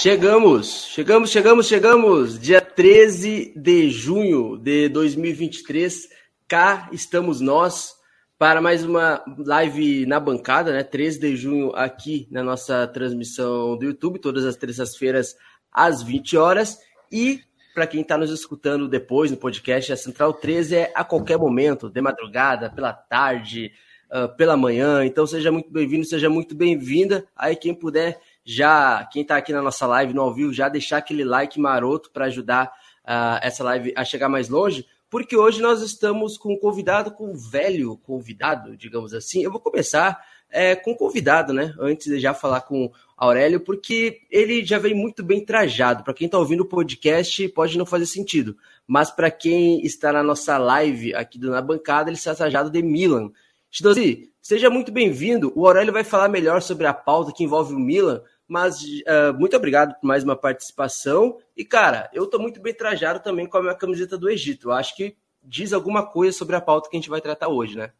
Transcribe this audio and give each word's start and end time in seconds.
Chegamos, 0.00 0.86
chegamos, 0.86 1.28
chegamos, 1.28 1.66
chegamos. 1.66 2.40
Dia 2.40 2.58
13 2.58 3.52
de 3.54 3.90
junho 3.90 4.56
de 4.56 4.88
2023, 4.88 6.08
cá 6.48 6.88
estamos 6.90 7.38
nós 7.42 7.96
para 8.38 8.62
mais 8.62 8.82
uma 8.82 9.22
live 9.36 10.06
na 10.06 10.18
bancada, 10.18 10.72
né? 10.72 10.82
13 10.82 11.20
de 11.20 11.36
junho 11.36 11.76
aqui 11.76 12.26
na 12.30 12.42
nossa 12.42 12.86
transmissão 12.86 13.76
do 13.76 13.84
YouTube, 13.84 14.18
todas 14.18 14.46
as 14.46 14.56
terças-feiras 14.56 15.36
às 15.70 16.02
20 16.02 16.34
horas. 16.34 16.78
E 17.12 17.42
para 17.74 17.86
quem 17.86 18.00
está 18.00 18.16
nos 18.16 18.30
escutando 18.30 18.88
depois 18.88 19.30
no 19.30 19.36
podcast, 19.36 19.92
a 19.92 19.96
Central 19.98 20.32
13 20.32 20.76
é 20.76 20.92
a 20.94 21.04
qualquer 21.04 21.36
momento, 21.36 21.90
de 21.90 22.00
madrugada, 22.00 22.70
pela 22.70 22.94
tarde, 22.94 23.70
uh, 24.10 24.34
pela 24.34 24.56
manhã. 24.56 25.04
Então 25.04 25.26
seja 25.26 25.52
muito 25.52 25.70
bem-vindo, 25.70 26.06
seja 26.06 26.30
muito 26.30 26.54
bem-vinda. 26.54 27.26
Aí 27.36 27.54
quem 27.54 27.74
puder 27.74 28.18
já, 28.50 29.08
quem 29.12 29.22
está 29.22 29.36
aqui 29.36 29.52
na 29.52 29.62
nossa 29.62 29.86
live 29.86 30.12
no 30.12 30.22
ao 30.22 30.34
vivo, 30.34 30.52
já 30.52 30.68
deixar 30.68 30.96
aquele 30.96 31.24
like 31.24 31.58
maroto 31.60 32.10
para 32.10 32.24
ajudar 32.24 32.66
uh, 33.04 33.38
essa 33.42 33.62
live 33.62 33.92
a 33.96 34.04
chegar 34.04 34.28
mais 34.28 34.48
longe, 34.48 34.84
porque 35.08 35.36
hoje 35.36 35.62
nós 35.62 35.80
estamos 35.82 36.36
com 36.36 36.54
um 36.54 36.58
convidado, 36.58 37.12
com 37.12 37.30
um 37.30 37.36
velho 37.36 37.96
convidado, 37.98 38.76
digamos 38.76 39.14
assim. 39.14 39.44
Eu 39.44 39.52
vou 39.52 39.60
começar 39.60 40.20
é, 40.50 40.74
com 40.74 40.90
o 40.90 40.96
convidado, 40.96 41.52
né? 41.52 41.72
Antes 41.78 42.08
de 42.08 42.18
já 42.18 42.34
falar 42.34 42.62
com 42.62 42.90
Aurélio, 43.16 43.60
porque 43.60 44.22
ele 44.28 44.64
já 44.64 44.78
vem 44.78 44.94
muito 44.94 45.22
bem 45.22 45.44
trajado. 45.44 46.02
Para 46.02 46.14
quem 46.14 46.26
está 46.26 46.36
ouvindo 46.36 46.62
o 46.62 46.68
podcast, 46.68 47.48
pode 47.50 47.78
não 47.78 47.86
fazer 47.86 48.06
sentido, 48.06 48.56
mas 48.84 49.12
para 49.12 49.30
quem 49.30 49.84
está 49.84 50.12
na 50.12 50.24
nossa 50.24 50.58
live 50.58 51.14
aqui 51.14 51.38
na 51.38 51.62
bancada, 51.62 52.10
ele 52.10 52.16
está 52.16 52.34
trajado 52.34 52.68
de 52.68 52.82
Milan. 52.82 53.30
Chidozi, 53.70 54.32
seja 54.42 54.68
muito 54.68 54.90
bem-vindo. 54.90 55.52
O 55.54 55.68
Aurélio 55.68 55.92
vai 55.92 56.02
falar 56.02 56.28
melhor 56.28 56.62
sobre 56.62 56.88
a 56.88 56.94
pauta 56.94 57.32
que 57.32 57.44
envolve 57.44 57.74
o 57.74 57.78
Milan, 57.78 58.20
mas 58.50 58.82
uh, 58.82 59.32
muito 59.38 59.56
obrigado 59.56 59.94
por 59.94 60.04
mais 60.04 60.24
uma 60.24 60.34
participação. 60.34 61.38
E, 61.56 61.64
cara, 61.64 62.10
eu 62.12 62.24
estou 62.24 62.40
muito 62.40 62.60
bem 62.60 62.74
trajado 62.74 63.20
também 63.20 63.46
com 63.46 63.56
a 63.56 63.62
minha 63.62 63.76
camiseta 63.76 64.18
do 64.18 64.28
Egito. 64.28 64.70
Eu 64.70 64.72
acho 64.72 64.96
que 64.96 65.16
diz 65.40 65.72
alguma 65.72 66.04
coisa 66.04 66.36
sobre 66.36 66.56
a 66.56 66.60
pauta 66.60 66.90
que 66.90 66.96
a 66.96 66.98
gente 66.98 67.08
vai 67.08 67.20
tratar 67.20 67.46
hoje, 67.46 67.76
né? 67.76 67.92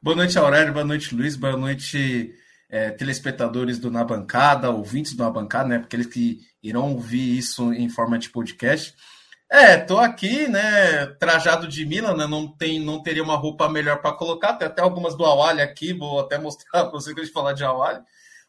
Boa 0.00 0.16
noite, 0.16 0.38
Aurélio. 0.38 0.72
Boa 0.72 0.84
noite, 0.84 1.14
Luiz. 1.14 1.36
Boa 1.36 1.58
noite, 1.58 2.34
é, 2.70 2.90
telespectadores 2.90 3.78
do 3.78 3.90
Na 3.90 4.02
Bancada, 4.02 4.70
ouvintes 4.70 5.12
do 5.12 5.22
Na 5.22 5.28
Bancada, 5.28 5.68
né? 5.68 5.78
Porque 5.78 5.96
eles 5.96 6.06
que 6.06 6.40
irão 6.62 6.94
ouvir 6.94 7.36
isso 7.36 7.70
em 7.74 7.90
forma 7.90 8.18
de 8.18 8.30
podcast. 8.30 8.94
É, 9.50 9.76
tô 9.76 9.98
aqui, 9.98 10.48
né, 10.48 11.06
trajado 11.18 11.68
de 11.68 11.84
Milan, 11.84 12.14
né, 12.14 12.26
não, 12.26 12.46
tem, 12.46 12.80
não 12.80 13.02
teria 13.02 13.22
uma 13.22 13.36
roupa 13.36 13.66
melhor 13.66 13.98
para 13.98 14.12
colocar, 14.12 14.52
tem 14.52 14.68
até 14.68 14.82
algumas 14.82 15.14
do 15.14 15.24
Awali 15.24 15.62
aqui, 15.62 15.94
vou 15.94 16.20
até 16.20 16.36
mostrar 16.36 16.84
para 16.84 16.90
vocês 16.90 17.14
que 17.14 17.22
a 17.22 17.24
gente 17.24 17.32
falar 17.32 17.54
de 17.54 17.64
Awali. 17.64 18.02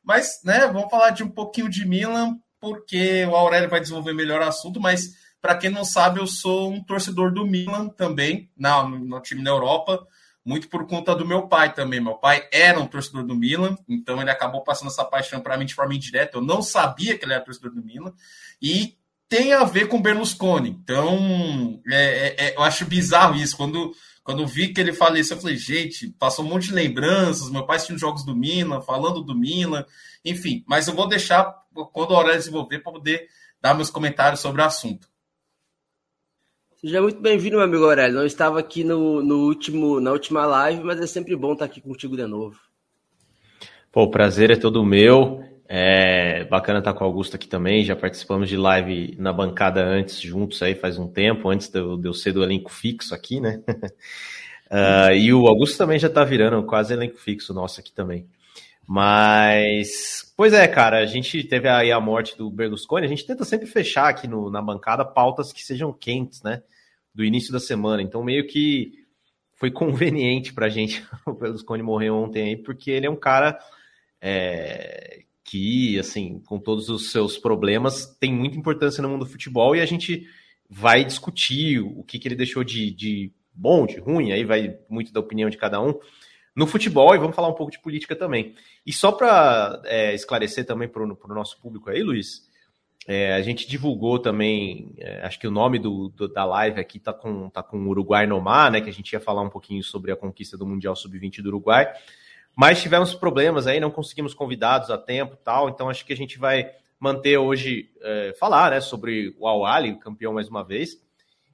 Mas, 0.09 0.39
né, 0.43 0.65
vamos 0.65 0.89
falar 0.89 1.11
de 1.11 1.21
um 1.21 1.29
pouquinho 1.29 1.69
de 1.69 1.85
Milan, 1.85 2.35
porque 2.59 3.23
o 3.25 3.35
Aurélio 3.35 3.69
vai 3.69 3.79
desenvolver 3.79 4.11
melhor 4.11 4.41
o 4.41 4.45
assunto, 4.45 4.81
mas 4.81 5.13
para 5.39 5.55
quem 5.55 5.69
não 5.69 5.85
sabe, 5.85 6.19
eu 6.19 6.25
sou 6.25 6.71
um 6.71 6.83
torcedor 6.83 7.31
do 7.31 7.45
Milan 7.45 7.89
também, 7.89 8.49
no, 8.57 8.89
no 8.89 9.21
time 9.21 9.43
na 9.43 9.51
Europa, 9.51 10.03
muito 10.43 10.67
por 10.67 10.87
conta 10.87 11.15
do 11.15 11.27
meu 11.27 11.47
pai 11.47 11.75
também. 11.75 12.01
Meu 12.01 12.15
pai 12.15 12.47
era 12.51 12.79
um 12.79 12.87
torcedor 12.87 13.23
do 13.23 13.35
Milan, 13.35 13.77
então 13.87 14.19
ele 14.19 14.31
acabou 14.31 14.63
passando 14.63 14.87
essa 14.87 15.05
paixão 15.05 15.41
para 15.41 15.55
mim 15.55 15.65
de 15.67 15.75
forma 15.75 15.93
indireta. 15.93 16.39
Eu 16.39 16.41
não 16.41 16.63
sabia 16.63 17.15
que 17.15 17.23
ele 17.23 17.33
era 17.33 17.45
torcedor 17.45 17.71
do 17.71 17.83
Milan. 17.83 18.11
E 18.59 18.97
tem 19.27 19.53
a 19.53 19.63
ver 19.63 19.87
com 19.87 20.01
Berlusconi. 20.01 20.71
Então, 20.71 21.79
é, 21.87 22.35
é, 22.35 22.47
é 22.47 22.55
eu 22.55 22.63
acho 22.63 22.83
bizarro 22.83 23.35
isso. 23.35 23.55
Quando 23.55 23.93
quando 24.29 24.45
vi 24.45 24.71
que 24.71 24.79
ele 24.79 24.93
faleceu, 24.93 25.35
eu 25.35 25.41
falei, 25.41 25.57
gente, 25.57 26.11
passou 26.19 26.45
um 26.45 26.49
monte 26.49 26.67
de 26.67 26.75
lembranças. 26.75 27.49
Meu 27.49 27.65
pai 27.65 27.77
assistiu 27.77 27.97
jogos 27.97 28.23
do 28.23 28.35
Milan, 28.35 28.79
falando 28.79 29.23
do 29.23 29.33
Milan, 29.33 29.83
enfim. 30.23 30.63
Mas 30.67 30.87
eu 30.87 30.93
vou 30.93 31.07
deixar 31.07 31.51
quando 31.91 32.13
a 32.13 32.17
hora 32.19 32.37
desenvolver 32.37 32.77
para 32.77 32.91
poder 32.91 33.27
dar 33.59 33.73
meus 33.73 33.89
comentários 33.89 34.39
sobre 34.39 34.61
o 34.61 34.65
assunto. 34.65 35.09
Seja 36.75 37.01
muito 37.01 37.19
bem-vindo, 37.19 37.55
meu 37.55 37.65
amigo 37.65 37.83
Aurélio. 37.85 38.17
Não 38.17 38.23
estava 38.23 38.59
aqui 38.59 38.83
no, 38.83 39.23
no, 39.23 39.47
último, 39.47 39.99
na 39.99 40.11
última 40.11 40.45
live, 40.45 40.83
mas 40.83 41.01
é 41.01 41.07
sempre 41.07 41.35
bom 41.35 41.53
estar 41.53 41.65
aqui 41.65 41.81
contigo 41.81 42.15
de 42.15 42.27
novo. 42.27 42.59
Pô, 43.91 44.03
o 44.03 44.11
prazer 44.11 44.51
é 44.51 44.55
todo 44.55 44.85
meu. 44.85 45.43
É 45.71 46.45
bacana 46.45 46.79
estar 46.79 46.95
com 46.95 47.03
o 47.03 47.07
Augusto 47.07 47.35
aqui 47.35 47.47
também. 47.47 47.85
Já 47.85 47.95
participamos 47.95 48.49
de 48.49 48.57
live 48.57 49.15
na 49.19 49.31
bancada 49.31 49.85
antes, 49.85 50.19
juntos 50.19 50.63
aí 50.63 50.73
faz 50.73 50.97
um 50.97 51.07
tempo, 51.07 51.47
antes 51.47 51.67
de 51.69 51.77
eu, 51.79 52.11
ser 52.11 52.31
do 52.31 52.43
elenco 52.43 52.71
fixo 52.71 53.13
aqui, 53.13 53.39
né? 53.39 53.61
uh, 53.69 55.13
e 55.13 55.31
o 55.31 55.47
Augusto 55.47 55.77
também 55.77 55.99
já 55.99 56.07
está 56.07 56.23
virando 56.23 56.65
quase 56.65 56.91
elenco 56.91 57.17
fixo 57.17 57.53
nosso 57.53 57.79
aqui 57.79 57.91
também. 57.91 58.25
Mas, 58.87 60.33
pois 60.35 60.53
é, 60.53 60.67
cara, 60.67 60.97
a 60.97 61.05
gente 61.05 61.43
teve 61.43 61.69
aí 61.69 61.91
a 61.91 61.99
morte 61.99 62.35
do 62.35 62.49
Berlusconi. 62.49 63.05
A 63.05 63.09
gente 63.09 63.27
tenta 63.27 63.45
sempre 63.45 63.67
fechar 63.67 64.09
aqui 64.09 64.27
no, 64.27 64.49
na 64.49 64.63
bancada 64.63 65.05
pautas 65.05 65.53
que 65.53 65.63
sejam 65.63 65.93
quentes, 65.93 66.41
né? 66.41 66.63
Do 67.13 67.23
início 67.23 67.53
da 67.53 67.59
semana. 67.59 68.01
Então, 68.01 68.23
meio 68.23 68.47
que 68.47 69.05
foi 69.53 69.69
conveniente 69.69 70.51
para 70.51 70.65
a 70.65 70.69
gente 70.69 71.05
o 71.27 71.33
Berlusconi 71.33 71.83
morrer 71.83 72.09
ontem 72.09 72.41
aí, 72.41 72.57
porque 72.57 72.89
ele 72.89 73.05
é 73.05 73.09
um 73.11 73.15
cara 73.15 73.59
é, 74.19 75.19
que, 75.49 75.97
assim, 75.97 76.39
com 76.45 76.59
todos 76.59 76.89
os 76.89 77.11
seus 77.11 77.35
problemas, 77.35 78.05
tem 78.19 78.31
muita 78.31 78.55
importância 78.55 79.01
no 79.01 79.09
mundo 79.09 79.25
do 79.25 79.31
futebol 79.31 79.75
e 79.75 79.81
a 79.81 79.85
gente 79.85 80.27
vai 80.69 81.03
discutir 81.03 81.79
o 81.79 82.03
que, 82.03 82.19
que 82.19 82.27
ele 82.27 82.35
deixou 82.35 82.63
de, 82.63 82.91
de 82.91 83.33
bom, 83.51 83.87
de 83.87 83.99
ruim, 83.99 84.31
aí 84.31 84.43
vai 84.43 84.77
muito 84.87 85.11
da 85.11 85.19
opinião 85.19 85.49
de 85.49 85.57
cada 85.57 85.81
um 85.81 85.95
no 86.55 86.67
futebol 86.67 87.15
e 87.15 87.17
vamos 87.17 87.35
falar 87.35 87.47
um 87.47 87.55
pouco 87.55 87.71
de 87.71 87.81
política 87.81 88.15
também. 88.15 88.53
E 88.85 88.93
só 88.93 89.11
para 89.11 89.81
é, 89.85 90.13
esclarecer 90.13 90.67
também 90.67 90.87
para 90.87 91.01
o 91.01 91.33
nosso 91.33 91.59
público 91.59 91.89
aí, 91.89 92.03
Luiz, 92.03 92.47
é, 93.07 93.33
a 93.33 93.41
gente 93.41 93.67
divulgou 93.67 94.19
também, 94.19 94.93
é, 94.99 95.25
acho 95.25 95.39
que 95.39 95.47
o 95.47 95.51
nome 95.51 95.79
do, 95.79 96.09
do, 96.09 96.27
da 96.27 96.45
live 96.45 96.79
aqui 96.79 96.99
tá 96.99 97.11
com, 97.11 97.49
tá 97.49 97.63
com 97.63 97.87
Uruguai 97.87 98.27
no 98.27 98.39
mar, 98.39 98.69
né? 98.69 98.81
Que 98.81 98.89
a 98.89 98.93
gente 98.93 99.13
ia 99.13 99.19
falar 99.19 99.41
um 99.41 99.49
pouquinho 99.49 99.81
sobre 99.81 100.11
a 100.11 100.15
conquista 100.15 100.55
do 100.55 100.67
Mundial 100.67 100.95
Sub-20 100.95 101.41
do 101.41 101.49
Uruguai. 101.49 101.91
Mas 102.59 102.81
tivemos 102.81 103.15
problemas 103.15 103.67
aí, 103.67 103.79
não 103.79 103.89
conseguimos 103.89 104.33
convidados 104.33 104.89
a 104.89 104.97
tempo 104.97 105.37
tal, 105.37 105.69
então 105.69 105.87
acho 105.87 106.05
que 106.05 106.11
a 106.11 106.17
gente 106.17 106.37
vai 106.37 106.69
manter 106.99 107.37
hoje, 107.37 107.89
é, 108.01 108.35
falar 108.37 108.71
né, 108.71 108.81
sobre 108.81 109.33
o 109.39 109.47
Al-Ali, 109.47 109.97
campeão 109.97 110.33
mais 110.33 110.49
uma 110.49 110.61
vez, 110.61 111.01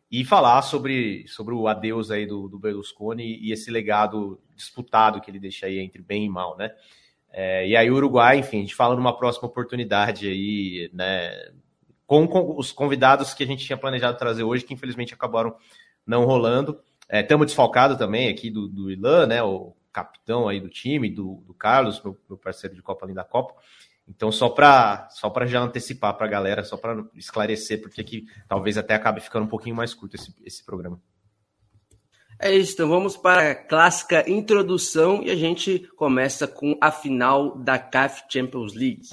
e 0.10 0.26
falar 0.26 0.64
sobre, 0.64 1.28
sobre 1.28 1.54
o 1.54 1.68
adeus 1.68 2.10
aí 2.10 2.26
do, 2.26 2.48
do 2.48 2.58
Berlusconi 2.58 3.38
e 3.40 3.52
esse 3.52 3.70
legado 3.70 4.42
disputado 4.56 5.22
que 5.22 5.30
ele 5.30 5.38
deixa 5.38 5.68
aí 5.68 5.78
entre 5.78 6.02
bem 6.02 6.26
e 6.26 6.30
mal, 6.30 6.58
né? 6.58 6.72
É, 7.32 7.68
e 7.68 7.78
aí 7.78 7.92
o 7.92 7.98
Uruguai, 7.98 8.40
enfim, 8.40 8.58
a 8.58 8.62
gente 8.62 8.74
fala 8.74 8.96
numa 8.96 9.16
próxima 9.16 9.48
oportunidade 9.48 10.28
aí, 10.28 10.90
né? 10.92 11.52
Com, 12.08 12.28
com, 12.28 12.58
os 12.58 12.72
convidados 12.72 13.32
que 13.32 13.44
a 13.44 13.48
gente 13.48 13.64
tinha 13.64 13.78
planejado 13.78 14.18
trazer 14.18 14.42
hoje, 14.42 14.66
que 14.66 14.74
infelizmente 14.74 15.14
acabaram 15.14 15.56
não 16.04 16.26
rolando. 16.26 16.80
Estamos 17.08 17.44
é, 17.44 17.46
desfalcados 17.46 17.96
também 17.96 18.28
aqui 18.28 18.50
do, 18.50 18.68
do 18.68 18.90
Ilan, 18.90 19.28
né? 19.28 19.44
O 19.44 19.75
capitão 19.96 20.50
aí 20.50 20.60
do 20.60 20.68
time, 20.68 21.10
do, 21.10 21.42
do 21.48 21.54
Carlos, 21.54 22.04
meu, 22.04 22.18
meu, 22.28 22.38
parceiro 22.38 22.76
de 22.76 22.82
Copa 22.82 23.06
Além 23.06 23.16
da 23.16 23.24
Copa. 23.24 23.56
Então, 24.06 24.30
só 24.30 24.50
para 24.50 25.08
só 25.10 25.34
já 25.46 25.62
antecipar 25.62 26.14
para 26.16 26.28
a 26.28 26.30
galera, 26.30 26.66
só 26.66 26.76
para 26.76 27.06
esclarecer, 27.16 27.82
porque 27.82 28.02
aqui 28.02 28.26
talvez 28.46 28.78
até 28.78 28.94
acabe 28.94 29.22
ficando 29.22 29.46
um 29.46 29.50
pouquinho 29.50 29.76
mais 29.76 29.94
curto 29.94 30.16
esse, 30.16 30.36
esse 30.44 30.66
programa. 30.66 31.02
É 32.38 32.54
isso, 32.54 32.74
então 32.74 32.90
vamos 32.90 33.16
para 33.16 33.52
a 33.52 33.56
clássica 33.56 34.30
introdução 34.30 35.24
e 35.24 35.32
a 35.32 35.36
gente 35.36 35.88
começa 35.96 36.46
com 36.46 36.78
a 36.82 36.92
final 36.92 37.58
da 37.58 37.80
CAF 37.80 38.24
Champions 38.30 38.74
League. 38.74 39.08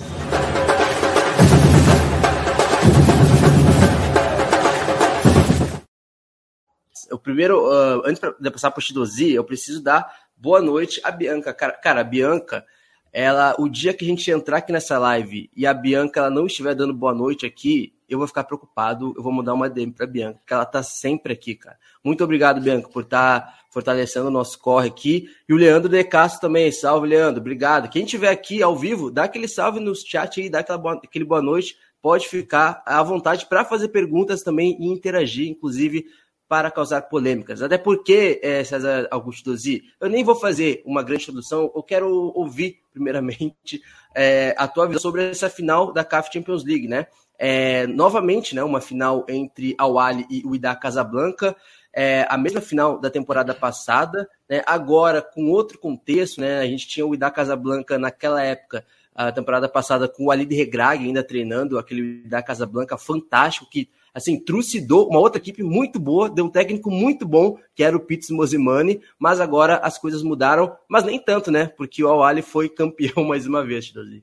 O 7.12 7.18
primeiro, 7.18 7.60
uh, 7.68 8.02
antes 8.04 8.20
de 8.40 8.50
passar 8.50 8.70
para 8.70 8.80
o 8.80 8.82
Shidozi, 8.82 9.32
eu 9.32 9.44
preciso 9.44 9.82
dar 9.82 10.10
boa 10.42 10.60
noite 10.60 11.00
à 11.04 11.10
Bianca. 11.12 11.54
Cara, 11.54 11.72
cara, 11.74 12.00
a 12.00 12.04
Bianca, 12.04 12.66
ela, 13.12 13.54
o 13.60 13.68
dia 13.68 13.94
que 13.94 14.04
a 14.04 14.08
gente 14.08 14.28
entrar 14.28 14.56
aqui 14.56 14.72
nessa 14.72 14.98
live 14.98 15.48
e 15.56 15.64
a 15.64 15.72
Bianca 15.72 16.18
ela 16.18 16.30
não 16.30 16.46
estiver 16.46 16.74
dando 16.74 16.92
boa 16.92 17.14
noite 17.14 17.46
aqui, 17.46 17.94
eu 18.08 18.18
vou 18.18 18.26
ficar 18.26 18.42
preocupado, 18.42 19.14
eu 19.16 19.22
vou 19.22 19.32
mandar 19.32 19.54
uma 19.54 19.70
DM 19.70 19.92
para 19.92 20.04
Bianca, 20.04 20.40
porque 20.40 20.52
ela 20.52 20.66
tá 20.66 20.82
sempre 20.82 21.32
aqui, 21.32 21.54
cara. 21.54 21.78
Muito 22.02 22.24
obrigado, 22.24 22.60
Bianca, 22.60 22.88
por 22.88 23.04
estar 23.04 23.40
tá 23.40 23.58
fortalecendo 23.70 24.26
o 24.26 24.32
nosso 24.32 24.58
corre 24.58 24.88
aqui. 24.88 25.30
E 25.48 25.54
o 25.54 25.56
Leandro 25.56 25.88
De 25.88 26.02
Castro 26.02 26.40
também, 26.40 26.72
salve, 26.72 27.06
Leandro, 27.06 27.40
obrigado. 27.40 27.88
Quem 27.88 28.04
tiver 28.04 28.28
aqui 28.28 28.64
ao 28.64 28.76
vivo, 28.76 29.12
dá 29.12 29.24
aquele 29.24 29.46
salve 29.46 29.78
no 29.78 29.94
chat 29.94 30.40
aí, 30.40 30.50
dá 30.50 30.58
aquela 30.58 30.76
boa, 30.76 30.94
aquele 30.94 31.24
boa 31.24 31.40
noite, 31.40 31.76
pode 32.02 32.28
ficar 32.28 32.82
à 32.84 33.00
vontade 33.00 33.46
para 33.46 33.64
fazer 33.64 33.88
perguntas 33.90 34.42
também 34.42 34.76
e 34.80 34.88
interagir, 34.88 35.48
inclusive 35.48 36.04
para 36.52 36.70
causar 36.70 37.00
polêmicas. 37.08 37.62
Até 37.62 37.78
porque, 37.78 38.38
é, 38.42 38.62
César 38.62 39.08
Augusto 39.10 39.50
Dozi, 39.50 39.84
eu 39.98 40.10
nem 40.10 40.22
vou 40.22 40.34
fazer 40.34 40.82
uma 40.84 41.02
grande 41.02 41.22
introdução, 41.22 41.72
eu 41.74 41.82
quero 41.82 42.30
ouvir, 42.34 42.82
primeiramente, 42.92 43.80
é, 44.14 44.54
a 44.58 44.68
tua 44.68 44.86
visão 44.86 45.00
sobre 45.00 45.30
essa 45.30 45.48
final 45.48 45.94
da 45.94 46.04
CAF 46.04 46.30
Champions 46.30 46.62
League, 46.62 46.86
né? 46.86 47.06
É, 47.38 47.86
novamente, 47.86 48.54
né, 48.54 48.62
uma 48.62 48.82
final 48.82 49.24
entre 49.30 49.74
Al 49.78 49.98
Ali 49.98 50.26
e 50.28 50.42
o 50.44 50.54
Ida 50.54 50.76
Casablanca, 50.76 51.56
é, 51.90 52.26
a 52.28 52.36
mesma 52.36 52.60
final 52.60 53.00
da 53.00 53.08
temporada 53.08 53.54
passada, 53.54 54.28
né, 54.46 54.62
agora 54.66 55.22
com 55.22 55.50
outro 55.50 55.78
contexto, 55.78 56.38
né, 56.38 56.58
a 56.58 56.66
gente 56.66 56.86
tinha 56.86 57.06
o 57.06 57.14
Ida 57.14 57.30
Casablanca 57.30 57.98
naquela 57.98 58.42
época, 58.44 58.84
a 59.14 59.32
temporada 59.32 59.70
passada 59.70 60.06
com 60.06 60.26
o 60.26 60.30
Ali 60.30 60.44
de 60.44 60.54
Regrag 60.54 61.02
ainda 61.02 61.24
treinando, 61.24 61.78
aquele 61.78 62.22
Ida 62.26 62.42
Casablanca 62.42 62.98
fantástico, 62.98 63.70
que 63.70 63.88
assim, 64.14 64.38
trucidou 64.38 65.08
uma 65.08 65.18
outra 65.18 65.40
equipe 65.40 65.62
muito 65.62 65.98
boa, 65.98 66.28
deu 66.28 66.44
um 66.44 66.50
técnico 66.50 66.90
muito 66.90 67.26
bom, 67.26 67.58
que 67.74 67.82
era 67.82 67.96
o 67.96 68.00
Pitts 68.00 68.30
Mosimani, 68.30 69.00
mas 69.18 69.40
agora 69.40 69.76
as 69.76 69.98
coisas 69.98 70.22
mudaram, 70.22 70.76
mas 70.88 71.04
nem 71.04 71.18
tanto, 71.18 71.50
né? 71.50 71.66
Porque 71.66 72.04
o 72.04 72.08
Awali 72.08 72.42
foi 72.42 72.68
campeão 72.68 73.24
mais 73.28 73.46
uma 73.46 73.64
vez, 73.64 73.86
Chidozi. 73.86 74.22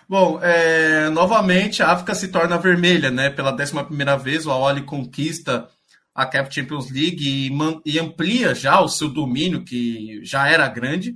Bom, 0.08 0.38
é, 0.40 1.08
novamente 1.10 1.82
a 1.82 1.90
África 1.90 2.14
se 2.14 2.28
torna 2.28 2.58
vermelha, 2.58 3.10
né? 3.10 3.28
Pela 3.28 3.50
décima 3.50 3.84
primeira 3.84 4.16
vez, 4.16 4.46
o 4.46 4.50
Awali 4.50 4.82
conquista 4.82 5.68
a 6.14 6.24
CAF 6.24 6.54
Champions 6.54 6.90
League 6.90 7.22
e, 7.22 7.50
e, 7.84 7.98
amplia 7.98 8.54
já 8.54 8.80
o 8.80 8.88
seu 8.88 9.08
domínio, 9.08 9.62
que 9.64 10.20
já 10.24 10.48
era 10.48 10.66
grande. 10.66 11.14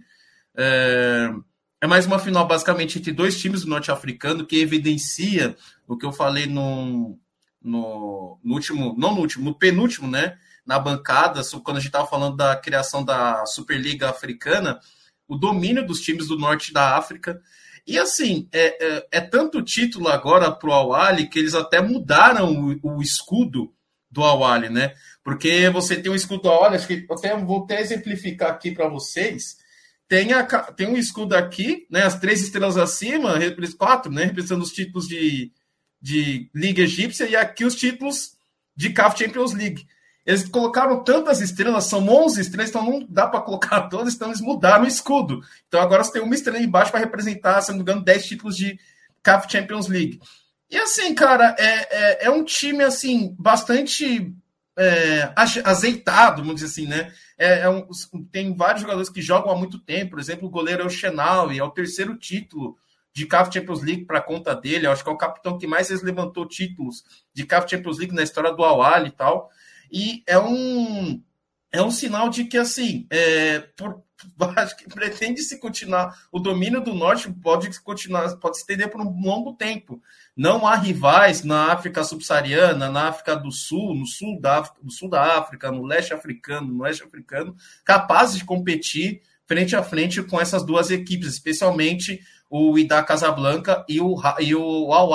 É, 0.55 1.31
é 1.81 1.87
mais 1.87 2.06
uma 2.06 2.19
final 2.19 2.47
basicamente 2.47 2.99
entre 2.99 3.12
dois 3.12 3.38
times 3.41 3.62
do 3.62 3.71
norte-africano 3.71 4.47
que 4.47 4.61
evidencia 4.61 5.56
o 5.88 5.97
que 5.97 6.05
eu 6.05 6.12
falei 6.12 6.47
no, 6.47 7.19
no, 7.62 8.38
no, 8.44 8.55
último, 8.55 8.94
não 8.99 9.15
no 9.15 9.21
último, 9.21 9.44
no 9.47 9.55
penúltimo, 9.55 10.06
né? 10.06 10.37
Na 10.67 10.79
bancada, 10.79 11.41
quando 11.65 11.79
a 11.79 11.81
gente 11.81 11.88
estava 11.88 12.06
falando 12.06 12.37
da 12.37 12.55
criação 12.55 13.03
da 13.03 13.44
Superliga 13.47 14.11
Africana, 14.11 14.79
o 15.27 15.37
domínio 15.37 15.87
dos 15.87 16.00
times 16.00 16.29
do 16.29 16.38
norte 16.38 16.73
da 16.73 16.97
África. 16.97 17.41
E 17.87 17.99
assim, 17.99 18.47
é, 18.53 18.97
é, 18.99 19.09
é 19.12 19.21
tanto 19.21 19.62
título 19.62 20.09
agora 20.09 20.53
para 20.53 20.69
o 20.69 20.73
Awali 20.73 21.29
que 21.29 21.38
eles 21.38 21.55
até 21.55 21.81
mudaram 21.81 22.53
o, 22.83 22.97
o 22.97 23.03
escudo 23.03 23.73
do 24.11 24.23
Awali, 24.23 24.69
né? 24.69 24.93
Porque 25.25 25.71
você 25.71 25.97
tem 25.97 26.12
um 26.12 26.15
escudo 26.15 26.43
do 26.43 26.50
Awali, 26.50 26.76
acho 26.76 26.87
que 26.87 27.06
eu 27.09 27.17
até, 27.17 27.37
vou 27.37 27.65
até 27.65 27.81
exemplificar 27.81 28.50
aqui 28.50 28.71
para 28.71 28.87
vocês 28.87 29.60
tem, 30.11 30.33
a, 30.33 30.45
tem 30.45 30.89
um 30.89 30.97
escudo 30.97 31.37
aqui, 31.37 31.87
né? 31.89 32.03
As 32.03 32.19
três 32.19 32.43
estrelas 32.43 32.77
acima, 32.77 33.35
quatro, 33.79 34.11
né? 34.11 34.25
Representando 34.25 34.62
os 34.62 34.73
títulos 34.73 35.07
de, 35.07 35.53
de 36.03 36.51
Liga 36.53 36.83
Egípcia 36.83 37.29
e 37.29 37.37
aqui 37.37 37.65
os 37.65 37.77
títulos 37.77 38.33
de 38.75 38.91
CAF 38.91 39.17
Champions 39.17 39.53
League. 39.53 39.87
Eles 40.27 40.49
colocaram 40.49 41.05
tantas 41.05 41.41
estrelas, 41.41 41.85
são 41.85 42.07
11 42.09 42.41
estrelas, 42.41 42.71
então 42.71 42.85
não 42.85 43.07
dá 43.09 43.29
para 43.29 43.41
colocar 43.41 43.83
todas, 43.89 44.15
então 44.15 44.31
eles 44.31 44.41
mudaram 44.41 44.83
o 44.85 44.89
escudo. 44.89 45.43
Então 45.69 45.81
agora 45.81 46.03
você 46.03 46.15
tem 46.15 46.23
uma 46.23 46.35
estrela 46.35 46.59
embaixo 46.59 46.91
para 46.91 46.99
representar, 46.99 47.62
se 47.62 47.69
não 47.71 47.77
me 47.77 47.83
engano, 47.83 48.03
10 48.03 48.27
títulos 48.27 48.57
de 48.57 48.81
CAF 49.23 49.47
Champions 49.49 49.87
League. 49.87 50.19
E 50.69 50.77
assim, 50.77 51.15
cara, 51.15 51.55
é, 51.57 52.25
é, 52.25 52.27
é 52.27 52.31
um 52.31 52.43
time 52.43 52.83
assim 52.83 53.33
bastante 53.39 54.35
é, 54.81 55.32
azeitado, 55.62 56.41
vamos 56.41 56.55
dizer 56.61 56.67
assim, 56.69 56.87
né? 56.87 57.12
É, 57.37 57.61
é 57.61 57.69
um, 57.69 57.87
tem 58.32 58.55
vários 58.55 58.81
jogadores 58.81 59.11
que 59.11 59.21
jogam 59.21 59.53
há 59.53 59.56
muito 59.56 59.79
tempo, 59.79 60.12
por 60.12 60.19
exemplo, 60.19 60.49
o 60.49 60.50
goleiro 60.50 60.82
é 60.82 60.87
o 60.87 60.91
Chenaui, 60.91 61.59
é 61.59 61.62
o 61.62 61.71
terceiro 61.71 62.17
título 62.17 62.79
de 63.12 63.27
CAF 63.27 63.53
Champions 63.53 63.82
League 63.82 64.06
para 64.06 64.23
conta 64.23 64.55
dele, 64.55 64.87
Eu 64.87 64.93
acho 64.93 65.05
que 65.05 65.11
é 65.11 65.12
o 65.12 65.19
capitão 65.19 65.59
que 65.59 65.67
mais 65.67 65.91
levantou 66.03 66.49
títulos 66.49 67.05
de 67.35 67.44
CAF 67.44 67.69
Champions 67.69 67.99
League 67.99 68.15
na 68.15 68.23
história 68.23 68.53
do 68.53 68.65
Awali 68.65 69.09
e 69.09 69.12
tal, 69.12 69.50
e 69.93 70.23
é 70.27 70.38
um 70.38 71.23
é 71.73 71.83
um 71.83 71.91
sinal 71.91 72.31
de 72.31 72.44
que 72.44 72.56
assim, 72.56 73.06
é, 73.11 73.61
por, 73.76 74.03
acho 74.56 74.76
que 74.76 74.88
pretende 74.88 75.43
se 75.43 75.58
continuar 75.58 76.17
o 76.31 76.38
domínio 76.38 76.81
do 76.81 76.94
norte 76.94 77.31
pode 77.31 77.81
continuar 77.81 78.37
pode 78.37 78.56
se 78.56 78.62
estender 78.62 78.90
por 78.90 79.00
um 79.00 79.20
longo 79.20 79.55
tempo. 79.55 80.02
Não 80.37 80.67
há 80.67 80.75
rivais 80.76 81.43
na 81.43 81.72
África 81.72 82.05
subsaariana 82.05 82.88
na 82.88 83.08
África 83.08 83.37
do 83.37 83.50
Sul 83.50 83.94
no 83.94 84.06
sul 84.06 84.40
da 84.40 84.58
África, 84.58 84.81
no 84.82 84.90
sul 84.90 85.08
da 85.08 85.38
África 85.38 85.70
no 85.70 85.84
leste 85.84 86.12
africano 86.12 86.69
no 86.69 86.82
oeste 86.82 87.02
africano 87.02 87.55
capazes 87.84 88.38
de 88.38 88.44
competir 88.44 89.22
frente 89.46 89.75
a 89.75 89.82
frente 89.82 90.23
com 90.23 90.40
essas 90.40 90.64
duas 90.64 90.90
equipes 90.90 91.28
especialmente 91.28 92.20
o 92.49 92.78
Ida 92.78 93.02
Casablanca 93.02 93.84
e 93.88 94.00
o 94.00 94.16
e 94.40 94.55
o 94.55 94.93
Al 94.93 95.11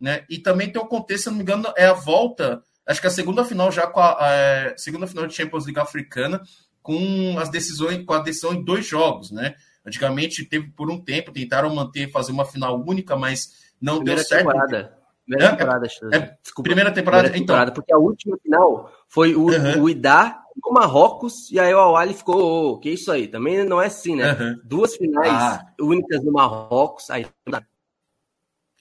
né? 0.00 0.24
E 0.28 0.38
também 0.38 0.70
tem 0.70 0.80
o 0.80 0.86
contexto 0.86 1.24
se 1.24 1.30
não 1.30 1.36
me 1.36 1.42
engano 1.42 1.72
é 1.76 1.86
a 1.86 1.92
volta 1.92 2.62
acho 2.86 3.00
que 3.00 3.06
a 3.06 3.10
segunda 3.10 3.44
final 3.44 3.72
já 3.72 3.86
com 3.86 4.00
a, 4.00 4.24
a 4.24 4.32
é, 4.32 4.74
segunda 4.76 5.06
final 5.06 5.26
de 5.26 5.34
Champions 5.34 5.64
League 5.64 5.80
africana 5.80 6.42
com 6.84 7.38
as 7.38 7.48
decisões, 7.48 8.04
com 8.04 8.12
a 8.12 8.18
decisão 8.18 8.52
em 8.52 8.62
dois 8.62 8.86
jogos, 8.86 9.30
né? 9.30 9.54
Antigamente 9.86 10.44
teve 10.44 10.68
por 10.68 10.90
um 10.90 11.00
tempo, 11.00 11.32
tentaram 11.32 11.74
manter, 11.74 12.12
fazer 12.12 12.30
uma 12.30 12.44
final 12.44 12.78
única, 12.78 13.16
mas 13.16 13.72
não 13.80 13.96
primeira 13.96 14.20
deu 14.20 14.28
certo. 14.28 14.46
Temporada. 14.46 14.98
Primeira 15.26 15.56
temporada, 15.56 15.86
é, 16.12 16.36
Desculpa, 16.42 16.68
primeira 16.68 16.92
temporada, 16.92 17.22
primeira 17.22 17.42
então. 17.42 17.54
temporada, 17.54 17.72
porque 17.72 17.94
a 17.94 17.96
última 17.96 18.36
final 18.36 18.92
foi 19.08 19.34
o, 19.34 19.46
uhum. 19.46 19.82
o 19.82 19.88
Idá 19.88 20.42
no 20.62 20.72
Marrocos, 20.74 21.50
e 21.50 21.58
aí 21.58 21.72
o 21.72 21.78
Awali 21.78 22.12
ficou, 22.12 22.74
oh, 22.74 22.78
que 22.78 22.90
isso 22.90 23.10
aí? 23.10 23.28
Também 23.28 23.64
não 23.64 23.80
é 23.80 23.86
assim, 23.86 24.14
né? 24.14 24.32
Uhum. 24.32 24.60
Duas 24.62 24.94
finais 24.94 25.32
ah. 25.32 25.66
únicas 25.80 26.22
no 26.22 26.32
Marrocos, 26.32 27.08
aí 27.08 27.26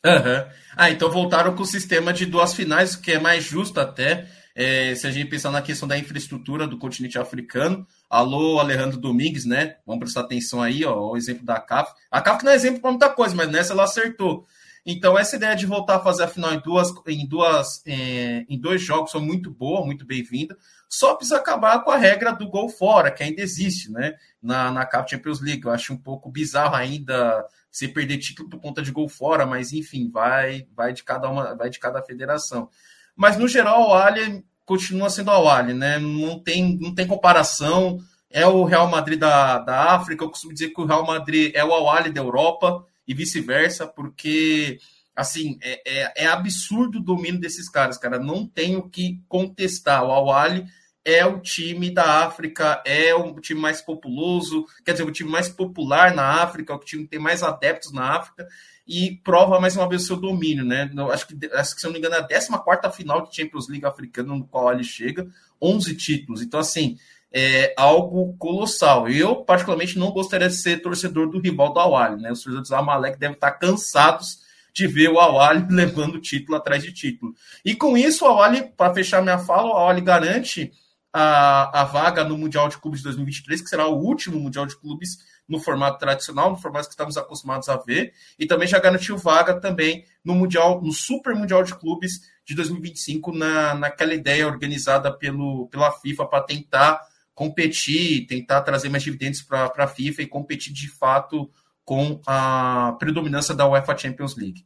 Uhum. 0.05 0.51
Ah, 0.75 0.89
então 0.91 1.09
voltaram 1.09 1.55
com 1.55 1.63
o 1.63 1.65
sistema 1.65 2.11
de 2.11 2.25
duas 2.25 2.53
finais, 2.53 2.97
que 2.97 3.13
é 3.13 3.19
mais 3.19 3.45
justo 3.45 3.79
até. 3.79 4.27
É, 4.55 4.93
se 4.93 5.07
a 5.07 5.11
gente 5.11 5.29
pensar 5.29 5.49
na 5.49 5.61
questão 5.61 5.87
da 5.87 5.97
infraestrutura 5.97 6.67
do 6.67 6.77
continente 6.77 7.17
africano. 7.17 7.87
Alô, 8.09 8.59
Alejandro 8.59 8.99
Domingues, 8.99 9.45
né? 9.45 9.77
Vamos 9.85 10.01
prestar 10.01 10.21
atenção 10.21 10.61
aí, 10.61 10.85
ó, 10.85 11.11
o 11.11 11.17
exemplo 11.17 11.43
da 11.43 11.59
CAF. 11.59 11.91
A 12.11 12.21
CAF 12.21 12.43
não 12.43 12.51
é 12.51 12.55
exemplo 12.55 12.79
para 12.79 12.91
muita 12.91 13.09
coisa, 13.09 13.35
mas 13.35 13.49
nessa 13.49 13.73
ela 13.73 13.83
acertou. 13.83 14.45
Então, 14.85 15.17
essa 15.17 15.37
ideia 15.37 15.55
de 15.55 15.65
voltar 15.65 15.95
a 15.95 15.99
fazer 15.99 16.23
a 16.23 16.27
final 16.27 16.53
em, 16.53 16.59
duas, 16.59 16.89
em, 17.07 17.25
duas, 17.25 17.81
é, 17.87 18.45
em 18.49 18.59
dois 18.59 18.81
jogos 18.81 19.11
foi 19.11 19.21
muito 19.21 19.49
boa, 19.49 19.85
muito 19.85 20.05
bem-vinda. 20.05 20.57
Só 20.89 21.15
precisa 21.15 21.37
acabar 21.37 21.83
com 21.83 21.89
a 21.89 21.97
regra 21.97 22.31
do 22.33 22.47
gol 22.47 22.69
fora, 22.69 23.09
que 23.09 23.23
ainda 23.23 23.41
existe, 23.41 23.89
né? 23.91 24.13
Na, 24.41 24.69
na 24.71 24.85
CAF 24.85 25.09
Champions 25.09 25.41
League. 25.41 25.65
Eu 25.65 25.71
acho 25.71 25.93
um 25.93 25.97
pouco 25.97 26.29
bizarro 26.29 26.75
ainda 26.75 27.43
se 27.71 27.87
perder 27.87 28.19
título 28.19 28.49
por 28.49 28.59
conta 28.59 28.83
de 28.83 28.91
gol 28.91 29.09
fora, 29.09 29.47
mas 29.47 29.73
enfim, 29.73 30.07
vai, 30.07 30.67
vai 30.75 30.93
de 30.93 31.03
cada 31.03 31.27
uma, 31.27 31.55
vai 31.55 31.71
de 31.71 31.79
cada 31.79 32.03
federação. 32.03 32.69
Mas 33.15 33.37
no 33.37 33.47
geral, 33.47 33.89
o 33.89 33.93
Ali 33.93 34.43
continua 34.65 35.09
sendo 35.09 35.31
o 35.31 35.49
Ali, 35.49 35.73
né? 35.73 35.99
Não 35.99 36.39
tem, 36.39 36.77
não 36.79 36.93
tem 36.93 37.07
comparação. 37.07 37.99
É 38.29 38.45
o 38.47 38.63
Real 38.63 38.89
Madrid 38.89 39.19
da, 39.19 39.59
da 39.59 39.93
África. 39.93 40.23
Eu 40.23 40.29
costumo 40.29 40.53
dizer 40.53 40.69
que 40.69 40.81
o 40.81 40.85
Real 40.85 41.05
Madrid 41.05 41.51
é 41.53 41.63
o 41.63 41.73
Al 41.73 42.11
da 42.11 42.21
Europa 42.21 42.85
e 43.07 43.13
vice-versa, 43.13 43.85
porque 43.85 44.79
assim 45.15 45.59
é, 45.61 45.81
é, 45.85 46.23
é, 46.23 46.25
absurdo 46.25 46.97
o 46.97 47.03
domínio 47.03 47.39
desses 47.39 47.69
caras, 47.69 47.97
cara. 47.97 48.17
Não 48.17 48.47
tem 48.47 48.75
o 48.75 48.89
que 48.89 49.21
contestar. 49.27 50.03
O 50.03 50.11
Al 50.11 50.63
é 51.05 51.25
o 51.25 51.39
time 51.41 51.91
da 51.91 52.23
África, 52.23 52.81
é 52.85 53.13
o 53.13 53.39
time 53.39 53.59
mais 53.59 53.81
populoso, 53.81 54.65
quer 54.85 54.93
dizer, 54.93 55.03
o 55.03 55.11
time 55.11 55.29
mais 55.29 55.49
popular 55.49 56.15
na 56.15 56.41
África, 56.41 56.73
o 56.73 56.79
time 56.79 57.03
que 57.03 57.09
tem 57.09 57.19
mais 57.19 57.43
adeptos 57.43 57.91
na 57.91 58.15
África 58.15 58.47
e 58.87 59.19
prova 59.23 59.59
mais 59.59 59.75
uma 59.77 59.87
vez 59.87 60.03
o 60.03 60.07
seu 60.07 60.17
domínio, 60.17 60.65
né? 60.65 60.91
Acho 61.11 61.27
que, 61.27 61.49
acho 61.53 61.75
que 61.75 61.81
se 61.81 61.85
não 61.85 61.93
me 61.93 61.99
engano, 61.99 62.15
é 62.15 62.19
a 62.19 62.23
14 62.23 62.97
final 62.97 63.25
de 63.25 63.35
Champions 63.35 63.69
League 63.69 63.85
africana 63.85 64.35
no 64.35 64.45
qual 64.45 64.71
ele 64.71 64.83
chega, 64.83 65.27
11 65.61 65.95
títulos. 65.95 66.41
Então, 66.41 66.59
assim, 66.59 66.97
é 67.31 67.73
algo 67.77 68.35
colossal. 68.37 69.09
Eu, 69.09 69.37
particularmente, 69.37 69.97
não 69.97 70.11
gostaria 70.11 70.49
de 70.49 70.55
ser 70.55 70.81
torcedor 70.81 71.29
do 71.29 71.39
rival 71.39 71.73
do 71.73 71.79
Awali, 71.79 72.21
né? 72.21 72.31
Os 72.31 72.43
torcedores 72.43 72.69
do 72.69 72.75
Amalek 72.75 73.17
devem 73.17 73.35
estar 73.35 73.51
cansados 73.51 74.43
de 74.73 74.85
ver 74.85 75.09
o 75.09 75.19
Awali 75.19 75.65
levando 75.73 76.19
título 76.19 76.57
atrás 76.57 76.83
de 76.83 76.91
título. 76.91 77.33
E 77.63 77.73
com 77.73 77.97
isso, 77.97 78.25
o 78.25 78.27
Awali, 78.27 78.71
para 78.75 78.93
fechar 78.93 79.21
minha 79.21 79.39
fala, 79.39 79.69
o 79.69 79.77
Awali 79.77 80.01
garante 80.01 80.71
a, 81.13 81.81
a 81.81 81.83
vaga 81.85 82.23
no 82.23 82.37
Mundial 82.37 82.67
de 82.67 82.77
Clubes 82.77 82.99
de 82.99 83.05
2023, 83.05 83.61
que 83.61 83.69
será 83.69 83.87
o 83.87 83.97
último 83.97 84.39
Mundial 84.39 84.65
de 84.65 84.77
Clubes 84.77 85.19
no 85.47 85.59
formato 85.59 85.99
tradicional, 85.99 86.49
no 86.49 86.57
formato 86.57 86.87
que 86.87 86.93
estamos 86.93 87.17
acostumados 87.17 87.69
a 87.69 87.77
ver, 87.77 88.13
e 88.39 88.45
também 88.45 88.67
já 88.67 88.79
garantiu 88.79 89.17
vaga 89.17 89.59
também 89.59 90.05
no 90.23 90.33
Mundial, 90.33 90.81
no 90.81 90.91
Super 90.91 91.35
Mundial 91.35 91.63
de 91.63 91.75
Clubes 91.75 92.21
de 92.45 92.55
2025, 92.55 93.31
na, 93.31 93.75
naquela 93.75 94.13
ideia 94.13 94.47
organizada 94.47 95.11
pelo, 95.11 95.67
pela 95.67 95.91
FIFA 95.91 96.25
para 96.25 96.43
tentar 96.43 97.01
competir, 97.33 98.25
tentar 98.27 98.61
trazer 98.61 98.89
mais 98.89 99.03
dividendos 99.03 99.41
para 99.41 99.71
a 99.77 99.87
FIFA 99.87 100.21
e 100.21 100.27
competir 100.27 100.73
de 100.73 100.87
fato 100.87 101.49
com 101.83 102.21
a 102.25 102.95
predominância 102.99 103.53
da 103.55 103.67
UEFA 103.67 103.97
Champions 103.97 104.35
League. 104.35 104.65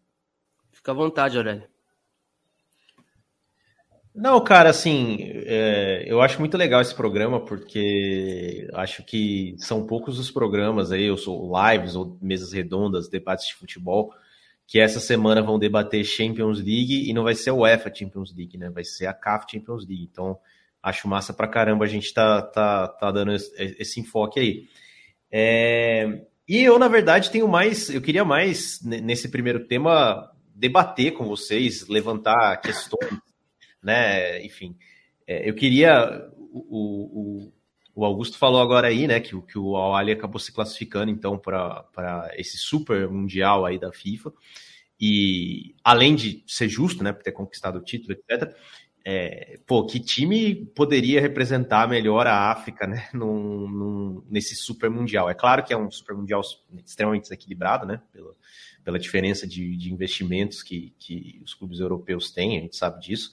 Fica 0.72 0.92
à 0.92 0.96
vontade, 0.96 1.38
Aurélio. 1.38 1.77
Não, 4.18 4.44
cara, 4.44 4.72
assim, 4.72 5.20
é, 5.46 6.04
eu 6.08 6.20
acho 6.22 6.40
muito 6.40 6.58
legal 6.58 6.82
esse 6.82 6.96
programa, 6.96 7.40
porque 7.40 8.68
acho 8.74 9.06
que 9.06 9.56
são 9.60 9.86
poucos 9.86 10.18
os 10.18 10.32
programas 10.32 10.92
aí, 10.92 11.16
sou 11.20 11.54
lives 11.56 11.96
ou 11.96 12.18
mesas 12.20 12.52
redondas, 12.52 13.08
debates 13.08 13.46
de 13.48 13.54
futebol, 13.54 14.12
que 14.66 14.80
essa 14.80 15.00
semana 15.00 15.40
vão 15.44 15.60
debater 15.60 16.04
Champions 16.04 16.58
League 16.58 17.08
e 17.08 17.14
não 17.14 17.24
vai 17.24 17.36
ser 17.36 17.52
a 17.52 17.54
UEFA 17.54 17.94
Champions 17.94 18.36
League, 18.36 18.58
né? 18.58 18.72
Vai 18.72 18.84
ser 18.84 19.06
a 19.06 19.14
CAF 19.14 19.46
Champions 19.52 19.88
League. 19.88 20.10
Então, 20.12 20.36
acho 20.82 21.08
massa 21.08 21.32
pra 21.32 21.48
caramba 21.48 21.86
a 21.86 21.88
gente 21.88 22.12
tá, 22.12 22.42
tá, 22.42 22.88
tá 22.88 23.12
dando 23.12 23.34
esse, 23.34 23.54
esse 23.78 24.00
enfoque 24.00 24.40
aí. 24.40 24.68
É, 25.32 26.24
e 26.48 26.64
eu, 26.64 26.80
na 26.80 26.88
verdade, 26.88 27.30
tenho 27.30 27.48
mais, 27.48 27.88
eu 27.92 28.02
queria 28.02 28.26
mais, 28.26 28.82
nesse 28.82 29.30
primeiro 29.30 29.68
tema, 29.68 30.32
debater 30.56 31.14
com 31.14 31.24
vocês, 31.26 31.88
levantar 31.88 32.58
questões 32.62 33.27
né? 33.88 34.44
Enfim, 34.44 34.76
é, 35.26 35.50
eu 35.50 35.56
queria. 35.56 36.30
O, 36.38 37.46
o, 37.46 37.54
o, 37.96 38.06
Augusto 38.06 38.38
falou 38.38 38.62
agora 38.62 38.88
aí, 38.88 39.08
né, 39.08 39.20
que, 39.20 39.40
que 39.42 39.58
o 39.58 39.78
Al 39.78 39.96
acabou 39.96 40.40
se 40.40 40.52
classificando 40.52 41.10
então 41.10 41.38
para 41.38 42.32
esse 42.36 42.58
super 42.58 43.10
mundial 43.10 43.66
aí 43.66 43.80
da 43.80 43.92
FIFA. 43.92 44.34
E 45.00 45.76
além 45.84 46.16
de 46.16 46.44
ser 46.48 46.68
justo, 46.68 47.04
né, 47.04 47.14
por 47.14 47.24
ter 47.24 47.32
conquistado 47.32 47.78
o 47.78 47.84
título, 47.84 48.14
etc. 48.14 48.54
É, 49.06 49.58
pô, 49.66 49.86
que 49.86 50.02
time 50.02 50.54
poderia 50.76 51.22
representar 51.22 51.88
melhor 51.88 52.28
a 52.28 52.52
África, 52.52 52.86
né, 52.86 53.08
num, 53.14 53.70
num, 53.70 54.24
nesse 54.30 54.56
super 54.56 54.90
mundial? 54.90 55.30
É 55.30 55.34
claro 55.34 55.64
que 55.64 55.74
é 55.74 55.78
um 55.78 55.90
super 55.90 56.14
mundial 56.14 56.42
extremamente 56.86 57.24
desequilibrado, 57.24 57.86
né, 57.86 58.02
pela, 58.12 58.36
pela 58.84 59.00
diferença 59.00 59.48
de, 59.48 59.78
de 59.78 59.94
investimentos 59.94 60.62
que, 60.62 60.94
que 61.00 61.42
os 61.44 61.54
clubes 61.54 61.80
europeus 61.80 62.32
têm, 62.32 62.58
a 62.58 62.62
gente 62.62 62.76
sabe 62.76 63.00
disso. 63.00 63.32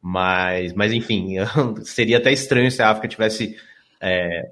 Mas, 0.00 0.72
mas 0.72 0.92
enfim, 0.92 1.34
seria 1.84 2.18
até 2.18 2.32
estranho 2.32 2.70
se 2.70 2.82
a 2.82 2.90
África 2.90 3.08
tivesse 3.08 3.56
é, 4.00 4.50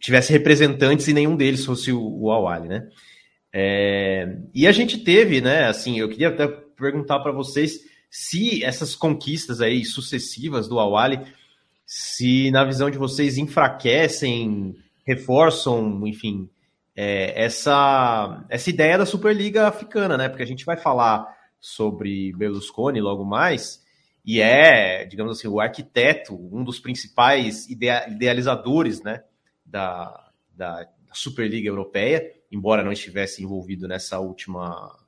tivesse 0.00 0.32
representantes 0.32 1.08
e 1.08 1.12
nenhum 1.12 1.36
deles 1.36 1.64
fosse 1.64 1.92
o, 1.92 2.00
o 2.00 2.30
Awali, 2.30 2.68
né? 2.68 2.88
É, 3.52 4.36
e 4.54 4.66
a 4.66 4.72
gente 4.72 4.98
teve, 4.98 5.40
né? 5.40 5.66
Assim, 5.66 5.98
eu 5.98 6.08
queria 6.08 6.28
até 6.28 6.46
perguntar 6.46 7.20
para 7.20 7.32
vocês 7.32 7.80
se 8.10 8.64
essas 8.64 8.94
conquistas 8.94 9.60
aí 9.60 9.84
sucessivas 9.84 10.68
do 10.68 10.78
Awali, 10.78 11.20
se 11.84 12.50
na 12.50 12.64
visão 12.64 12.90
de 12.90 12.98
vocês 12.98 13.38
enfraquecem, 13.38 14.74
reforçam, 15.06 16.06
enfim, 16.06 16.48
é, 16.94 17.44
essa 17.44 18.44
essa 18.48 18.70
ideia 18.70 18.96
da 18.96 19.06
Superliga 19.06 19.68
Africana, 19.68 20.16
né? 20.16 20.28
Porque 20.28 20.42
a 20.42 20.46
gente 20.46 20.64
vai 20.64 20.76
falar 20.76 21.26
sobre 21.60 22.32
Berlusconi 22.32 23.00
logo 23.00 23.24
mais 23.24 23.84
e 24.26 24.40
é, 24.40 25.04
digamos 25.04 25.38
assim, 25.38 25.46
o 25.46 25.60
arquiteto, 25.60 26.34
um 26.52 26.64
dos 26.64 26.80
principais 26.80 27.68
idealizadores 27.70 29.00
né, 29.00 29.22
da, 29.64 30.32
da 30.52 30.88
Superliga 31.12 31.68
Europeia, 31.68 32.32
embora 32.50 32.82
não 32.82 32.90
estivesse 32.90 33.44
envolvido 33.44 33.86
nessa 33.86 34.18
última, 34.18 34.98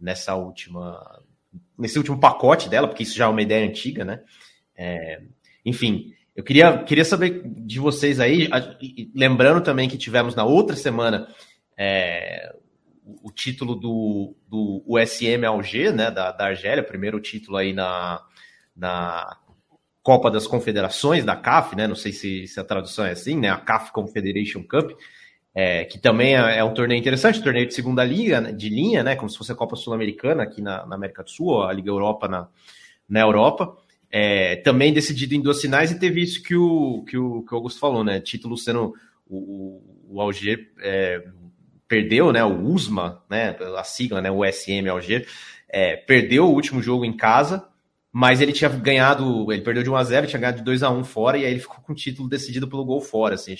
nessa 0.00 0.34
última, 0.34 1.22
nesse 1.78 1.98
último 1.98 2.18
pacote 2.18 2.70
dela, 2.70 2.88
porque 2.88 3.02
isso 3.02 3.14
já 3.14 3.26
é 3.26 3.28
uma 3.28 3.42
ideia 3.42 3.68
antiga, 3.68 4.06
né? 4.06 4.22
É, 4.74 5.20
enfim, 5.66 6.14
eu 6.34 6.42
queria, 6.42 6.82
queria 6.82 7.04
saber 7.04 7.42
de 7.44 7.78
vocês 7.78 8.18
aí, 8.18 8.48
lembrando 9.14 9.62
também 9.62 9.86
que 9.86 9.98
tivemos 9.98 10.34
na 10.34 10.44
outra 10.44 10.76
semana 10.76 11.28
é, 11.76 12.54
o 13.22 13.30
título 13.30 13.74
do, 13.74 14.34
do 14.48 14.82
USM 14.86 15.44
Alger, 15.46 15.94
né, 15.94 16.10
da, 16.10 16.32
da 16.32 16.46
Argélia, 16.46 16.82
primeiro 16.82 17.20
título 17.20 17.58
aí 17.58 17.74
na, 17.74 18.22
na 18.74 19.36
Copa 20.02 20.30
das 20.30 20.46
Confederações, 20.46 21.24
da 21.24 21.36
CAF, 21.36 21.76
né? 21.76 21.86
Não 21.86 21.94
sei 21.94 22.12
se, 22.12 22.46
se 22.46 22.58
a 22.58 22.64
tradução 22.64 23.04
é 23.04 23.12
assim, 23.12 23.36
né? 23.36 23.50
A 23.50 23.56
CAF 23.56 23.92
Confederation 23.92 24.62
Cup, 24.62 24.92
é, 25.54 25.84
que 25.84 25.98
também 25.98 26.34
é, 26.34 26.58
é, 26.58 26.64
um 26.64 26.74
torneio 26.74 26.98
interessante, 26.98 27.38
um 27.38 27.42
torneio 27.42 27.66
de 27.66 27.74
segunda 27.74 28.02
liga, 28.02 28.40
né? 28.40 28.52
de 28.52 28.68
linha, 28.68 29.04
né? 29.04 29.14
Como 29.14 29.30
se 29.30 29.38
fosse 29.38 29.52
a 29.52 29.54
Copa 29.54 29.76
Sul-Americana 29.76 30.42
aqui 30.42 30.60
na, 30.60 30.84
na, 30.86 30.96
América 30.96 31.22
do 31.22 31.30
Sul, 31.30 31.62
a 31.62 31.72
Liga 31.72 31.90
Europa 31.90 32.26
na, 32.26 32.48
na 33.08 33.20
Europa. 33.20 33.76
É, 34.10 34.56
também 34.56 34.92
decidido 34.92 35.34
em 35.34 35.40
duas 35.40 35.60
finais 35.60 35.90
e 35.90 35.98
teve 35.98 36.20
isso 36.20 36.42
que 36.42 36.54
o, 36.54 37.02
que 37.04 37.16
o, 37.16 37.42
que 37.42 37.54
o 37.54 37.56
Augusto 37.56 37.78
falou, 37.78 38.02
né? 38.02 38.20
Título 38.20 38.58
sendo 38.58 38.94
o, 39.26 39.80
o, 40.08 40.20
Alger 40.20 40.68
é, 40.80 41.22
perdeu, 41.86 42.32
né? 42.32 42.44
O 42.44 42.60
USMA, 42.72 43.22
né? 43.30 43.56
A 43.78 43.84
sigla, 43.84 44.20
né? 44.20 44.30
O 44.30 44.44
SM 44.44 44.88
Alger, 44.90 45.28
é, 45.68 45.96
perdeu 45.96 46.46
o 46.46 46.52
último 46.52 46.82
jogo 46.82 47.04
em 47.04 47.16
casa 47.16 47.71
mas 48.12 48.42
ele 48.42 48.52
tinha 48.52 48.68
ganhado, 48.68 49.50
ele 49.50 49.62
perdeu 49.62 49.82
de 49.82 49.88
1 49.88 49.96
a 49.96 50.04
0 50.04 50.26
tinha 50.26 50.38
ganhado 50.38 50.58
de 50.58 50.64
2 50.64 50.82
a 50.82 50.90
1 50.90 51.02
fora, 51.02 51.38
e 51.38 51.46
aí 51.46 51.50
ele 51.50 51.60
ficou 51.60 51.78
com 51.78 51.92
o 51.92 51.96
título 51.96 52.28
decidido 52.28 52.68
pelo 52.68 52.84
gol 52.84 53.00
fora, 53.00 53.36
assim, 53.36 53.54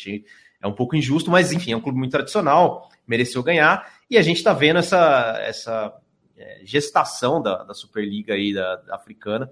é 0.61 0.67
um 0.67 0.75
pouco 0.75 0.95
injusto, 0.95 1.31
mas 1.31 1.53
enfim, 1.53 1.73
é 1.73 1.77
um 1.77 1.81
clube 1.81 1.99
muito 1.99 2.13
tradicional, 2.13 2.91
mereceu 3.07 3.43
ganhar, 3.43 3.91
e 4.11 4.19
a 4.19 4.23
gente 4.23 4.37
está 4.37 4.53
vendo 4.53 4.79
essa, 4.79 5.39
essa 5.43 5.97
é, 6.37 6.61
gestação 6.65 7.41
da, 7.41 7.65
da 7.65 7.73
Superliga 7.73 8.35
aí, 8.35 8.53
da, 8.53 8.77
da 8.77 8.95
africana, 8.95 9.51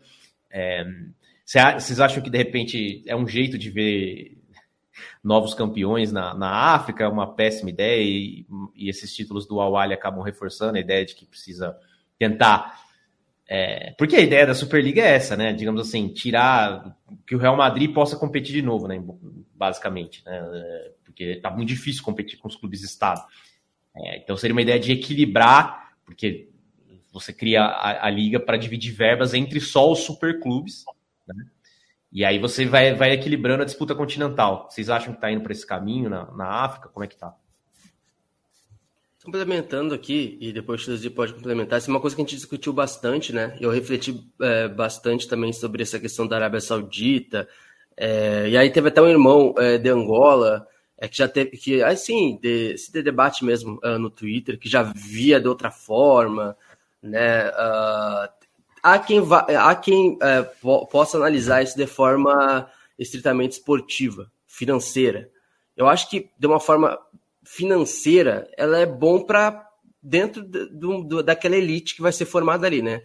é, 0.50 0.84
vocês 1.78 1.98
acham 1.98 2.22
que 2.22 2.30
de 2.30 2.38
repente 2.38 3.02
é 3.06 3.16
um 3.16 3.26
jeito 3.26 3.56
de 3.56 3.70
ver 3.70 4.36
novos 5.24 5.54
campeões 5.54 6.12
na, 6.12 6.34
na 6.34 6.74
África, 6.74 7.04
é 7.04 7.08
uma 7.08 7.34
péssima 7.34 7.70
ideia, 7.70 8.02
e, 8.02 8.46
e 8.74 8.90
esses 8.90 9.14
títulos 9.14 9.46
do 9.46 9.60
Awali 9.60 9.94
acabam 9.94 10.22
reforçando 10.22 10.76
a 10.76 10.80
ideia 10.80 11.06
de 11.06 11.14
que 11.14 11.24
precisa 11.24 11.74
tentar 12.18 12.89
é, 13.52 13.92
porque 13.98 14.14
a 14.14 14.20
ideia 14.20 14.46
da 14.46 14.54
Superliga 14.54 15.02
é 15.02 15.16
essa, 15.16 15.36
né? 15.36 15.52
Digamos 15.52 15.80
assim, 15.80 16.06
tirar 16.06 16.96
que 17.26 17.34
o 17.34 17.38
Real 17.38 17.56
Madrid 17.56 17.92
possa 17.92 18.16
competir 18.16 18.52
de 18.52 18.62
novo, 18.62 18.86
né? 18.86 19.02
Basicamente, 19.52 20.24
né? 20.24 20.40
Porque 21.04 21.34
tá 21.42 21.50
muito 21.50 21.66
difícil 21.66 22.04
competir 22.04 22.38
com 22.38 22.46
os 22.46 22.54
clubes 22.54 22.84
estado. 22.84 23.20
É, 23.96 24.18
então 24.18 24.36
seria 24.36 24.54
uma 24.54 24.62
ideia 24.62 24.78
de 24.78 24.92
equilibrar, 24.92 25.94
porque 26.04 26.48
você 27.12 27.32
cria 27.32 27.62
a, 27.62 28.06
a 28.06 28.10
liga 28.10 28.38
para 28.38 28.56
dividir 28.56 28.92
verbas 28.92 29.34
entre 29.34 29.60
só 29.60 29.90
os 29.90 29.98
superclubes, 29.98 30.84
né? 31.26 31.44
E 32.12 32.24
aí 32.24 32.38
você 32.38 32.66
vai, 32.66 32.94
vai 32.94 33.10
equilibrando 33.10 33.64
a 33.64 33.66
disputa 33.66 33.96
continental. 33.96 34.68
Vocês 34.70 34.88
acham 34.88 35.12
que 35.12 35.18
está 35.18 35.30
indo 35.30 35.42
para 35.42 35.52
esse 35.52 35.66
caminho 35.66 36.08
na, 36.08 36.30
na 36.32 36.46
África? 36.46 36.88
Como 36.88 37.02
é 37.04 37.08
que 37.08 37.16
tá? 37.16 37.34
Complementando 39.22 39.94
aqui, 39.94 40.38
e 40.40 40.50
depois 40.50 40.86
o 40.88 41.10
pode 41.10 41.34
complementar, 41.34 41.78
isso 41.78 41.90
é 41.90 41.92
uma 41.92 42.00
coisa 42.00 42.16
que 42.16 42.22
a 42.22 42.24
gente 42.24 42.36
discutiu 42.36 42.72
bastante, 42.72 43.34
né? 43.34 43.54
Eu 43.60 43.70
refleti 43.70 44.26
é, 44.40 44.66
bastante 44.66 45.28
também 45.28 45.52
sobre 45.52 45.82
essa 45.82 46.00
questão 46.00 46.26
da 46.26 46.36
Arábia 46.36 46.60
Saudita. 46.60 47.46
É, 47.94 48.48
e 48.48 48.56
aí 48.56 48.70
teve 48.70 48.88
até 48.88 49.02
um 49.02 49.08
irmão 49.08 49.54
é, 49.58 49.76
de 49.76 49.90
Angola, 49.90 50.66
é, 50.96 51.06
que 51.06 51.18
já 51.18 51.28
teve, 51.28 51.50
que 51.58 51.82
assim, 51.82 52.38
de, 52.40 52.78
se 52.78 52.90
de 52.90 53.02
debate 53.02 53.44
mesmo 53.44 53.78
uh, 53.84 53.98
no 53.98 54.08
Twitter, 54.08 54.58
que 54.58 54.70
já 54.70 54.82
via 54.82 55.38
de 55.38 55.48
outra 55.48 55.70
forma, 55.70 56.56
né? 57.02 57.50
Uh, 57.50 58.28
há 58.82 58.98
quem, 58.98 59.20
vá, 59.20 59.40
há 59.40 59.74
quem 59.74 60.12
uh, 60.14 60.46
po 60.62 60.86
possa 60.86 61.18
analisar 61.18 61.62
isso 61.62 61.76
de 61.76 61.86
forma 61.86 62.70
estritamente 62.98 63.58
esportiva, 63.58 64.32
financeira. 64.46 65.30
Eu 65.76 65.88
acho 65.88 66.08
que 66.08 66.30
de 66.38 66.46
uma 66.46 66.58
forma 66.58 66.98
financeira, 67.44 68.48
ela 68.56 68.78
é 68.78 68.86
bom 68.86 69.22
para 69.22 69.66
dentro 70.02 70.42
do, 70.42 71.02
do, 71.02 71.22
daquela 71.22 71.56
elite 71.56 71.94
que 71.94 72.02
vai 72.02 72.12
ser 72.12 72.24
formada 72.24 72.66
ali, 72.66 72.82
né? 72.82 73.02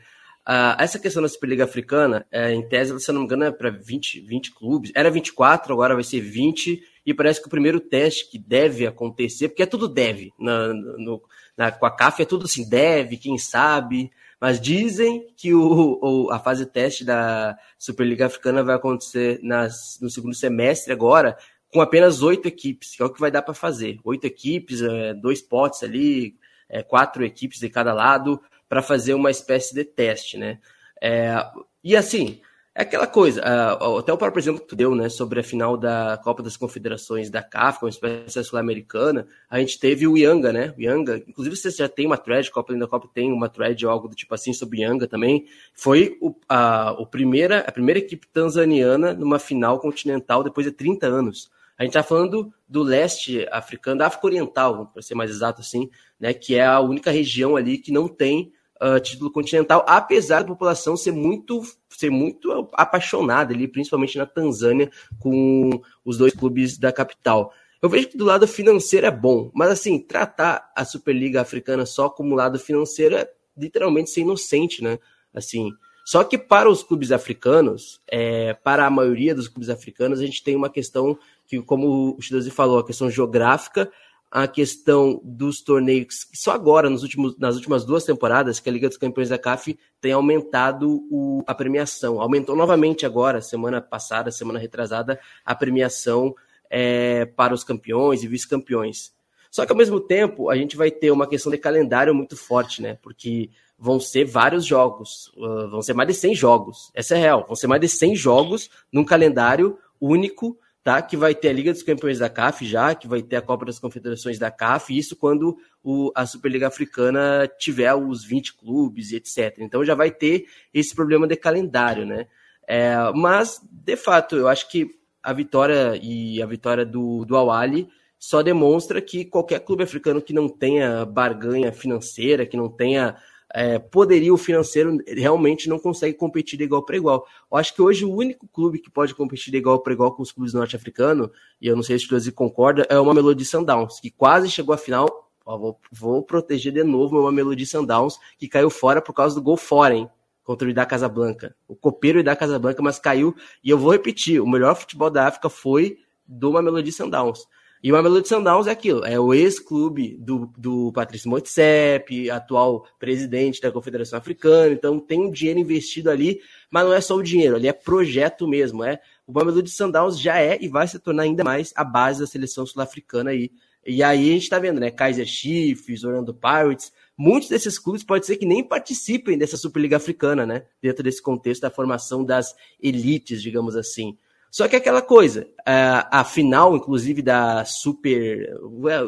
Uh, 0.47 0.77
essa 0.77 0.99
questão 0.99 1.23
da 1.23 1.27
Superliga 1.27 1.63
Africana, 1.63 2.23
é, 2.31 2.53
em 2.53 2.67
tese, 2.69 2.99
se 2.99 3.09
eu 3.09 3.13
não 3.13 3.21
me 3.21 3.25
engano, 3.25 3.45
é 3.45 3.51
para 3.51 3.71
20, 3.71 4.21
20 4.21 4.53
clubes. 4.53 4.91
Era 4.93 5.09
24, 5.09 5.73
agora 5.73 5.95
vai 5.95 6.03
ser 6.03 6.21
20. 6.21 6.79
E 7.03 7.13
parece 7.13 7.41
que 7.41 7.47
o 7.47 7.49
primeiro 7.49 7.79
teste 7.79 8.29
que 8.29 8.37
deve 8.37 8.85
acontecer, 8.85 9.49
porque 9.49 9.63
é 9.63 9.65
tudo 9.65 9.87
deve. 9.87 10.31
Na, 10.39 10.67
no, 10.67 11.21
na, 11.57 11.71
com 11.71 11.85
a 11.87 11.91
CAF 11.91 12.21
é 12.21 12.25
tudo 12.25 12.45
assim, 12.45 12.67
deve, 12.69 13.17
quem 13.17 13.39
sabe. 13.39 14.11
Mas 14.39 14.61
dizem 14.61 15.25
que 15.35 15.51
o, 15.51 15.99
o, 16.01 16.31
a 16.31 16.37
fase 16.37 16.65
teste 16.67 17.03
da 17.03 17.57
Superliga 17.79 18.27
Africana 18.27 18.63
vai 18.63 18.75
acontecer 18.75 19.39
nas, 19.41 19.97
no 19.99 20.11
segundo 20.11 20.35
semestre 20.35 20.93
agora, 20.93 21.35
com 21.73 21.81
apenas 21.81 22.21
oito 22.21 22.47
equipes, 22.47 22.95
que 22.95 23.01
é 23.01 23.05
o 23.05 23.09
que 23.09 23.19
vai 23.19 23.31
dar 23.31 23.41
para 23.41 23.53
fazer. 23.53 23.99
Oito 24.03 24.25
equipes, 24.25 24.81
é, 24.81 25.13
dois 25.13 25.41
potes 25.41 25.83
ali, 25.83 26.37
é, 26.69 26.83
quatro 26.83 27.25
equipes 27.25 27.59
de 27.59 27.69
cada 27.69 27.93
lado, 27.93 28.41
para 28.67 28.81
fazer 28.81 29.13
uma 29.13 29.31
espécie 29.31 29.73
de 29.73 29.83
teste, 29.83 30.37
né? 30.37 30.59
É, 31.01 31.35
e 31.83 31.95
assim, 31.95 32.41
é 32.77 32.81
aquela 32.81 33.07
coisa, 33.07 33.41
até 33.41 34.11
o 34.11 34.17
próprio 34.17 34.41
exemplo 34.41 34.59
que 34.59 34.67
tu 34.67 34.75
deu, 34.75 34.93
né, 34.93 35.07
sobre 35.07 35.39
a 35.39 35.43
final 35.43 35.77
da 35.77 36.19
Copa 36.21 36.43
das 36.43 36.57
Confederações 36.57 37.29
da 37.29 37.41
CAF, 37.41 37.81
uma 37.81 37.89
espécie 37.89 38.43
sul-americana, 38.43 39.25
a 39.49 39.59
gente 39.59 39.79
teve 39.79 40.05
o 40.05 40.17
Yanga, 40.17 40.51
né, 40.51 40.73
o 40.77 40.81
Yanga, 40.81 41.23
inclusive 41.25 41.55
você 41.55 41.71
já 41.71 41.87
tem 41.87 42.05
uma 42.05 42.17
thread, 42.17 42.51
Copa 42.51 42.75
da 42.75 42.85
Copa 42.85 43.07
tem 43.13 43.31
uma 43.31 43.47
thread 43.47 43.85
ou 43.85 43.91
algo 43.93 44.09
do 44.09 44.15
tipo 44.15 44.35
assim 44.35 44.51
sobre 44.51 44.81
Yanga 44.81 45.07
também, 45.07 45.45
foi 45.73 46.17
o, 46.19 46.35
a, 46.49 46.91
o 46.99 47.07
primeira, 47.07 47.59
a 47.59 47.71
primeira 47.71 47.99
equipe 47.99 48.27
tanzaniana 48.27 49.13
numa 49.13 49.39
final 49.39 49.79
continental 49.79 50.43
depois 50.43 50.65
de 50.65 50.73
30 50.73 51.07
anos. 51.07 51.49
A 51.77 51.83
gente 51.83 51.91
está 51.91 52.03
falando 52.03 52.53
do 52.67 52.81
leste 52.81 53.45
africano, 53.51 53.99
da 53.99 54.07
África 54.07 54.27
Oriental, 54.27 54.87
para 54.87 55.01
ser 55.01 55.15
mais 55.15 55.29
exato 55.29 55.61
assim, 55.61 55.89
né, 56.19 56.33
que 56.33 56.55
é 56.55 56.65
a 56.65 56.79
única 56.79 57.11
região 57.11 57.55
ali 57.55 57.77
que 57.77 57.91
não 57.91 58.07
tem 58.07 58.51
uh, 58.81 58.99
título 58.99 59.31
continental, 59.31 59.85
apesar 59.87 60.41
da 60.41 60.47
população 60.47 60.95
ser 60.95 61.11
muito, 61.11 61.61
ser 61.89 62.09
muito 62.09 62.69
apaixonada 62.73 63.53
ali, 63.53 63.67
principalmente 63.67 64.17
na 64.17 64.25
Tanzânia, 64.25 64.89
com 65.19 65.69
os 66.03 66.17
dois 66.17 66.33
clubes 66.33 66.77
da 66.77 66.91
capital. 66.91 67.51
Eu 67.81 67.89
vejo 67.89 68.07
que 68.07 68.17
do 68.17 68.25
lado 68.25 68.47
financeiro 68.47 69.05
é 69.05 69.11
bom, 69.11 69.51
mas 69.53 69.69
assim, 69.69 69.99
tratar 69.99 70.71
a 70.75 70.85
Superliga 70.85 71.41
Africana 71.41 71.85
só 71.85 72.09
como 72.09 72.35
lado 72.35 72.57
financeiro 72.57 73.15
é 73.15 73.29
literalmente 73.55 74.09
ser 74.09 74.21
inocente, 74.21 74.83
né? 74.83 74.97
Assim, 75.33 75.71
só 76.05 76.23
que 76.23 76.37
para 76.37 76.69
os 76.69 76.83
clubes 76.83 77.11
africanos, 77.11 77.99
é, 78.07 78.53
para 78.53 78.85
a 78.85 78.89
maioria 78.89 79.33
dos 79.33 79.47
clubes 79.47 79.69
africanos, 79.69 80.19
a 80.19 80.25
gente 80.25 80.43
tem 80.43 80.55
uma 80.55 80.69
questão 80.69 81.17
que, 81.47 81.61
como 81.61 82.15
o 82.17 82.21
Chidozi 82.21 82.49
falou, 82.49 82.79
a 82.79 82.85
questão 82.85 83.09
geográfica, 83.09 83.91
a 84.31 84.47
questão 84.47 85.21
dos 85.23 85.61
torneios, 85.61 86.27
só 86.33 86.51
agora, 86.51 86.89
nos 86.89 87.03
últimos, 87.03 87.37
nas 87.37 87.55
últimas 87.55 87.85
duas 87.85 88.03
temporadas, 88.03 88.59
que 88.59 88.67
a 88.67 88.71
Liga 88.71 88.87
dos 88.87 88.97
Campeões 88.97 89.29
da 89.29 89.37
CAF 89.37 89.77
tem 90.01 90.11
aumentado 90.11 91.05
o, 91.09 91.43
a 91.47 91.53
premiação. 91.53 92.19
Aumentou 92.19 92.55
novamente 92.55 93.05
agora, 93.05 93.41
semana 93.41 93.79
passada, 93.81 94.31
semana 94.31 94.59
retrasada, 94.59 95.19
a 95.45 95.55
premiação 95.55 96.35
é, 96.69 97.25
para 97.25 97.53
os 97.53 97.63
campeões 97.63 98.23
e 98.23 98.27
vice-campeões. 98.27 99.13
Só 99.49 99.65
que 99.65 99.71
ao 99.71 99.77
mesmo 99.77 100.01
tempo, 100.01 100.49
a 100.49 100.57
gente 100.57 100.75
vai 100.75 100.91
ter 100.91 101.11
uma 101.11 101.27
questão 101.27 101.49
de 101.49 101.57
calendário 101.57 102.13
muito 102.13 102.35
forte, 102.35 102.81
né? 102.81 102.97
Porque 103.01 103.49
vão 103.77 104.01
ser 104.01 104.25
vários 104.25 104.65
jogos, 104.65 105.31
uh, 105.37 105.69
vão 105.69 105.81
ser 105.81 105.93
mais 105.93 106.07
de 106.07 106.13
100 106.13 106.35
jogos, 106.35 106.91
essa 106.93 107.15
é 107.15 107.19
real, 107.19 107.45
vão 107.45 107.55
ser 107.55 107.67
mais 107.67 107.79
de 107.79 107.87
100 107.87 108.15
jogos 108.15 108.69
num 108.91 109.03
calendário 109.03 109.77
único, 109.99 110.57
tá? 110.85 111.01
Que 111.01 111.17
vai 111.17 111.33
ter 111.33 111.49
a 111.49 111.53
Liga 111.53 111.73
dos 111.73 111.81
Campeões 111.81 112.19
da 112.19 112.29
CAF 112.29 112.63
já, 112.63 112.93
que 112.93 113.07
vai 113.07 113.23
ter 113.23 113.37
a 113.37 113.41
Copa 113.41 113.65
das 113.65 113.79
Confederações 113.79 114.37
da 114.37 114.51
CAF, 114.51 114.95
isso 114.95 115.15
quando 115.15 115.57
o, 115.83 116.11
a 116.13 116.27
Superliga 116.27 116.67
Africana 116.67 117.49
tiver 117.57 117.91
os 117.95 118.23
20 118.23 118.53
clubes 118.53 119.11
e 119.11 119.15
etc. 119.15 119.57
Então 119.61 119.83
já 119.83 119.95
vai 119.95 120.11
ter 120.11 120.45
esse 120.71 120.93
problema 120.93 121.25
de 121.25 121.35
calendário, 121.35 122.05
né? 122.05 122.27
É, 122.67 122.95
mas, 123.15 123.59
de 123.63 123.95
fato, 123.97 124.35
eu 124.35 124.47
acho 124.47 124.69
que 124.69 124.87
a 125.23 125.33
vitória 125.33 125.99
e 125.99 126.39
a 126.39 126.45
vitória 126.45 126.85
do, 126.85 127.25
do 127.25 127.35
Awali 127.35 127.89
só 128.19 128.43
demonstra 128.43 129.01
que 129.01 129.25
qualquer 129.25 129.61
clube 129.61 129.83
africano 129.83 130.21
que 130.21 130.33
não 130.33 130.47
tenha 130.47 131.03
barganha 131.03 131.71
financeira, 131.71 132.45
que 132.45 132.55
não 132.55 132.69
tenha 132.69 133.17
é, 133.57 133.79
poderio 133.79 134.35
financeiro 134.35 134.97
realmente 135.07 135.69
não 135.69 135.79
consegue 135.79 136.17
competir 136.17 136.57
de 136.57 136.65
igual 136.65 136.83
para 136.83 136.97
igual. 136.97 137.25
Eu 137.49 137.57
acho 137.57 137.73
que 137.73 137.81
hoje 137.81 138.03
o 138.03 138.13
único 138.13 138.45
clube 138.49 138.79
que 138.79 138.91
pode 138.91 139.15
competir 139.15 139.49
de 139.49 139.57
igual 139.57 139.79
para 139.79 139.93
igual 139.93 140.13
com 140.13 140.21
os 140.21 140.29
clubes 140.29 140.53
norte-africanos, 140.53 141.29
e 141.61 141.67
eu 141.67 141.73
não 141.73 141.81
sei 141.81 141.97
se 141.97 142.13
o 142.13 142.33
concorda, 142.33 142.85
é 142.89 142.99
uma 142.99 143.13
Melody 143.13 143.45
Sundowns, 143.45 144.01
que 144.01 144.11
quase 144.11 144.51
chegou 144.51 144.75
à 144.75 144.77
final. 144.77 145.31
Ó, 145.45 145.57
vou, 145.57 145.79
vou, 145.89 146.21
proteger 146.21 146.73
de 146.73 146.83
novo 146.83 147.17
uma 147.17 147.31
Melody 147.31 147.65
Sundowns, 147.65 148.19
que 148.37 148.49
caiu 148.49 148.69
fora 148.69 149.01
por 149.01 149.13
causa 149.13 149.33
do 149.35 149.41
gol 149.41 149.55
fora? 149.55 150.11
Contra 150.43 150.67
o 150.67 150.71
Ida 150.71 150.85
Casablanca. 150.85 151.55
O 151.65 151.77
copeiro 151.77 152.19
Ida 152.19 152.35
Casablanca, 152.35 152.83
mas 152.83 152.99
caiu. 152.99 153.33
E 153.63 153.69
eu 153.69 153.77
vou 153.77 153.93
repetir: 153.93 154.41
o 154.41 154.47
melhor 154.47 154.75
futebol 154.75 155.09
da 155.09 155.27
África 155.27 155.49
foi 155.49 155.97
do 156.27 156.51
Mamelodi 156.51 156.91
Sundowns. 156.91 157.47
E 157.85 157.91
o 157.91 157.93
Mamelodi 157.93 158.27
Sundowns 158.27 158.65
é 158.65 158.71
aquilo, 158.71 159.05
é 159.05 159.19
o 159.19 159.31
ex-clube 159.31 160.17
do, 160.17 160.51
do 160.57 160.91
Patrício 160.91 161.29
Motsepe, 161.29 162.31
atual 162.31 162.87
presidente 162.97 163.61
da 163.61 163.71
Confederação 163.71 164.17
Africana, 164.17 164.73
então 164.73 164.99
tem 164.99 165.21
um 165.21 165.29
dinheiro 165.29 165.59
investido 165.59 166.09
ali, 166.09 166.41
mas 166.71 166.83
não 166.83 166.95
é 166.95 166.99
só 166.99 167.15
o 167.15 167.21
dinheiro, 167.21 167.55
ali 167.55 167.67
é 167.67 167.73
projeto 167.73 168.47
mesmo, 168.47 168.83
é 168.83 168.99
o 169.27 169.31
Mamelodi 169.31 169.69
Sundowns 169.69 170.19
já 170.19 170.39
é 170.39 170.57
e 170.59 170.67
vai 170.67 170.87
se 170.87 170.97
tornar 170.97 171.21
ainda 171.21 171.43
mais 171.43 171.73
a 171.75 171.83
base 171.83 172.21
da 172.21 172.25
seleção 172.25 172.65
sul-africana 172.65 173.29
aí. 173.29 173.51
E 173.85 174.01
aí 174.01 174.31
a 174.31 174.33
gente 174.33 174.49
tá 174.49 174.57
vendo, 174.57 174.79
né, 174.79 174.89
Kaiser 174.89 175.27
Chiefs, 175.27 176.03
Orlando 176.03 176.33
Pirates, 176.33 176.91
muitos 177.15 177.49
desses 177.49 177.77
clubes 177.77 178.03
pode 178.03 178.25
ser 178.25 178.37
que 178.37 178.47
nem 178.47 178.63
participem 178.63 179.37
dessa 179.37 179.57
Superliga 179.57 179.97
Africana, 179.97 180.43
né, 180.43 180.63
dentro 180.81 181.03
desse 181.03 181.21
contexto 181.21 181.61
da 181.61 181.69
formação 181.69 182.25
das 182.25 182.55
elites, 182.81 183.43
digamos 183.43 183.75
assim. 183.75 184.17
Só 184.55 184.69
que 184.69 184.75
aquela 184.77 185.01
coisa, 185.01 185.49
a, 185.65 186.21
a 186.21 186.23
final, 186.23 186.77
inclusive, 186.77 187.21
da 187.21 187.65
Super. 187.65 188.57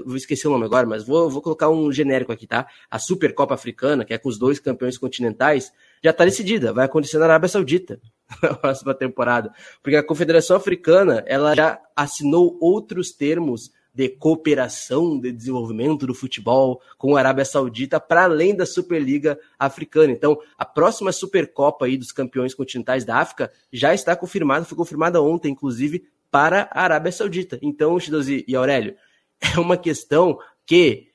Vou 0.05 0.17
esquecer 0.17 0.45
o 0.45 0.51
nome 0.51 0.65
agora, 0.65 0.85
mas 0.85 1.05
vou, 1.05 1.29
vou 1.29 1.41
colocar 1.41 1.69
um 1.69 1.89
genérico 1.89 2.33
aqui, 2.33 2.45
tá? 2.45 2.67
A 2.91 2.99
Super 2.99 3.33
Copa 3.33 3.53
Africana, 3.53 4.03
que 4.03 4.13
é 4.13 4.17
com 4.17 4.27
os 4.27 4.37
dois 4.37 4.59
campeões 4.59 4.97
continentais, 4.97 5.71
já 6.03 6.09
está 6.11 6.25
decidida, 6.25 6.73
vai 6.73 6.83
acontecer 6.83 7.17
na 7.17 7.23
Arábia 7.23 7.47
Saudita 7.47 7.97
na 8.43 8.55
próxima 8.55 8.93
temporada. 8.93 9.53
Porque 9.81 9.95
a 9.95 10.03
Confederação 10.03 10.57
Africana 10.57 11.23
ela 11.25 11.55
já 11.55 11.79
assinou 11.95 12.57
outros 12.59 13.13
termos 13.13 13.71
de 13.97 14.09
cooperação 14.09 15.19
de 15.19 15.31
desenvolvimento 15.31 16.05
do 16.05 16.13
futebol 16.13 16.79
com 16.99 17.15
a 17.15 17.19
Arábia 17.19 17.43
Saudita 17.43 17.99
para 17.99 18.25
além 18.25 18.55
da 18.55 18.63
Superliga 18.63 19.39
Africana. 19.57 20.13
Então, 20.13 20.37
a 20.55 20.63
próxima 20.63 21.11
Supercopa 21.11 21.85
aí 21.85 21.97
dos 21.97 22.11
campeões 22.11 22.53
continentais 22.53 23.03
da 23.03 23.17
África 23.17 23.51
já 23.73 23.95
está 23.95 24.15
confirmada, 24.15 24.65
foi 24.65 24.77
confirmada 24.77 25.19
ontem, 25.19 25.51
inclusive, 25.51 26.07
para 26.29 26.69
a 26.71 26.83
Arábia 26.83 27.11
Saudita. 27.11 27.57
Então, 27.59 27.99
Chidozi 27.99 28.45
e 28.47 28.55
Aurélio, 28.55 28.95
é 29.41 29.59
uma 29.59 29.75
questão 29.75 30.37
que 30.63 31.07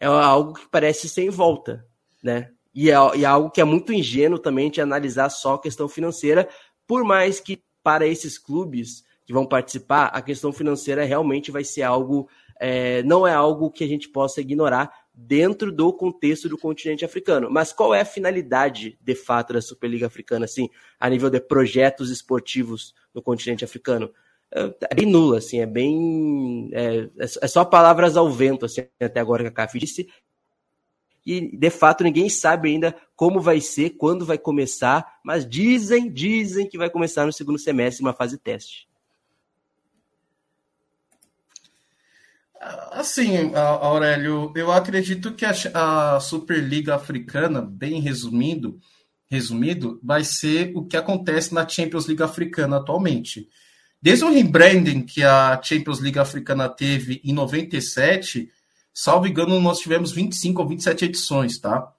é 0.00 0.06
algo 0.06 0.54
que 0.54 0.68
parece 0.68 1.08
sem 1.08 1.30
volta, 1.30 1.84
né? 2.22 2.52
E 2.72 2.88
é, 2.88 2.94
e 3.16 3.24
é 3.24 3.26
algo 3.26 3.50
que 3.50 3.60
é 3.60 3.64
muito 3.64 3.92
ingênuo 3.92 4.38
também 4.38 4.70
de 4.70 4.80
analisar 4.80 5.28
só 5.28 5.54
a 5.54 5.60
questão 5.60 5.88
financeira, 5.88 6.48
por 6.86 7.02
mais 7.02 7.40
que 7.40 7.60
para 7.82 8.06
esses 8.06 8.38
clubes 8.38 9.02
que 9.28 9.32
vão 9.34 9.44
participar, 9.44 10.06
a 10.06 10.22
questão 10.22 10.50
financeira 10.54 11.04
realmente 11.04 11.50
vai 11.50 11.62
ser 11.62 11.82
algo, 11.82 12.30
é, 12.58 13.02
não 13.02 13.26
é 13.26 13.34
algo 13.34 13.70
que 13.70 13.84
a 13.84 13.86
gente 13.86 14.08
possa 14.08 14.40
ignorar 14.40 14.90
dentro 15.12 15.70
do 15.70 15.92
contexto 15.92 16.48
do 16.48 16.56
continente 16.56 17.04
africano. 17.04 17.50
Mas 17.50 17.70
qual 17.70 17.94
é 17.94 18.00
a 18.00 18.06
finalidade, 18.06 18.98
de 18.98 19.14
fato, 19.14 19.52
da 19.52 19.60
Superliga 19.60 20.06
Africana, 20.06 20.46
assim, 20.46 20.70
a 20.98 21.10
nível 21.10 21.28
de 21.28 21.40
projetos 21.40 22.08
esportivos 22.08 22.94
no 23.14 23.20
continente 23.20 23.66
africano? 23.66 24.10
É, 24.50 24.74
é 24.92 24.94
bem 24.94 25.04
nula, 25.04 25.36
assim, 25.36 25.60
é 25.60 25.66
bem. 25.66 26.70
É, 26.72 27.10
é 27.18 27.46
só 27.46 27.66
palavras 27.66 28.16
ao 28.16 28.30
vento, 28.30 28.64
assim, 28.64 28.86
até 28.98 29.20
agora 29.20 29.42
que 29.42 29.50
a 29.50 29.52
CAF 29.52 29.78
disse. 29.78 30.08
E, 31.26 31.54
de 31.54 31.68
fato, 31.68 32.02
ninguém 32.02 32.30
sabe 32.30 32.70
ainda 32.70 32.96
como 33.14 33.42
vai 33.42 33.60
ser, 33.60 33.90
quando 33.90 34.24
vai 34.24 34.38
começar, 34.38 35.18
mas 35.22 35.46
dizem, 35.46 36.10
dizem 36.10 36.66
que 36.66 36.78
vai 36.78 36.88
começar 36.88 37.26
no 37.26 37.32
segundo 37.34 37.58
semestre, 37.58 38.02
uma 38.02 38.14
fase 38.14 38.38
teste. 38.38 38.87
Assim, 42.60 43.54
Aurélio, 43.54 44.52
eu 44.56 44.72
acredito 44.72 45.32
que 45.32 45.44
a, 45.44 45.52
a 46.14 46.20
Superliga 46.20 46.96
Africana, 46.96 47.62
bem 47.62 48.00
resumindo, 48.00 48.80
resumido, 49.30 50.00
vai 50.02 50.24
ser 50.24 50.72
o 50.74 50.84
que 50.84 50.96
acontece 50.96 51.54
na 51.54 51.68
Champions 51.68 52.06
League 52.06 52.22
Africana 52.22 52.78
atualmente. 52.78 53.48
Desde 54.00 54.24
o 54.24 54.32
rebranding 54.32 55.02
que 55.02 55.22
a 55.22 55.60
Champions 55.62 56.00
League 56.00 56.18
Africana 56.18 56.68
teve 56.68 57.20
em 57.24 57.32
97, 57.32 58.48
salvo 58.92 59.26
engano, 59.26 59.60
nós 59.60 59.78
tivemos 59.78 60.10
25 60.12 60.62
ou 60.62 60.68
27 60.68 61.04
edições, 61.04 61.58
tá? 61.58 61.92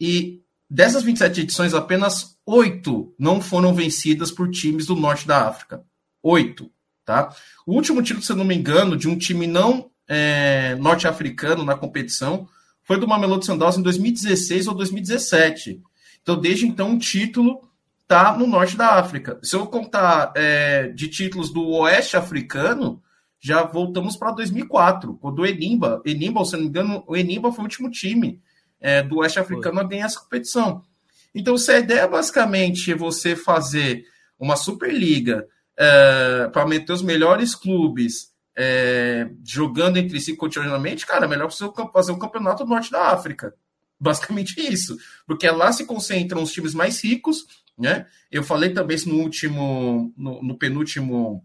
E 0.00 0.42
dessas 0.68 1.02
27 1.02 1.42
edições, 1.42 1.72
apenas 1.72 2.36
oito 2.44 3.14
não 3.18 3.40
foram 3.40 3.74
vencidas 3.74 4.30
por 4.30 4.50
times 4.50 4.86
do 4.86 4.96
norte 4.96 5.26
da 5.26 5.46
África. 5.46 5.82
Oito, 6.22 6.70
tá? 7.04 7.34
O 7.66 7.74
último 7.74 8.02
título, 8.02 8.24
se 8.24 8.32
eu 8.32 8.36
não 8.36 8.44
me 8.44 8.54
engano, 8.54 8.96
de 8.96 9.08
um 9.08 9.16
time 9.16 9.46
não 9.46 9.91
é, 10.08 10.74
norte-africano 10.76 11.64
na 11.64 11.74
competição 11.74 12.48
foi 12.82 12.98
do 12.98 13.06
Mamelodi 13.06 13.46
Sundowns 13.46 13.76
em 13.76 13.82
2016 13.82 14.66
ou 14.66 14.74
2017. 14.74 15.80
Então, 16.20 16.40
desde 16.40 16.66
então, 16.66 16.94
o 16.94 16.98
título 16.98 17.68
está 18.02 18.36
no 18.36 18.46
norte 18.46 18.76
da 18.76 18.98
África. 18.98 19.38
Se 19.42 19.56
eu 19.56 19.66
contar 19.66 20.32
é, 20.36 20.88
de 20.88 21.08
títulos 21.08 21.52
do 21.52 21.66
oeste 21.70 22.16
africano, 22.16 23.02
já 23.40 23.62
voltamos 23.62 24.16
para 24.16 24.32
2004, 24.32 25.14
quando 25.14 25.40
o 25.40 25.46
Enimba, 25.46 26.00
Enimba, 26.04 26.44
se 26.44 26.52
não 26.52 26.60
me 26.60 26.66
engano, 26.66 27.02
o 27.06 27.16
Enimba 27.16 27.50
foi 27.50 27.60
o 27.60 27.64
último 27.64 27.90
time 27.90 28.40
é, 28.80 29.02
do 29.02 29.18
oeste 29.18 29.38
africano 29.38 29.76
foi. 29.76 29.84
a 29.84 29.88
ganhar 29.88 30.06
essa 30.06 30.20
competição. 30.20 30.82
Então, 31.34 31.56
se 31.56 31.70
a 31.72 31.78
ideia 31.78 32.06
basicamente 32.06 32.92
é 32.92 32.94
você 32.94 33.34
fazer 33.34 34.04
uma 34.38 34.56
Superliga 34.56 35.46
é, 35.76 36.48
para 36.52 36.66
meter 36.66 36.92
os 36.92 37.02
melhores 37.02 37.54
clubes 37.54 38.31
é, 38.56 39.30
jogando 39.44 39.96
entre 39.96 40.20
si 40.20 40.36
continuamente, 40.36 41.06
cara, 41.06 41.28
melhor 41.28 41.50
fazer 41.92 42.12
um 42.12 42.18
campeonato 42.18 42.64
do 42.64 42.70
norte 42.70 42.90
da 42.90 43.08
África. 43.08 43.54
Basicamente 43.98 44.60
isso. 44.60 44.96
Porque 45.26 45.48
lá 45.48 45.72
se 45.72 45.84
concentram 45.84 46.42
os 46.42 46.52
times 46.52 46.74
mais 46.74 47.02
ricos, 47.02 47.46
né? 47.78 48.06
Eu 48.30 48.42
falei 48.42 48.70
também 48.70 48.96
isso 48.96 49.08
no 49.08 49.20
último, 49.20 50.12
no, 50.16 50.42
no 50.42 50.58
penúltimo 50.58 51.44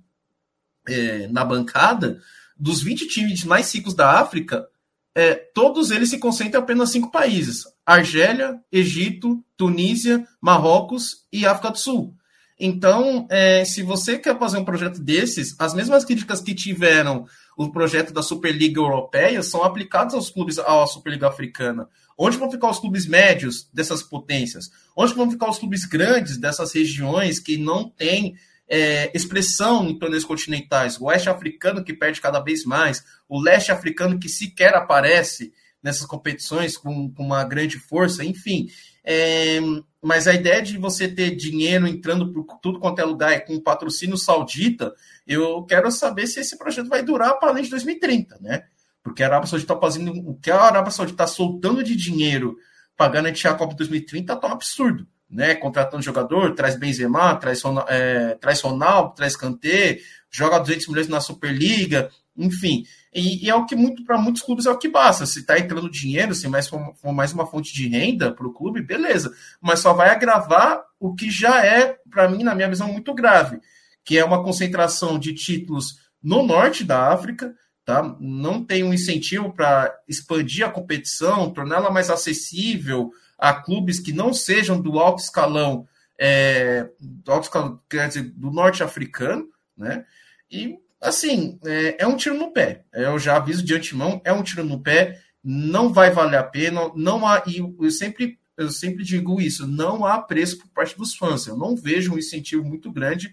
é, 0.87 1.27
na 1.27 1.45
bancada, 1.45 2.21
dos 2.57 2.81
20 2.81 3.07
times 3.07 3.43
mais 3.43 3.73
ricos 3.73 3.93
da 3.93 4.19
África, 4.19 4.67
é, 5.13 5.33
todos 5.33 5.91
eles 5.91 6.09
se 6.09 6.19
concentram 6.19 6.61
em 6.61 6.63
apenas 6.63 6.91
cinco 6.91 7.11
países: 7.11 7.63
Argélia, 7.85 8.59
Egito, 8.71 9.43
Tunísia, 9.55 10.27
Marrocos 10.41 11.25
e 11.31 11.45
África 11.45 11.71
do 11.71 11.77
Sul. 11.77 12.16
Então, 12.59 13.27
é, 13.29 13.63
se 13.65 13.83
você 13.83 14.17
quer 14.17 14.37
fazer 14.39 14.57
um 14.57 14.65
projeto 14.65 14.99
desses, 14.99 15.55
as 15.59 15.75
mesmas 15.75 16.03
críticas 16.03 16.41
que 16.41 16.55
tiveram 16.55 17.25
o 17.55 17.71
projeto 17.71 18.11
da 18.11 18.23
Superliga 18.23 18.79
Europeia 18.79 19.43
são 19.43 19.63
aplicadas 19.63 20.15
aos 20.15 20.29
clubes, 20.29 20.57
à 20.57 20.85
Superliga 20.87 21.27
Africana. 21.27 21.87
Onde 22.17 22.37
vão 22.37 22.49
ficar 22.49 22.69
os 22.69 22.79
clubes 22.79 23.05
médios 23.05 23.69
dessas 23.71 24.01
potências? 24.01 24.71
Onde 24.95 25.13
vão 25.13 25.29
ficar 25.29 25.49
os 25.49 25.59
clubes 25.59 25.85
grandes 25.85 26.37
dessas 26.37 26.73
regiões 26.73 27.39
que 27.39 27.57
não 27.57 27.89
têm 27.89 28.35
é, 28.67 29.11
expressão 29.15 29.87
em 29.87 29.97
torneios 29.97 30.25
continentais? 30.25 30.99
O 30.99 31.05
oeste 31.05 31.29
africano 31.29 31.83
que 31.83 31.93
perde 31.93 32.19
cada 32.19 32.39
vez 32.39 32.65
mais, 32.65 33.03
o 33.29 33.39
leste 33.39 33.71
africano 33.71 34.19
que 34.19 34.29
sequer 34.29 34.73
aparece 34.73 35.53
nessas 35.81 36.07
competições 36.07 36.75
com, 36.75 37.11
com 37.13 37.23
uma 37.23 37.43
grande 37.43 37.77
força, 37.77 38.25
enfim. 38.25 38.67
É, 39.09 39.61
mas 40.01 40.27
a 40.27 40.33
ideia 40.33 40.61
de 40.61 40.77
você 40.77 41.07
ter 41.07 41.33
dinheiro 41.33 41.87
entrando 41.87 42.33
por 42.33 42.45
tudo 42.61 42.77
quanto 42.77 42.99
é 42.99 43.05
lugar 43.05 43.45
com 43.45 43.57
patrocínio 43.57 44.17
saudita, 44.17 44.93
eu 45.25 45.63
quero 45.63 45.89
saber 45.89 46.27
se 46.27 46.41
esse 46.41 46.57
projeto 46.57 46.89
vai 46.89 47.01
durar 47.01 47.39
para 47.39 47.51
além 47.51 47.63
de 47.63 47.69
2030, 47.69 48.37
né? 48.41 48.65
Porque 49.01 49.23
a 49.23 49.27
Arábia 49.27 49.47
Saudita 49.47 49.71
está 49.71 49.81
fazendo 49.81 50.11
o 50.11 50.35
que 50.35 50.51
a 50.51 50.59
Arábia 50.59 50.91
Saudita 50.91 51.23
está 51.23 51.33
soltando 51.33 51.81
de 51.81 51.95
dinheiro 51.95 52.57
para 52.97 53.13
garantir 53.13 53.47
a 53.47 53.53
Copa 53.53 53.75
2030 53.75 54.33
está 54.33 54.47
um 54.47 54.51
absurdo, 54.51 55.07
né? 55.29 55.55
Contratando 55.55 56.03
jogador, 56.03 56.53
traz 56.53 56.77
Benzema, 56.77 57.33
traz, 57.35 57.61
é, 57.87 58.35
traz 58.41 58.59
Ronaldo, 58.59 59.15
traz 59.15 59.37
Kanté, 59.37 59.99
joga 60.29 60.59
200 60.59 60.89
milhões 60.89 61.07
na 61.07 61.21
Superliga, 61.21 62.09
enfim. 62.35 62.83
E, 63.13 63.45
e 63.45 63.49
é 63.49 63.55
o 63.55 63.65
que 63.65 63.75
muito 63.75 64.03
para 64.03 64.17
muitos 64.17 64.41
clubes 64.41 64.65
é 64.65 64.71
o 64.71 64.77
que 64.77 64.89
basta. 64.89 65.25
Se 65.25 65.39
está 65.39 65.57
entrando 65.57 65.89
dinheiro, 65.89 66.35
se 66.35 66.47
mais 66.47 66.67
for, 66.67 66.95
mais 67.13 67.33
uma 67.33 67.45
fonte 67.45 67.73
de 67.73 67.87
renda 67.87 68.31
para 68.31 68.47
o 68.47 68.53
clube, 68.53 68.81
beleza. 68.81 69.33
Mas 69.61 69.79
só 69.79 69.93
vai 69.93 70.09
agravar 70.09 70.83
o 70.99 71.15
que 71.15 71.29
já 71.29 71.65
é, 71.65 71.97
para 72.09 72.29
mim, 72.29 72.43
na 72.43 72.55
minha 72.55 72.69
visão, 72.69 72.91
muito 72.91 73.13
grave, 73.13 73.59
que 74.03 74.17
é 74.17 74.25
uma 74.25 74.43
concentração 74.43 75.17
de 75.17 75.33
títulos 75.33 76.07
no 76.21 76.43
norte 76.43 76.83
da 76.83 77.11
África, 77.11 77.55
tá? 77.85 78.15
Não 78.19 78.63
tem 78.63 78.83
um 78.83 78.93
incentivo 78.93 79.53
para 79.53 79.95
expandir 80.07 80.65
a 80.65 80.71
competição, 80.71 81.51
torná-la 81.51 81.89
mais 81.89 82.09
acessível 82.09 83.11
a 83.37 83.53
clubes 83.53 83.99
que 83.99 84.11
não 84.11 84.33
sejam 84.33 84.81
do 84.81 84.99
alto 84.99 85.21
escalão, 85.21 85.87
é, 86.19 86.89
do 86.99 87.31
alto 87.31 87.43
escalão, 87.43 87.79
dizer, 87.89 88.23
do 88.35 88.51
norte 88.51 88.83
africano, 88.83 89.47
né? 89.77 90.05
E 90.49 90.77
assim, 91.07 91.59
é, 91.65 92.03
é, 92.03 92.07
um 92.07 92.15
tiro 92.15 92.37
no 92.37 92.51
pé. 92.51 92.83
Eu 92.93 93.17
já 93.17 93.37
aviso 93.37 93.63
de 93.63 93.73
antemão, 93.73 94.21
é 94.23 94.31
um 94.31 94.43
tiro 94.43 94.63
no 94.63 94.79
pé, 94.79 95.19
não 95.43 95.91
vai 95.91 96.11
valer 96.11 96.37
a 96.37 96.43
pena, 96.43 96.91
não 96.95 97.25
há, 97.25 97.43
e 97.47 97.57
eu 97.57 97.91
sempre, 97.91 98.37
eu 98.57 98.69
sempre 98.69 99.03
digo 99.03 99.41
isso, 99.41 99.67
não 99.67 100.05
há 100.05 100.19
preço 100.19 100.59
por 100.59 100.67
parte 100.69 100.97
dos 100.97 101.15
fãs. 101.15 101.47
Eu 101.47 101.57
não 101.57 101.75
vejo 101.75 102.13
um 102.13 102.17
incentivo 102.17 102.63
muito 102.63 102.91
grande 102.91 103.31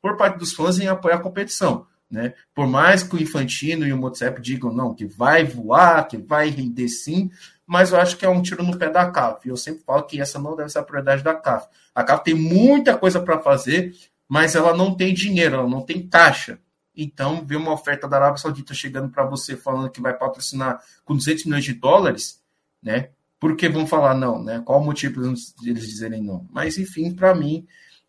por 0.00 0.16
parte 0.16 0.38
dos 0.38 0.52
fãs 0.52 0.78
em 0.78 0.86
apoiar 0.86 1.16
a 1.16 1.20
competição. 1.22 1.86
Né? 2.10 2.34
Por 2.54 2.66
mais 2.66 3.02
que 3.02 3.16
o 3.16 3.20
Infantino 3.20 3.86
e 3.86 3.92
o 3.92 4.00
WhatsApp 4.00 4.40
digam 4.40 4.72
não, 4.72 4.94
que 4.94 5.06
vai 5.06 5.44
voar, 5.44 6.06
que 6.06 6.16
vai 6.16 6.48
render 6.48 6.88
sim, 6.88 7.30
mas 7.66 7.90
eu 7.90 7.98
acho 7.98 8.16
que 8.16 8.24
é 8.24 8.28
um 8.28 8.42
tiro 8.42 8.62
no 8.62 8.76
pé 8.76 8.90
da 8.90 9.10
CAF. 9.10 9.48
Eu 9.48 9.56
sempre 9.56 9.82
falo 9.84 10.02
que 10.04 10.20
essa 10.20 10.38
não 10.38 10.54
deve 10.54 10.68
ser 10.68 10.78
a 10.78 10.82
prioridade 10.82 11.22
da 11.22 11.34
CAF. 11.34 11.66
A 11.94 12.04
CAF 12.04 12.24
tem 12.24 12.34
muita 12.34 12.96
coisa 12.96 13.20
para 13.20 13.38
fazer, 13.38 13.94
mas 14.28 14.54
ela 14.54 14.76
não 14.76 14.94
tem 14.94 15.14
dinheiro, 15.14 15.56
ela 15.56 15.68
não 15.68 15.82
tem 15.82 16.06
taxa. 16.06 16.58
Então, 16.96 17.44
ver 17.44 17.56
uma 17.56 17.72
oferta 17.72 18.06
da 18.06 18.16
Arábia 18.16 18.38
Saudita 18.38 18.72
chegando 18.72 19.08
para 19.10 19.24
você 19.24 19.56
falando 19.56 19.90
que 19.90 20.00
vai 20.00 20.14
patrocinar 20.14 20.80
com 21.04 21.16
200 21.16 21.44
milhões 21.44 21.64
de 21.64 21.74
dólares, 21.74 22.40
né? 22.82 23.10
Por 23.40 23.56
que 23.56 23.68
vão 23.68 23.86
falar 23.86 24.14
não, 24.14 24.42
né? 24.42 24.62
Qual 24.64 24.80
o 24.80 24.84
motivo 24.84 25.20
deles 25.20 25.86
dizerem 25.86 26.22
não? 26.22 26.46
Mas, 26.50 26.78
enfim, 26.78 27.12
para 27.12 27.34
mim, 27.34 27.66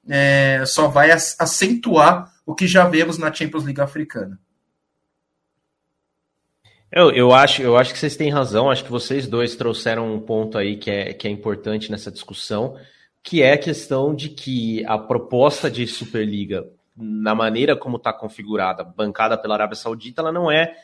é, 0.07 0.63
só 0.65 0.87
vai 0.87 1.11
acentuar 1.11 2.33
o 2.45 2.53
que 2.53 2.67
já 2.67 2.87
vemos 2.87 3.17
na 3.17 3.33
Champions 3.33 3.65
League 3.65 3.81
africana. 3.81 4.39
Eu, 6.91 7.11
eu, 7.11 7.33
acho, 7.33 7.61
eu 7.61 7.75
acho 7.75 7.91
que 7.91 7.99
vocês 7.99 8.15
têm 8.15 8.29
razão. 8.29 8.69
Acho 8.69 8.85
que 8.85 8.91
vocês 8.91 9.27
dois 9.27 9.55
trouxeram 9.55 10.13
um 10.13 10.19
ponto 10.19 10.57
aí 10.57 10.77
que 10.77 10.89
é, 10.89 11.13
que 11.13 11.27
é 11.27 11.31
importante 11.31 11.91
nessa 11.91 12.11
discussão, 12.11 12.77
que 13.21 13.41
é 13.41 13.53
a 13.53 13.57
questão 13.57 14.15
de 14.15 14.29
que 14.29 14.85
a 14.85 14.97
proposta 14.97 15.69
de 15.69 15.85
Superliga 15.87 16.65
na 16.95 17.35
maneira 17.35 17.75
como 17.75 17.97
está 17.97 18.13
configurada, 18.13 18.83
bancada 18.83 19.37
pela 19.37 19.55
Arábia 19.55 19.75
Saudita, 19.75 20.21
ela 20.21 20.31
não 20.31 20.49
é, 20.49 20.75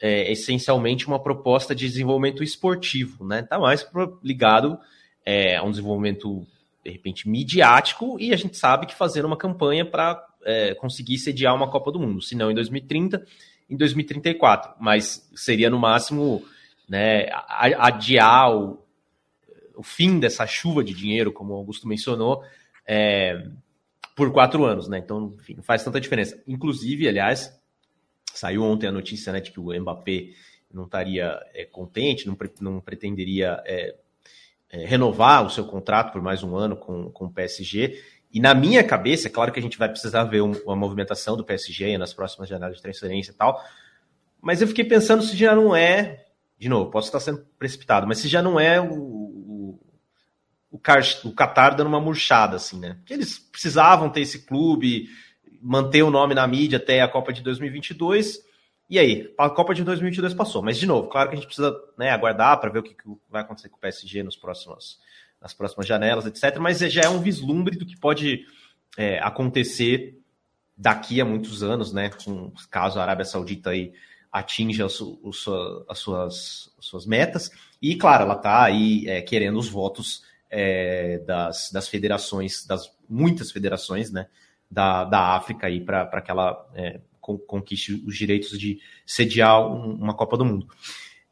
é, 0.00 0.30
essencialmente 0.32 1.06
uma 1.06 1.22
proposta 1.22 1.74
de 1.74 1.86
desenvolvimento 1.86 2.42
esportivo, 2.42 3.24
né? 3.24 3.40
Está 3.40 3.58
mais 3.58 3.86
ligado 4.22 4.78
é, 5.24 5.56
a 5.56 5.62
um 5.62 5.70
desenvolvimento, 5.70 6.44
de 6.84 6.90
repente, 6.90 7.28
midiático, 7.28 8.18
e 8.18 8.32
a 8.32 8.36
gente 8.36 8.56
sabe 8.56 8.86
que 8.86 8.94
fazer 8.94 9.24
uma 9.24 9.36
campanha 9.36 9.84
para 9.84 10.24
é, 10.44 10.74
conseguir 10.74 11.18
sediar 11.18 11.54
uma 11.54 11.70
Copa 11.70 11.92
do 11.92 12.00
Mundo, 12.00 12.20
se 12.20 12.34
não 12.34 12.50
em 12.50 12.54
2030, 12.54 13.24
em 13.70 13.76
2034. 13.76 14.74
Mas 14.80 15.30
seria 15.34 15.70
no 15.70 15.78
máximo 15.78 16.44
né, 16.88 17.28
adiar 17.78 18.54
o, 18.54 18.84
o 19.76 19.82
fim 19.82 20.18
dessa 20.18 20.46
chuva 20.46 20.82
de 20.82 20.92
dinheiro, 20.92 21.32
como 21.32 21.54
o 21.54 21.56
Augusto 21.56 21.86
mencionou. 21.86 22.42
É, 22.86 23.46
por 24.14 24.32
quatro 24.32 24.64
anos, 24.64 24.88
né? 24.88 24.98
Então, 24.98 25.34
enfim, 25.40 25.54
não 25.54 25.62
faz 25.62 25.82
tanta 25.82 26.00
diferença. 26.00 26.40
Inclusive, 26.46 27.08
aliás, 27.08 27.58
saiu 28.32 28.62
ontem 28.62 28.86
a 28.86 28.92
notícia 28.92 29.32
né, 29.32 29.40
de 29.40 29.50
que 29.50 29.60
o 29.60 29.72
Mbappé 29.80 30.30
não 30.72 30.84
estaria 30.84 31.38
é, 31.54 31.64
contente, 31.64 32.26
não, 32.26 32.36
não 32.60 32.80
pretenderia 32.80 33.62
é, 33.64 33.94
é, 34.70 34.86
renovar 34.86 35.44
o 35.44 35.50
seu 35.50 35.64
contrato 35.64 36.12
por 36.12 36.22
mais 36.22 36.42
um 36.42 36.56
ano 36.56 36.76
com, 36.76 37.10
com 37.10 37.26
o 37.26 37.32
PSG. 37.32 38.02
E 38.32 38.40
na 38.40 38.54
minha 38.54 38.82
cabeça, 38.82 39.28
é 39.28 39.30
claro 39.30 39.52
que 39.52 39.58
a 39.58 39.62
gente 39.62 39.78
vai 39.78 39.88
precisar 39.88 40.24
ver 40.24 40.40
uma 40.40 40.74
movimentação 40.74 41.36
do 41.36 41.44
PSG 41.44 41.98
nas 41.98 42.14
próximas 42.14 42.48
janelas 42.48 42.76
de 42.76 42.82
transferência 42.82 43.30
e 43.30 43.34
tal, 43.34 43.62
mas 44.40 44.62
eu 44.62 44.66
fiquei 44.66 44.84
pensando 44.84 45.22
se 45.22 45.36
já 45.36 45.54
não 45.54 45.76
é, 45.76 46.24
de 46.58 46.68
novo, 46.68 46.90
posso 46.90 47.08
estar 47.08 47.20
sendo 47.20 47.46
precipitado, 47.58 48.06
mas 48.06 48.18
se 48.18 48.28
já 48.28 48.40
não 48.40 48.58
é 48.58 48.80
o, 48.80 49.41
o, 50.72 50.78
Qatar 50.78 51.76
dando 51.76 51.88
uma 51.88 52.00
murchada, 52.00 52.56
assim, 52.56 52.80
né? 52.80 52.94
Porque 52.94 53.12
eles 53.12 53.38
precisavam 53.38 54.08
ter 54.08 54.22
esse 54.22 54.46
clube, 54.46 55.06
manter 55.60 56.02
o 56.02 56.10
nome 56.10 56.34
na 56.34 56.46
mídia 56.46 56.78
até 56.78 57.02
a 57.02 57.08
Copa 57.08 57.30
de 57.30 57.42
2022. 57.42 58.42
E 58.88 58.98
aí, 58.98 59.32
a 59.36 59.50
Copa 59.50 59.74
de 59.74 59.84
2022 59.84 60.32
passou. 60.32 60.62
Mas, 60.62 60.78
de 60.78 60.86
novo, 60.86 61.08
claro 61.08 61.28
que 61.28 61.34
a 61.34 61.36
gente 61.36 61.46
precisa 61.46 61.78
né, 61.98 62.10
aguardar 62.10 62.58
para 62.58 62.70
ver 62.70 62.78
o 62.78 62.82
que, 62.82 62.96
vai 63.30 63.42
acontecer 63.42 63.68
com 63.68 63.76
o 63.76 63.80
PSG 63.80 64.22
nos 64.22 64.34
próximos, 64.34 64.98
nas 65.40 65.52
próximas 65.52 65.86
janelas, 65.86 66.24
etc. 66.24 66.56
Mas 66.58 66.78
já 66.78 67.02
é 67.02 67.08
um 67.08 67.20
vislumbre 67.20 67.76
do 67.76 67.84
que 67.84 67.98
pode 67.98 68.46
é, 68.96 69.18
acontecer 69.18 70.18
daqui 70.74 71.20
a 71.20 71.24
muitos 71.24 71.62
anos, 71.62 71.92
né? 71.92 72.10
Com, 72.24 72.50
caso 72.70 72.98
a 72.98 73.02
Arábia 73.02 73.26
Saudita 73.26 73.70
aí 73.70 73.92
atinja 74.32 74.86
as, 74.86 74.98
as, 75.90 75.98
suas, 75.98 76.72
as 76.78 76.86
suas 76.86 77.04
metas. 77.04 77.50
E, 77.82 77.94
claro, 77.94 78.22
ela 78.22 78.36
está 78.36 78.64
aí 78.64 79.06
é, 79.06 79.20
querendo 79.20 79.58
os 79.58 79.68
votos 79.68 80.31
é, 80.52 81.18
das, 81.26 81.70
das 81.72 81.88
federações, 81.88 82.66
das 82.66 82.92
muitas 83.08 83.50
federações, 83.50 84.12
né, 84.12 84.26
da, 84.70 85.04
da 85.04 85.34
África 85.34 85.66
aí 85.66 85.80
para 85.80 86.20
que 86.20 86.30
ela 86.30 86.68
é, 86.74 87.00
conquiste 87.20 88.02
os 88.06 88.16
direitos 88.16 88.58
de 88.58 88.78
sediar 89.06 89.66
um, 89.66 89.94
uma 89.94 90.14
Copa 90.14 90.36
do 90.36 90.44
Mundo. 90.44 90.68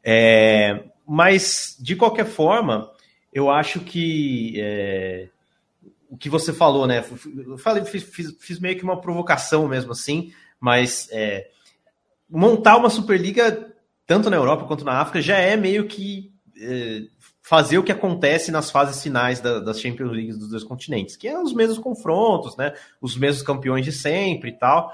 É, 0.03 0.85
mas, 1.05 1.77
de 1.79 1.95
qualquer 1.95 2.25
forma, 2.25 2.91
eu 3.31 3.49
acho 3.51 3.81
que 3.81 4.55
é, 4.57 5.27
o 6.09 6.17
que 6.17 6.29
você 6.29 6.51
falou, 6.51 6.87
né? 6.87 7.03
Eu 7.45 7.57
falei, 7.57 7.85
fiz, 7.85 8.03
fiz, 8.03 8.35
fiz, 8.39 8.59
meio 8.59 8.75
que 8.77 8.83
uma 8.83 8.99
provocação 8.99 9.67
mesmo 9.67 9.91
assim, 9.91 10.33
mas 10.59 11.07
é, 11.11 11.49
montar 12.29 12.77
uma 12.77 12.89
Superliga, 12.89 13.71
tanto 14.07 14.29
na 14.29 14.37
Europa 14.37 14.65
quanto 14.65 14.85
na 14.85 14.99
África, 14.99 15.21
já 15.21 15.37
é 15.37 15.55
meio 15.55 15.87
que 15.87 16.30
fazer 17.41 17.77
o 17.77 17.83
que 17.83 17.91
acontece 17.91 18.51
nas 18.51 18.69
fases 18.69 19.01
finais 19.01 19.39
da, 19.39 19.59
das 19.59 19.79
Champions 19.79 20.11
League 20.11 20.33
dos 20.33 20.49
dois 20.49 20.63
continentes, 20.63 21.15
que 21.15 21.27
é 21.27 21.37
os 21.39 21.53
mesmos 21.53 21.79
confrontos, 21.79 22.55
né? 22.55 22.73
Os 23.01 23.17
mesmos 23.17 23.43
campeões 23.43 23.83
de 23.83 23.91
sempre 23.91 24.51
e 24.51 24.53
tal. 24.53 24.91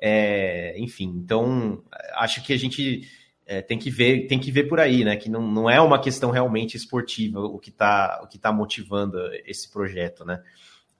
É, 0.00 0.74
enfim, 0.78 1.12
então 1.22 1.82
acho 2.14 2.42
que 2.42 2.52
a 2.52 2.58
gente 2.58 3.06
é, 3.46 3.60
tem 3.60 3.78
que 3.78 3.90
ver, 3.90 4.26
tem 4.26 4.38
que 4.38 4.50
ver 4.50 4.64
por 4.64 4.80
aí, 4.80 5.04
né? 5.04 5.16
Que 5.16 5.28
não, 5.28 5.42
não 5.42 5.68
é 5.68 5.80
uma 5.80 6.00
questão 6.00 6.30
realmente 6.30 6.76
esportiva 6.76 7.40
o 7.40 7.58
que 7.58 7.70
está 7.70 8.20
o 8.24 8.26
que 8.26 8.38
tá 8.38 8.50
motivando 8.50 9.18
esse 9.44 9.70
projeto, 9.70 10.24
né? 10.24 10.42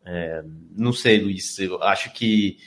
É, 0.04 0.42
não 0.76 0.92
sei, 0.92 1.20
Luiz, 1.20 1.59
eu 1.59 1.83
acho 1.83 2.12
que 2.12 2.59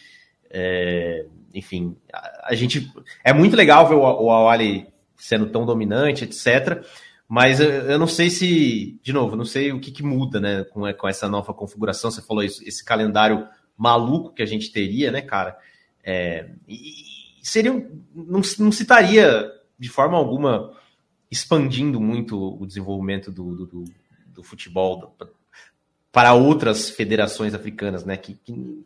enfim, 1.52 1.96
a, 2.12 2.50
a, 2.50 2.56
gente 2.56 2.92
é 3.24 3.34
muito 3.34 3.56
legal 3.56 3.88
ver 3.88 3.96
o, 3.96 4.02
o 4.02 4.30
Awali 4.30 4.88
sendo 5.18 5.48
tão 5.48 5.66
dominante, 5.66 6.26
etc. 6.26 6.86
Mas 7.34 7.60
eu, 7.60 7.68
eu, 7.68 7.98
não 7.98 8.06
sei 8.06 8.30
se, 8.30 9.00
de 9.02 9.12
novo, 9.12 9.36
não 9.36 9.44
sei 9.44 9.72
o 9.72 9.80
que, 9.80 9.90
que 9.90 10.04
muda, 10.04 10.40
né, 10.40 10.64
com, 10.66 10.82
com, 10.94 11.08
essa 11.08 11.28
nova 11.28 11.52
configuração. 11.52 12.12
Você 12.12 12.22
falou 12.22 12.44
isso, 12.44 12.62
esse 12.64 12.86
calendário 12.86 13.48
maluco 13.76 14.36
que 14.36 14.44
a 14.44 14.46
gente 14.46 14.72
teria, 14.72 15.12
né, 15.12 15.20
cara? 15.20 15.58
É, 16.04 16.52
e 16.68 16.94
seria, 17.42 17.72
não, 18.14 18.40
não 18.60 18.72
se 18.72 18.84
estaria 18.84 19.52
de 19.80 19.90
forma 19.90 20.16
alguma 20.16 20.78
expandindo 21.32 22.00
muito 22.00 22.38
o 22.62 22.68
desenvolvimento 22.68 23.32
do, 23.32 23.56
do, 23.56 23.66
do, 23.66 23.84
do 24.28 24.44
futebol 24.44 25.18
para 26.12 26.36
outras 26.36 26.92
federações 26.92 27.56
africanas, 27.56 28.06
né? 28.06 28.16
Que, 28.16 28.36
que, 28.36 28.86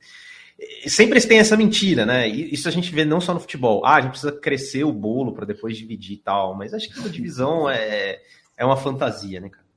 sempre 0.88 1.22
tem 1.22 1.40
essa 1.40 1.56
mentira, 1.56 2.06
né? 2.06 2.28
Isso 2.28 2.68
a 2.68 2.72
gente 2.72 2.94
vê 2.94 3.06
não 3.06 3.22
só 3.22 3.34
no 3.34 3.40
futebol. 3.40 3.86
Ah, 3.86 3.96
a 3.96 4.02
gente 4.02 4.12
precisa 4.12 4.32
crescer 4.32 4.84
o 4.84 4.92
bolo 4.92 5.34
para 5.34 5.46
depois 5.46 5.78
dividir 5.78 6.16
e 6.18 6.22
tal, 6.22 6.56
mas 6.56 6.74
acho 6.74 6.90
que 6.90 7.00
a 7.00 7.12
divisão 7.12 7.70
é, 7.70 8.20
é 8.56 8.66
uma 8.66 8.78
fantasia, 8.78 9.40
né, 9.40 9.50
cara? 9.50 9.68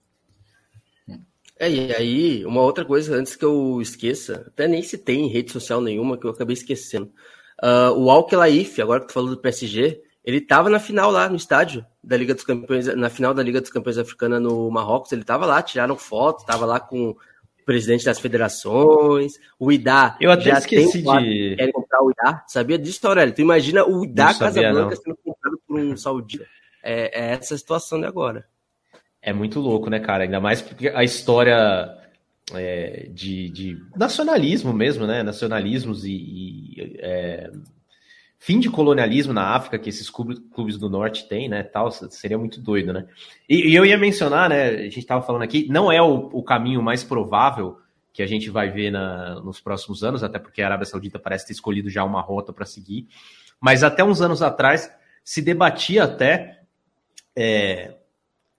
É, 1.59 1.71
e 1.71 1.95
aí, 1.95 2.47
uma 2.47 2.63
outra 2.63 2.87
coisa, 2.87 3.15
antes 3.15 3.37
que 3.37 3.45
eu 3.45 3.83
esqueça, 3.83 4.47
até 4.47 4.67
nem 4.67 4.83
se 4.83 4.97
tem 4.97 5.27
em 5.27 5.29
rede 5.29 5.53
social 5.53 5.83
nenhuma, 5.83 6.17
que 6.17 6.27
eu 6.27 6.31
acabei 6.31 6.55
esquecendo. 6.55 7.13
Uh, 7.63 7.93
o 7.99 8.11
Al 8.11 8.27
Khelaifi, 8.27 8.81
agora 8.81 9.01
que 9.01 9.09
tu 9.09 9.13
falou 9.13 9.29
do 9.29 9.37
PSG, 9.37 10.01
ele 10.25 10.39
estava 10.39 10.71
na 10.71 10.81
final 10.81 11.11
lá 11.11 11.29
no 11.29 11.37
estádio 11.37 11.85
da 12.03 12.17
Liga 12.17 12.35
dos 12.35 12.45
Campeões, 12.45 12.87
na 12.87 13.11
final 13.11 13.35
da 13.35 13.43
Liga 13.43 13.61
dos 13.61 13.69
Campeões 13.69 13.99
Africana 13.99 14.41
no 14.41 14.71
Marrocos, 14.71 15.13
ele 15.13 15.21
estava 15.21 15.45
lá, 15.45 15.63
tiraram 15.63 15.99
foto, 15.99 16.41
estava 16.41 16.65
lá 16.65 16.81
com 16.81 17.15
presidente 17.65 18.05
das 18.05 18.19
federações, 18.19 19.35
o 19.59 19.71
Idá. 19.71 20.17
Eu 20.21 20.31
até 20.31 20.51
esqueci 20.51 20.99
um 21.07 21.21
de. 21.21 21.57
Querem 21.57 21.73
comprar 21.73 22.03
o 22.03 22.11
Idá, 22.11 22.45
sabia 22.49 22.79
disso, 22.79 23.07
Aurélio? 23.07 23.35
Tu 23.35 23.41
imagina 23.41 23.85
o 23.85 24.05
Idá 24.05 24.35
Casablanca 24.35 24.97
sendo 24.97 25.17
comprado 25.25 25.61
por 25.67 25.79
um 25.79 25.97
saudita. 25.97 26.47
É, 26.83 27.21
é 27.21 27.33
essa 27.33 27.55
a 27.55 27.59
situação 27.59 28.01
de 28.01 28.07
agora. 28.07 28.47
É 29.23 29.33
muito 29.33 29.61
louco, 29.61 29.91
né, 29.91 30.01
cara? 30.01 30.25
Ainda 30.25 30.41
mais 30.41 30.63
porque 30.63 30.89
a 30.89 31.05
história 31.05 31.97
é, 32.55 33.09
de, 33.11 33.51
de, 33.51 33.79
nacionalismo 33.95 34.73
mesmo, 34.73 35.07
né? 35.07 35.23
Nacionalismos 35.23 36.05
e, 36.05 36.13
e 36.13 36.97
é, 36.99 37.51
fim 38.43 38.59
de 38.59 38.71
colonialismo 38.71 39.35
na 39.35 39.55
África 39.55 39.79
que 39.79 39.91
esses 39.91 40.09
clubes 40.09 40.79
do 40.79 40.89
norte 40.89 41.29
têm, 41.29 41.47
né? 41.47 41.63
Tal, 41.63 41.91
seria 41.93 42.39
muito 42.39 42.59
doido, 42.59 42.91
né? 42.91 43.07
E, 43.47 43.69
e 43.69 43.75
eu 43.75 43.85
ia 43.85 43.99
mencionar, 43.99 44.49
né? 44.49 44.69
A 44.71 44.83
gente 44.85 45.01
estava 45.01 45.21
falando 45.21 45.43
aqui, 45.43 45.69
não 45.69 45.93
é 45.93 46.01
o, 46.01 46.31
o, 46.33 46.43
caminho 46.43 46.83
mais 46.83 47.05
provável 47.05 47.79
que 48.15 48.23
a 48.23 48.27
gente 48.27 48.49
vai 48.49 48.71
ver 48.71 48.91
na, 48.91 49.35
nos 49.43 49.61
próximos 49.61 50.03
anos, 50.03 50.25
até 50.25 50.39
porque 50.39 50.63
a 50.63 50.67
Arábia 50.67 50.87
Saudita 50.87 51.19
parece 51.19 51.47
ter 51.47 51.53
escolhido 51.53 51.91
já 51.91 52.03
uma 52.03 52.23
rota 52.23 52.51
para 52.51 52.65
seguir. 52.65 53.07
Mas 53.61 53.85
até 53.85 54.03
uns 54.03 54.23
anos 54.23 54.41
atrás 54.41 54.91
se 55.23 55.43
debatia 55.43 56.05
até 56.05 56.63
é, 57.37 57.99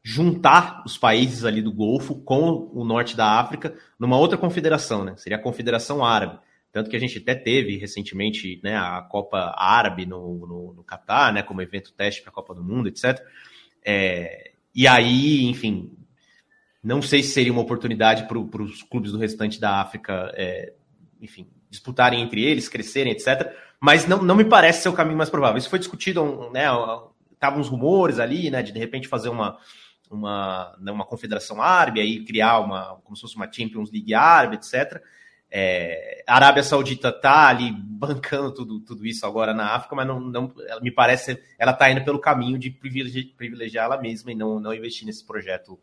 juntar 0.04 0.84
os 0.86 0.96
países 0.96 1.44
ali 1.44 1.60
do 1.60 1.74
Golfo 1.74 2.16
com 2.16 2.70
o 2.72 2.86
norte 2.86 3.18
da 3.18 3.40
África 3.40 3.74
numa 4.00 4.18
outra 4.18 4.38
confederação, 4.38 5.04
né? 5.04 5.16
Seria 5.18 5.40
a 5.40 5.42
Confederação 5.42 6.06
Árabe. 6.06 6.40
Tanto 6.72 6.90
que 6.90 6.96
a 6.96 7.00
gente 7.00 7.18
até 7.18 7.36
teve 7.36 7.78
recentemente 7.78 8.60
né, 8.64 8.78
a 8.78 9.02
Copa 9.02 9.54
Árabe 9.58 10.06
no, 10.06 10.48
no, 10.48 10.74
no 10.74 10.84
Catar, 10.84 11.34
né, 11.34 11.44
como 11.44 11.62
evento 11.62 11.92
teste 11.92 12.22
para 12.22 12.32
a 12.32 12.34
Copa 12.34 12.56
do 12.56 12.64
Mundo, 12.64 12.88
etc. 12.88 13.22
É, 13.84 14.52
e 14.74 14.88
aí, 14.88 15.46
enfim, 15.46 15.92
não 16.84 17.02
sei 17.02 17.22
se 17.22 17.34
seria 17.34 17.52
uma 17.52 17.62
oportunidade 17.62 18.28
para 18.28 18.38
os 18.38 18.84
clubes 18.84 19.12
do 19.12 19.18
restante 19.18 19.60
da 19.60 19.82
África, 19.82 20.32
é, 20.36 20.74
enfim, 21.22 21.48
disputarem 21.70 22.22
entre 22.22 22.44
eles, 22.44 22.70
crescerem, 22.70 23.12
etc. 23.12 23.54
Mas 23.80 24.08
não, 24.08 24.22
não 24.22 24.36
me 24.36 24.46
parece 24.46 24.84
ser 24.84 24.90
o 24.90 24.94
caminho 24.94 25.18
mais 25.18 25.30
provável. 25.30 25.58
Isso 25.58 25.70
foi 25.70 25.80
discutido, 25.80 26.50
né? 26.52 26.66
Estavam 27.34 27.60
uns 27.60 27.68
rumores 27.68 28.20
ali, 28.20 28.50
né, 28.50 28.64
de 28.64 28.72
de 28.72 28.80
repente 28.80 29.08
fazer 29.08 29.30
uma, 29.30 29.58
uma, 30.10 30.76
né, 30.80 30.92
uma 30.92 31.06
confederação 31.06 31.62
árabe, 31.62 32.00
aí 32.00 32.24
criar 32.24 32.60
uma, 32.60 33.00
como 33.04 33.16
se 33.16 33.22
fosse 33.22 33.36
uma 33.36 33.52
Champions 33.52 33.92
League 33.92 34.14
árabe, 34.14 34.56
etc. 34.58 35.02
É, 35.54 36.24
a 36.26 36.36
Arábia 36.36 36.64
Saudita 36.64 37.12
tá 37.12 37.50
ali 37.50 37.74
bancando 37.74 38.54
tudo, 38.54 38.80
tudo 38.80 39.06
isso 39.06 39.26
agora 39.26 39.54
na 39.54 39.76
África, 39.76 39.94
mas 39.94 40.08
não, 40.08 40.18
não 40.20 40.54
ela, 40.66 40.80
me 40.80 40.90
parece 40.90 41.38
ela 41.60 41.74
tá 41.74 41.92
indo 41.92 42.06
pelo 42.06 42.20
caminho 42.20 42.58
de 42.58 42.70
privilegiar, 42.70 43.26
privilegiar 43.36 43.86
ela 43.86 44.02
mesma 44.02 44.32
e 44.32 44.36
não, 44.36 44.62
não 44.62 44.74
investir 44.74 45.06
nesse 45.06 45.26
projeto 45.26 45.78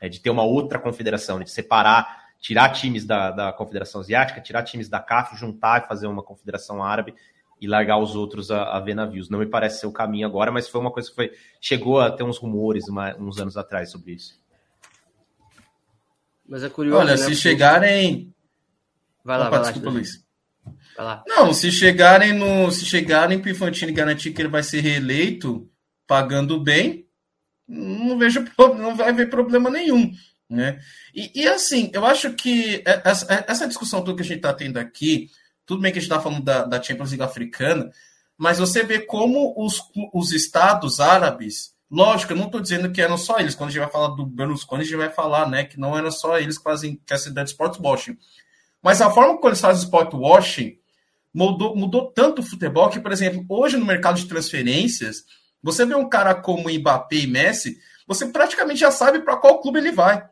é, 0.00 0.08
de 0.08 0.20
ter 0.20 0.30
uma 0.30 0.44
outra 0.44 0.78
confederação, 0.78 1.40
de 1.40 1.50
separar, 1.50 2.28
tirar 2.38 2.70
times 2.70 3.04
da, 3.04 3.32
da 3.32 3.52
Confederação 3.52 4.00
Asiática, 4.00 4.40
tirar 4.40 4.62
times 4.62 4.88
da 4.88 5.00
CAF, 5.00 5.36
juntar 5.36 5.82
e 5.82 5.88
fazer 5.88 6.06
uma 6.06 6.22
confederação 6.22 6.80
árabe 6.80 7.12
e 7.60 7.66
largar 7.66 7.98
os 7.98 8.14
outros 8.14 8.52
a, 8.52 8.76
a 8.76 8.78
ver 8.78 8.94
navios. 8.94 9.28
Não 9.28 9.40
me 9.40 9.46
parece 9.46 9.80
ser 9.80 9.86
o 9.88 9.92
caminho 9.92 10.28
agora, 10.28 10.52
mas 10.52 10.68
foi 10.68 10.80
uma 10.80 10.92
coisa 10.92 11.08
que 11.08 11.16
foi, 11.16 11.32
chegou 11.60 12.00
a 12.00 12.08
ter 12.08 12.22
uns 12.22 12.38
rumores 12.38 12.86
uma, 12.86 13.16
uns 13.16 13.40
anos 13.40 13.56
atrás 13.56 13.90
sobre 13.90 14.12
isso. 14.12 14.40
Mas 16.48 16.62
é 16.62 16.68
curioso. 16.68 17.00
Olha, 17.00 17.10
né? 17.10 17.16
se 17.16 17.34
chegarem. 17.34 18.32
Vai 19.28 19.38
lá, 19.38 19.48
Opa, 19.48 19.50
vai 19.50 19.58
lá. 19.58 19.64
Desculpa, 19.66 19.90
Luiz. 19.90 20.24
Vai 20.96 21.06
lá. 21.06 21.24
Não, 21.28 21.52
se 21.52 21.70
chegarem 21.70 22.32
no. 22.32 22.70
Se 22.70 22.86
chegarem 22.86 23.38
para 23.38 23.48
o 23.48 23.52
Infantino 23.52 23.92
garantir 23.92 24.32
que 24.32 24.40
ele 24.40 24.48
vai 24.48 24.62
ser 24.62 24.80
reeleito 24.80 25.70
pagando 26.06 26.58
bem, 26.58 27.06
não 27.68 28.18
vejo 28.18 28.42
não 28.58 28.96
vai 28.96 29.10
haver 29.10 29.28
problema 29.28 29.68
nenhum. 29.68 30.10
Né? 30.48 30.80
E, 31.14 31.42
e 31.42 31.46
assim, 31.46 31.90
eu 31.92 32.06
acho 32.06 32.32
que 32.32 32.82
essa, 33.04 33.44
essa 33.46 33.68
discussão 33.68 34.02
toda 34.02 34.16
que 34.16 34.22
a 34.22 34.24
gente 34.24 34.38
está 34.38 34.54
tendo 34.54 34.78
aqui 34.78 35.28
tudo 35.66 35.82
bem 35.82 35.92
que 35.92 35.98
a 35.98 36.00
gente 36.00 36.10
está 36.10 36.22
falando 36.22 36.42
da, 36.42 36.64
da, 36.64 36.82
Champions 36.82 37.10
League 37.10 37.22
africana, 37.22 37.90
mas 38.38 38.58
você 38.58 38.82
vê 38.82 39.00
como 39.00 39.52
os, 39.54 39.82
os 40.14 40.32
estados 40.32 40.98
árabes, 40.98 41.74
lógico, 41.90 42.32
eu 42.32 42.38
não 42.38 42.46
estou 42.46 42.62
dizendo 42.62 42.90
que 42.90 43.02
eram 43.02 43.18
só 43.18 43.38
eles, 43.38 43.54
quando 43.54 43.68
a 43.68 43.72
gente 43.72 43.82
vai 43.82 43.90
falar 43.90 44.08
do 44.16 44.24
Berlusconi, 44.24 44.80
a 44.80 44.84
gente 44.86 44.96
vai 44.96 45.10
falar 45.10 45.46
né, 45.46 45.64
que 45.64 45.78
não 45.78 45.96
era 45.96 46.10
só 46.10 46.38
eles 46.38 46.56
que 46.56 46.64
fazem 46.64 46.98
que 47.04 47.12
essa 47.12 47.28
ideia 47.28 47.44
de 47.44 47.50
sport 47.50 47.78
washing. 47.78 48.16
Mas 48.82 49.00
a 49.00 49.10
forma 49.10 49.36
como 49.36 49.48
eles 49.48 49.60
fazem 49.60 49.84
sport 49.84 50.14
washing 50.14 50.78
mudou, 51.34 51.76
mudou 51.76 52.10
tanto 52.12 52.40
o 52.40 52.44
futebol 52.44 52.88
que, 52.88 53.00
por 53.00 53.12
exemplo, 53.12 53.44
hoje 53.48 53.76
no 53.76 53.84
mercado 53.86 54.16
de 54.16 54.26
transferências, 54.26 55.24
você 55.62 55.84
vê 55.84 55.94
um 55.94 56.08
cara 56.08 56.34
como 56.34 56.70
Mbappé 56.70 57.16
e 57.16 57.26
Messi, 57.26 57.78
você 58.06 58.26
praticamente 58.26 58.80
já 58.80 58.90
sabe 58.90 59.20
para 59.20 59.36
qual 59.36 59.60
clube 59.60 59.78
ele 59.78 59.92
vai. 59.92 60.26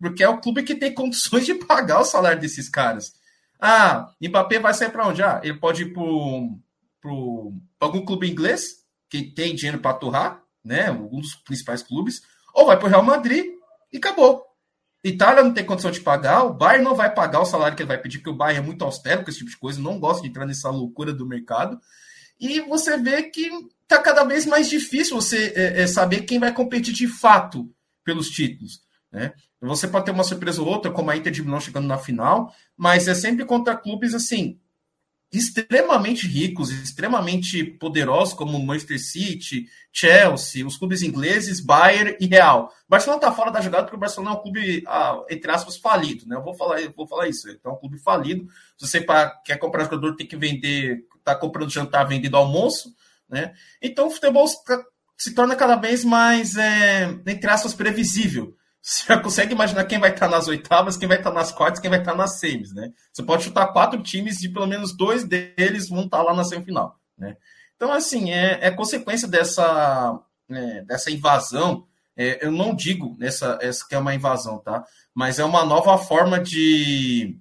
Porque 0.00 0.22
é 0.22 0.28
o 0.28 0.40
clube 0.40 0.62
que 0.62 0.74
tem 0.74 0.94
condições 0.94 1.46
de 1.46 1.54
pagar 1.54 2.00
o 2.00 2.04
salário 2.04 2.40
desses 2.40 2.68
caras. 2.68 3.12
Ah, 3.60 4.08
Mbappé 4.20 4.58
vai 4.58 4.74
sair 4.74 4.90
para 4.90 5.06
onde? 5.06 5.22
Ah, 5.22 5.40
ele 5.42 5.58
pode 5.58 5.82
ir 5.82 5.92
para 5.92 7.86
algum 7.86 8.04
clube 8.04 8.28
inglês 8.28 8.82
que 9.08 9.22
tem 9.22 9.54
dinheiro 9.54 9.78
para 9.78 9.94
turrar, 9.94 10.42
né? 10.64 10.90
Um 10.90 11.20
dos 11.20 11.34
principais 11.34 11.82
clubes, 11.82 12.22
ou 12.54 12.66
vai 12.66 12.76
para 12.76 12.86
o 12.86 12.88
Real 12.88 13.02
Madrid 13.02 13.44
e 13.92 13.98
acabou. 13.98 14.51
Itália 15.04 15.42
não 15.42 15.52
tem 15.52 15.64
condição 15.64 15.90
de 15.90 16.00
pagar, 16.00 16.44
o 16.44 16.54
Bayern 16.54 16.84
não 16.84 16.94
vai 16.94 17.12
pagar 17.12 17.40
o 17.40 17.44
salário 17.44 17.76
que 17.76 17.82
ele 17.82 17.88
vai 17.88 17.98
pedir, 17.98 18.18
porque 18.18 18.30
o 18.30 18.36
Bayern 18.36 18.62
é 18.62 18.66
muito 18.66 18.84
austero 18.84 19.24
com 19.24 19.30
esse 19.30 19.38
tipo 19.38 19.50
de 19.50 19.56
coisa, 19.56 19.80
não 19.80 19.98
gosta 19.98 20.22
de 20.22 20.28
entrar 20.28 20.46
nessa 20.46 20.70
loucura 20.70 21.12
do 21.12 21.26
mercado. 21.26 21.80
E 22.38 22.60
você 22.60 22.96
vê 22.96 23.24
que 23.24 23.50
está 23.82 23.98
cada 23.98 24.24
vez 24.24 24.46
mais 24.46 24.68
difícil 24.68 25.16
você 25.16 25.52
é, 25.56 25.82
é, 25.82 25.86
saber 25.86 26.22
quem 26.22 26.38
vai 26.38 26.52
competir 26.52 26.94
de 26.94 27.08
fato 27.08 27.68
pelos 28.04 28.30
títulos. 28.30 28.80
Né? 29.10 29.32
Você 29.60 29.86
pode 29.86 30.04
ter 30.04 30.10
uma 30.12 30.24
surpresa 30.24 30.62
ou 30.62 30.68
outra, 30.68 30.90
como 30.90 31.10
a 31.10 31.16
Inter 31.16 31.32
de 31.32 31.42
Milão 31.42 31.60
chegando 31.60 31.86
na 31.86 31.98
final, 31.98 32.52
mas 32.76 33.06
é 33.06 33.14
sempre 33.14 33.44
contra 33.44 33.76
clubes 33.76 34.14
assim 34.14 34.58
extremamente 35.32 36.26
ricos, 36.26 36.70
extremamente 36.70 37.64
poderosos, 37.64 38.34
como 38.34 38.62
Manchester 38.62 39.02
City, 39.02 39.66
Chelsea, 39.90 40.66
os 40.66 40.76
clubes 40.76 41.02
ingleses, 41.02 41.58
Bayern 41.58 42.16
e 42.20 42.26
Real. 42.26 42.70
O 42.86 42.90
Barcelona 42.90 43.18
está 43.18 43.32
fora 43.32 43.50
da 43.50 43.60
jogada 43.60 43.84
porque 43.84 43.96
o 43.96 44.00
Barcelona 44.00 44.34
é 44.34 44.38
um 44.38 44.42
clube, 44.42 44.84
ah, 44.86 45.22
entre 45.30 45.50
aspas, 45.50 45.78
falido, 45.78 46.26
né? 46.26 46.36
Eu 46.36 46.42
vou 46.42 46.54
falar, 46.54 46.82
eu 46.82 46.92
vou 46.92 47.06
falar 47.06 47.28
isso. 47.28 47.48
É 47.48 47.68
um 47.68 47.76
clube 47.76 47.98
falido. 47.98 48.46
Se 48.76 48.86
você 48.86 49.04
quer 49.44 49.56
comprar 49.56 49.84
jogador, 49.84 50.14
tem 50.16 50.26
que 50.26 50.36
vender, 50.36 51.06
tá 51.24 51.34
comprando 51.34 51.70
jantar, 51.70 52.04
vendendo 52.04 52.36
almoço, 52.36 52.94
né? 53.28 53.54
Então 53.80 54.08
o 54.08 54.10
futebol 54.10 54.46
se 55.16 55.34
torna 55.34 55.56
cada 55.56 55.76
vez 55.76 56.04
mais, 56.04 56.56
é, 56.56 57.04
entre 57.26 57.50
aspas, 57.50 57.72
previsível. 57.72 58.54
Você 58.82 59.04
já 59.06 59.16
consegue 59.20 59.52
imaginar 59.52 59.84
quem 59.84 60.00
vai 60.00 60.10
estar 60.10 60.28
nas 60.28 60.48
oitavas, 60.48 60.96
quem 60.96 61.06
vai 61.06 61.18
estar 61.18 61.30
nas 61.30 61.52
quartas, 61.52 61.80
quem 61.80 61.88
vai 61.88 62.00
estar 62.00 62.16
nas 62.16 62.40
semis, 62.40 62.74
né? 62.74 62.92
Você 63.12 63.22
pode 63.22 63.44
chutar 63.44 63.72
quatro 63.72 64.02
times 64.02 64.42
e 64.42 64.48
pelo 64.48 64.66
menos 64.66 64.96
dois 64.96 65.22
deles 65.22 65.88
vão 65.88 66.04
estar 66.04 66.20
lá 66.20 66.34
na 66.34 66.42
semifinal, 66.42 66.98
né? 67.16 67.36
Então, 67.76 67.92
assim, 67.92 68.32
é, 68.32 68.58
é 68.60 68.70
consequência 68.72 69.28
dessa, 69.28 70.20
é, 70.50 70.82
dessa 70.82 71.12
invasão. 71.12 71.86
É, 72.16 72.44
eu 72.44 72.50
não 72.50 72.74
digo 72.74 73.16
essa, 73.20 73.56
essa 73.62 73.86
que 73.88 73.94
é 73.94 73.98
uma 73.98 74.14
invasão, 74.14 74.58
tá? 74.58 74.84
Mas 75.14 75.38
é 75.38 75.44
uma 75.44 75.64
nova 75.64 75.96
forma 75.96 76.40
de 76.40 77.38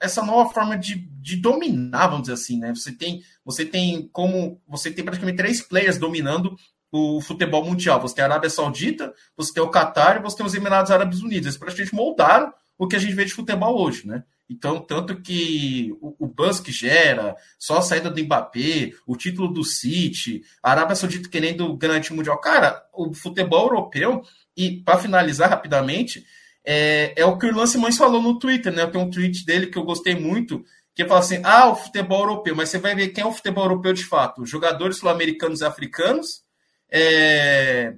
essa 0.00 0.22
nova 0.22 0.50
forma 0.50 0.78
de, 0.78 0.94
de 1.20 1.36
dominar, 1.36 2.06
vamos 2.06 2.22
dizer 2.22 2.34
assim, 2.34 2.58
né? 2.58 2.74
Você 2.74 2.90
tem, 2.90 3.22
você 3.44 3.66
tem 3.66 4.08
como 4.08 4.60
você 4.66 4.90
tem 4.90 5.04
praticamente 5.04 5.36
três 5.36 5.60
players 5.60 5.98
dominando 5.98 6.56
o 6.90 7.20
futebol 7.20 7.64
mundial. 7.64 8.00
Você 8.00 8.14
tem 8.14 8.24
a 8.24 8.28
Arábia 8.28 8.50
Saudita, 8.50 9.12
você 9.36 9.52
tem 9.52 9.62
o 9.62 9.68
Catar 9.68 10.16
e 10.16 10.22
você 10.22 10.36
tem 10.36 10.46
os 10.46 10.54
Emirados 10.54 10.90
Árabes 10.90 11.20
Unidos. 11.20 11.46
Eles 11.46 11.56
praticamente 11.56 11.94
moldaram 11.94 12.52
o 12.78 12.86
que 12.86 12.96
a 12.96 12.98
gente 12.98 13.14
vê 13.14 13.24
de 13.24 13.34
futebol 13.34 13.80
hoje, 13.80 14.06
né? 14.06 14.22
Então, 14.50 14.80
tanto 14.80 15.20
que 15.20 15.94
o, 16.00 16.24
o 16.24 16.26
buzz 16.26 16.58
que 16.58 16.72
gera, 16.72 17.36
só 17.58 17.78
a 17.78 17.82
saída 17.82 18.10
do 18.10 18.22
Mbappé, 18.22 18.92
o 19.06 19.14
título 19.14 19.48
do 19.48 19.62
City, 19.62 20.42
a 20.62 20.70
Arábia 20.70 20.96
Saudita 20.96 21.28
querendo 21.28 21.76
garantir 21.76 22.12
o 22.12 22.16
Mundial. 22.16 22.40
Cara, 22.40 22.82
o 22.94 23.12
futebol 23.12 23.64
europeu, 23.64 24.22
e 24.56 24.82
para 24.82 24.98
finalizar 24.98 25.50
rapidamente, 25.50 26.24
é, 26.64 27.12
é, 27.14 27.26
o 27.26 27.36
que 27.36 27.44
o 27.44 27.48
Irlan 27.50 27.66
Simões 27.66 27.98
falou 27.98 28.22
no 28.22 28.38
Twitter, 28.38 28.72
né? 28.72 28.86
Tem 28.86 29.00
um 29.00 29.10
tweet 29.10 29.44
dele 29.44 29.66
que 29.66 29.76
eu 29.76 29.84
gostei 29.84 30.14
muito, 30.14 30.64
que 30.94 31.04
fala 31.04 31.20
assim: 31.20 31.40
ah, 31.44 31.68
o 31.68 31.76
futebol 31.76 32.20
europeu, 32.20 32.56
mas 32.56 32.70
você 32.70 32.78
vai 32.78 32.94
ver 32.94 33.08
quem 33.08 33.22
é 33.22 33.26
o 33.26 33.32
futebol 33.32 33.64
europeu 33.64 33.92
de 33.92 34.04
fato: 34.04 34.46
jogadores 34.46 34.96
sul-americanos 34.96 35.60
e 35.60 35.64
africanos 35.64 36.42
é, 36.90 37.94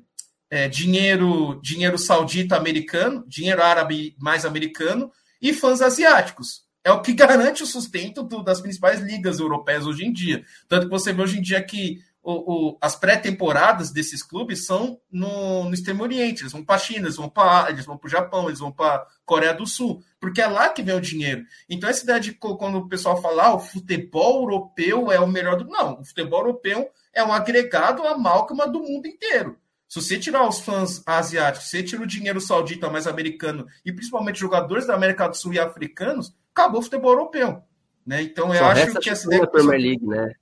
é, 0.51 0.69
dinheiro, 0.69 1.61
dinheiro 1.63 1.97
saudita 1.97 2.57
americano, 2.57 3.25
dinheiro 3.27 3.63
árabe 3.63 4.17
mais 4.19 4.45
americano 4.45 5.11
e 5.41 5.53
fãs 5.53 5.81
asiáticos. 5.81 6.65
É 6.83 6.91
o 6.91 7.03
que 7.03 7.13
garante 7.15 7.63
o 7.63 7.67
sustento 7.67 8.23
do, 8.23 8.43
das 8.43 8.61
principais 8.61 9.01
ligas 9.01 9.39
europeias 9.39 9.87
hoje 9.87 10.05
em 10.05 10.13
dia. 10.13 10.45
Tanto 10.69 10.87
que 10.87 10.91
você 10.91 11.13
vê 11.13 11.23
hoje 11.23 11.39
em 11.39 11.43
dia 11.43 11.63
que 11.63 11.99
o, 12.23 12.33
o, 12.73 12.79
as 12.81 12.97
pré-temporadas 12.97 13.91
desses 13.91 14.23
clubes 14.23 14.67
são 14.67 15.01
no, 15.11 15.65
no 15.65 15.75
Extremo 15.75 16.03
Oriente. 16.03 16.43
Eles 16.43 16.53
vão 16.53 16.65
para 16.65 16.77
a 16.77 16.79
China, 16.79 17.07
eles 17.07 17.17
vão 17.17 17.29
para 17.29 17.71
eles 17.71 17.87
vão 17.87 17.97
para 17.97 18.07
o 18.07 18.11
Japão, 18.11 18.47
eles 18.47 18.59
vão 18.59 18.71
para 18.71 19.07
Coreia 19.25 19.55
do 19.55 19.67
Sul, 19.67 20.03
porque 20.19 20.41
é 20.41 20.47
lá 20.47 20.69
que 20.69 20.83
vem 20.83 20.95
o 20.95 21.01
dinheiro. 21.01 21.45
Então, 21.69 21.89
essa 21.89 22.03
ideia 22.03 22.21
de 22.21 22.33
quando 22.35 22.77
o 22.79 22.89
pessoal 22.89 23.21
fala 23.23 23.45
ah, 23.45 23.55
o 23.55 23.61
futebol 23.61 24.43
europeu 24.43 25.11
é 25.11 25.19
o 25.19 25.27
melhor 25.27 25.57
do. 25.57 25.65
Não, 25.65 26.01
o 26.01 26.05
futebol 26.05 26.41
europeu 26.41 26.91
é 27.15 27.23
um 27.23 27.33
agregado 27.33 28.07
amálgama 28.07 28.67
do 28.67 28.81
mundo 28.81 29.07
inteiro. 29.07 29.57
Se 29.89 30.01
você 30.01 30.19
tirar 30.19 30.49
os 30.49 30.61
fãs 30.61 31.03
asiáticos, 31.05 31.69
se 31.69 31.79
você 31.79 31.83
tira 31.83 32.03
o 32.03 32.07
dinheiro 32.07 32.41
saudita 32.41 32.89
mais 32.89 33.09
americano 33.09 33.67
e 33.85 33.93
principalmente 33.93 34.39
jogadores 34.39 34.87
da 34.87 34.95
América 34.95 35.29
do 35.29 35.37
Sul 35.37 35.55
e 35.55 35.59
africanos, 35.59 36.33
acabou 36.55 36.81
o 36.81 36.83
futebol 36.83 37.13
europeu. 37.13 37.63
Né? 38.07 38.23
Então 38.23 38.55
eu 38.55 38.61
Só 38.61 38.67
acho 38.67 39.01
que 39.01 39.11
essa 39.11 39.29
League, 39.29 40.07
né? 40.07 40.33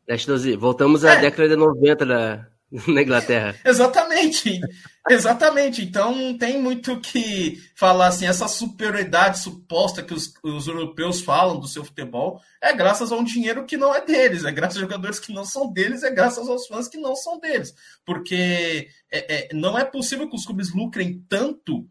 Voltamos 0.58 1.04
à 1.04 1.14
é. 1.14 1.20
década 1.22 1.48
de 1.48 1.56
90 1.56 2.06
da, 2.06 2.46
na 2.86 3.02
Inglaterra. 3.02 3.56
exatamente, 3.64 4.60
exatamente. 5.08 5.82
Então 5.82 6.14
não 6.14 6.36
tem 6.36 6.60
muito 6.60 7.00
que 7.00 7.62
falar 7.74 8.08
assim, 8.08 8.26
essa 8.26 8.46
superioridade 8.46 9.38
suposta 9.38 10.02
que 10.02 10.12
os, 10.12 10.32
os, 10.42 10.68
europeus 10.68 11.22
falam 11.22 11.58
do 11.58 11.66
seu 11.66 11.84
futebol 11.84 12.40
é 12.62 12.74
graças 12.74 13.10
a 13.10 13.16
um 13.16 13.24
dinheiro 13.24 13.64
que 13.64 13.76
não 13.76 13.94
é 13.94 14.04
deles, 14.04 14.44
é 14.44 14.52
graças 14.52 14.76
a 14.76 14.80
jogadores 14.80 15.18
que 15.18 15.32
não 15.32 15.44
são 15.44 15.72
deles, 15.72 16.02
é 16.02 16.10
graças 16.10 16.46
aos 16.48 16.66
fãs 16.66 16.88
que 16.88 16.98
não 16.98 17.16
são 17.16 17.40
deles. 17.40 17.74
Porque 18.04 18.88
é, 19.10 19.34
é, 19.34 19.54
não 19.54 19.78
é 19.78 19.84
possível 19.84 20.28
que 20.28 20.36
os 20.36 20.44
clubes 20.44 20.74
lucrem 20.74 21.24
tanto 21.28 21.88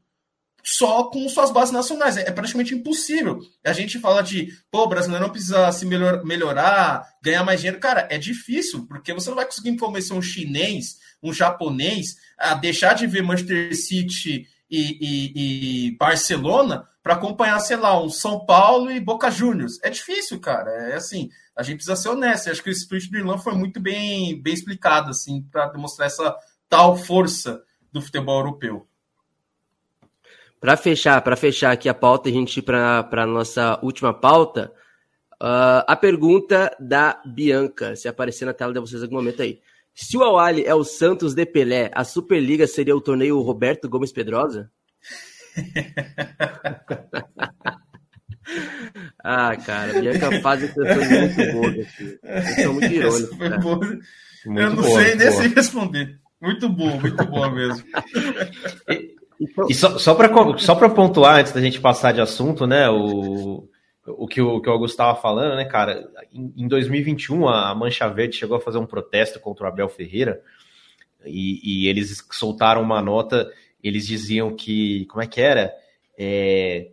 só 0.69 1.05
com 1.05 1.29
suas 1.29 1.49
bases 1.49 1.73
nacionais. 1.73 2.17
É, 2.17 2.27
é 2.27 2.31
praticamente 2.31 2.75
impossível. 2.75 3.39
A 3.65 3.71
gente 3.71 3.99
fala 3.99 4.21
de, 4.21 4.51
pô, 4.69 4.83
o 4.83 4.87
brasileiro 4.87 5.23
não 5.23 5.31
precisa 5.31 5.71
se 5.71 5.85
melhor, 5.85 6.25
melhorar, 6.25 7.07
ganhar 7.23 7.45
mais 7.45 7.61
dinheiro. 7.61 7.79
Cara, 7.79 8.05
é 8.11 8.17
difícil, 8.17 8.85
porque 8.85 9.13
você 9.13 9.29
não 9.29 9.37
vai 9.37 9.45
conseguir 9.45 9.77
convencer 9.77 10.15
um 10.15 10.21
chinês, 10.21 10.97
um 11.23 11.31
japonês, 11.31 12.17
a 12.37 12.53
deixar 12.53 12.95
de 12.95 13.07
ver 13.07 13.23
Manchester 13.23 13.73
City 13.73 14.45
e, 14.69 14.97
e, 14.99 15.87
e 15.87 15.97
Barcelona 15.97 16.85
para 17.01 17.13
acompanhar, 17.13 17.57
sei 17.61 17.77
lá, 17.77 17.97
um 18.03 18.09
São 18.09 18.45
Paulo 18.45 18.91
e 18.91 18.99
Boca 18.99 19.31
Juniors. 19.31 19.79
É 19.81 19.89
difícil, 19.89 20.37
cara. 20.41 20.69
É 20.69 20.95
assim, 20.95 21.29
a 21.55 21.63
gente 21.63 21.77
precisa 21.77 21.95
ser 21.95 22.09
honesto. 22.09 22.47
Eu 22.47 22.51
acho 22.51 22.61
que 22.61 22.69
o 22.69 22.73
split 22.73 23.09
do 23.09 23.17
Irlanda 23.17 23.41
foi 23.41 23.55
muito 23.55 23.79
bem, 23.79 24.41
bem 24.41 24.53
explicado, 24.53 25.11
assim, 25.11 25.41
para 25.49 25.67
demonstrar 25.67 26.07
essa 26.07 26.35
tal 26.67 26.97
força 26.97 27.63
do 27.89 28.01
futebol 28.01 28.39
europeu. 28.39 28.85
Para 30.59 30.75
fechar, 30.75 31.21
para 31.21 31.35
fechar 31.35 31.71
aqui 31.71 31.87
a 31.87 31.93
pauta, 31.93 32.29
a 32.29 32.31
gente 32.31 32.57
ir 32.57 32.63
para 32.63 33.07
a 33.11 33.25
nossa 33.25 33.79
última 33.83 34.13
pauta. 34.13 34.71
Uh, 35.41 35.81
a 35.87 35.95
pergunta 35.95 36.75
da 36.79 37.21
Bianca, 37.23 37.95
se 37.95 38.07
aparecer 38.07 38.45
na 38.45 38.53
tela 38.53 38.73
de 38.73 38.79
vocês 38.79 39.01
em 39.01 39.05
algum 39.05 39.17
momento 39.17 39.43
aí. 39.43 39.59
Se 39.93 40.17
o 40.17 40.23
Awali 40.23 40.65
é 40.65 40.73
o 40.73 40.83
Santos 40.83 41.35
de 41.35 41.45
Pelé, 41.45 41.91
a 41.93 42.03
Superliga 42.03 42.65
seria 42.65 42.95
o 42.95 43.01
torneio 43.01 43.39
Roberto 43.41 43.87
Gomes 43.87 44.11
Pedrosa? 44.11 44.71
ah, 49.23 49.55
cara, 49.57 49.97
a 49.97 50.01
Bianca 50.01 50.41
faz 50.41 50.63
expressões 50.63 51.09
muito 51.09 51.53
boas 51.53 51.79
aqui. 51.79 52.19
São 52.61 52.73
muito 52.73 52.93
irônicos. 52.93 53.37
Eu 54.45 54.69
não 54.69 54.75
boa, 54.75 55.03
sei 55.03 55.15
nem 55.15 55.31
se 55.31 55.47
responder. 55.49 56.19
Muito 56.41 56.69
bom, 56.69 56.99
muito 56.99 57.25
bom 57.25 57.51
mesmo. 57.51 57.83
E 59.69 59.73
só, 59.73 59.97
só 59.97 60.15
para 60.15 60.57
só 60.57 60.75
pontuar, 60.89 61.39
antes 61.39 61.51
da 61.51 61.61
gente 61.61 61.79
passar 61.79 62.11
de 62.11 62.21
assunto, 62.21 62.65
né? 62.65 62.89
O, 62.89 63.69
o, 64.05 64.27
que, 64.27 64.41
o 64.41 64.59
que 64.59 64.69
o 64.69 64.71
Augusto 64.71 64.93
estava 64.93 65.19
falando, 65.19 65.55
né, 65.55 65.65
cara? 65.65 66.09
Em, 66.33 66.53
em 66.57 66.67
2021, 66.67 67.47
a 67.47 67.75
Mancha 67.75 68.07
Verde 68.09 68.35
chegou 68.35 68.57
a 68.57 68.61
fazer 68.61 68.79
um 68.79 68.85
protesto 68.85 69.39
contra 69.39 69.65
o 69.65 69.67
Abel 69.67 69.89
Ferreira 69.89 70.41
e, 71.25 71.83
e 71.83 71.87
eles 71.87 72.25
soltaram 72.31 72.81
uma 72.81 73.01
nota. 73.01 73.51
Eles 73.83 74.07
diziam 74.07 74.55
que. 74.55 75.05
Como 75.05 75.21
é 75.21 75.27
que 75.27 75.39
era? 75.39 75.71
É, 76.17 76.89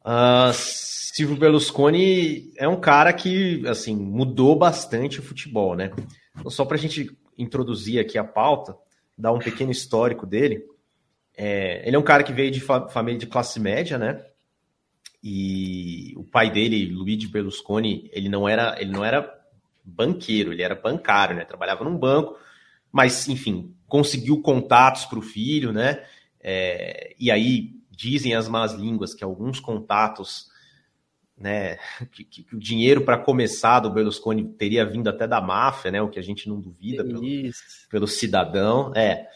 Uh, 0.05 0.53
Silvio 0.53 1.39
Berlusconi 1.39 2.53
é 2.59 2.69
um 2.69 2.79
cara 2.79 3.11
que, 3.11 3.67
assim, 3.67 3.97
mudou 3.97 4.55
bastante 4.55 5.21
o 5.21 5.23
futebol, 5.23 5.75
né? 5.75 5.91
Então, 6.39 6.51
só 6.51 6.67
para 6.67 6.77
a 6.77 6.81
gente 6.81 7.17
introduzir 7.39 7.99
aqui 7.99 8.19
a 8.19 8.25
pauta, 8.25 8.77
dar 9.17 9.33
um 9.33 9.39
pequeno 9.39 9.73
histórico 9.73 10.27
dele. 10.27 10.63
É, 11.35 11.83
ele 11.89 11.97
é 11.97 11.99
um 11.99 12.03
cara 12.03 12.23
que 12.23 12.33
veio 12.35 12.51
de 12.51 12.61
fa 12.61 12.91
família 12.91 13.19
de 13.19 13.27
classe 13.27 13.59
média, 13.59 13.97
né? 13.97 14.23
E 15.27 16.13
o 16.19 16.23
pai 16.23 16.51
dele, 16.51 16.85
Luigi 16.85 17.27
Berlusconi, 17.27 18.11
ele 18.13 18.29
não 18.29 18.47
era, 18.47 18.77
ele 18.79 18.93
não 18.93 19.03
era 19.03 19.43
banqueiro, 19.83 20.53
ele 20.53 20.61
era 20.61 20.75
bancário, 20.75 21.35
né? 21.35 21.47
Trabalhava 21.47 21.83
num 21.83 21.97
banco, 21.97 22.37
mas 22.93 23.27
enfim, 23.27 23.75
conseguiu 23.89 24.43
contatos 24.43 25.07
para 25.07 25.19
o 25.19 25.23
filho, 25.23 25.73
né? 25.73 26.05
É, 26.39 27.15
e 27.19 27.31
aí 27.31 27.71
dizem 27.91 28.35
as 28.35 28.49
más 28.49 28.75
línguas 28.75 29.15
que 29.15 29.25
alguns 29.25 29.59
contatos, 29.59 30.51
né? 31.39 31.79
Que, 32.13 32.23
que, 32.23 32.43
que 32.43 32.55
o 32.55 32.61
dinheiro 32.61 33.01
para 33.01 33.17
começar 33.17 33.81
do 33.81 33.91
Berlusconi 33.91 34.45
teria 34.45 34.85
vindo 34.85 35.09
até 35.09 35.27
da 35.27 35.41
máfia, 35.41 35.91
né? 35.91 36.03
O 36.03 36.11
que 36.11 36.19
a 36.19 36.23
gente 36.23 36.51
não 36.51 36.61
duvida 36.61 37.03
pelo, 37.03 37.23
pelo 37.89 38.07
cidadão. 38.07 38.93
É. 38.95 39.27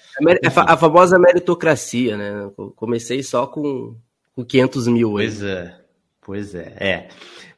A, 0.55 0.75
a 0.75 0.77
famosa 0.77 1.19
meritocracia, 1.19 2.15
né? 2.15 2.51
comecei 2.77 3.23
só 3.23 3.47
com 3.47 3.97
com 4.39 4.45
500 4.45 4.87
mil. 4.87 5.11
Pois 5.11 5.43
é, 5.43 5.81
pois 6.21 6.55
é, 6.55 6.77
é. 6.79 7.09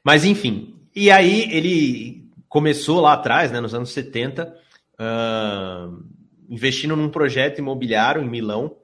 Mas 0.03 0.25
enfim, 0.25 0.81
e 0.97 1.11
aí 1.11 1.43
ele 1.55 2.31
começou 2.49 3.01
lá 3.01 3.13
atrás, 3.13 3.53
né, 3.53 3.61
nos 3.61 3.75
anos 3.75 3.91
70, 3.91 4.57
uh, 4.99 6.03
investindo 6.49 6.97
num 6.97 7.11
projeto 7.11 7.59
imobiliário 7.59 8.23
em 8.23 8.29
Milão, 8.29 8.79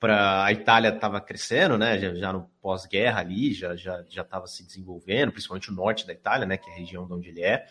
para 0.00 0.44
a 0.44 0.52
Itália 0.52 0.88
estava 0.88 1.20
crescendo, 1.20 1.78
né, 1.78 1.96
já, 2.00 2.14
já 2.16 2.32
no 2.32 2.50
pós-guerra 2.60 3.20
ali, 3.20 3.54
já 3.54 3.76
já 3.76 4.02
já 4.08 4.22
estava 4.22 4.48
se 4.48 4.66
desenvolvendo, 4.66 5.30
principalmente 5.30 5.70
o 5.70 5.74
norte 5.74 6.04
da 6.08 6.12
Itália, 6.12 6.44
né, 6.44 6.56
que 6.56 6.68
é 6.68 6.72
a 6.72 6.76
região 6.76 7.06
de 7.06 7.12
onde 7.12 7.28
ele 7.28 7.42
é, 7.42 7.66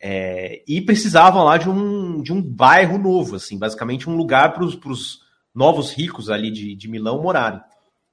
é 0.00 0.64
e 0.66 0.80
precisavam 0.80 1.44
lá 1.44 1.56
de 1.56 1.70
um, 1.70 2.20
de 2.20 2.32
um 2.32 2.42
bairro 2.42 2.98
novo, 2.98 3.36
assim, 3.36 3.56
basicamente 3.56 4.10
um 4.10 4.16
lugar 4.16 4.54
para 4.54 4.64
os 4.64 5.20
novos 5.54 5.92
ricos 5.92 6.28
ali 6.28 6.50
de, 6.50 6.74
de 6.74 6.88
Milão 6.88 7.22
morarem. 7.22 7.60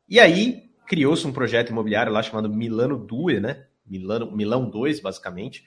E 0.07 0.19
aí 0.19 0.64
criou-se 0.85 1.25
um 1.25 1.33
projeto 1.33 1.69
imobiliário 1.69 2.11
lá 2.11 2.21
chamado 2.21 2.49
Milano 2.49 2.97
Due, 2.97 3.39
né? 3.39 3.65
Milano, 3.85 4.31
Milão 4.31 4.69
2, 4.69 4.99
basicamente. 4.99 5.65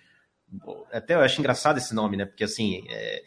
Até 0.93 1.15
eu 1.15 1.21
acho 1.21 1.41
engraçado 1.41 1.79
esse 1.79 1.95
nome, 1.95 2.17
né? 2.17 2.25
Porque 2.25 2.45
assim, 2.45 2.85
é, 2.89 3.23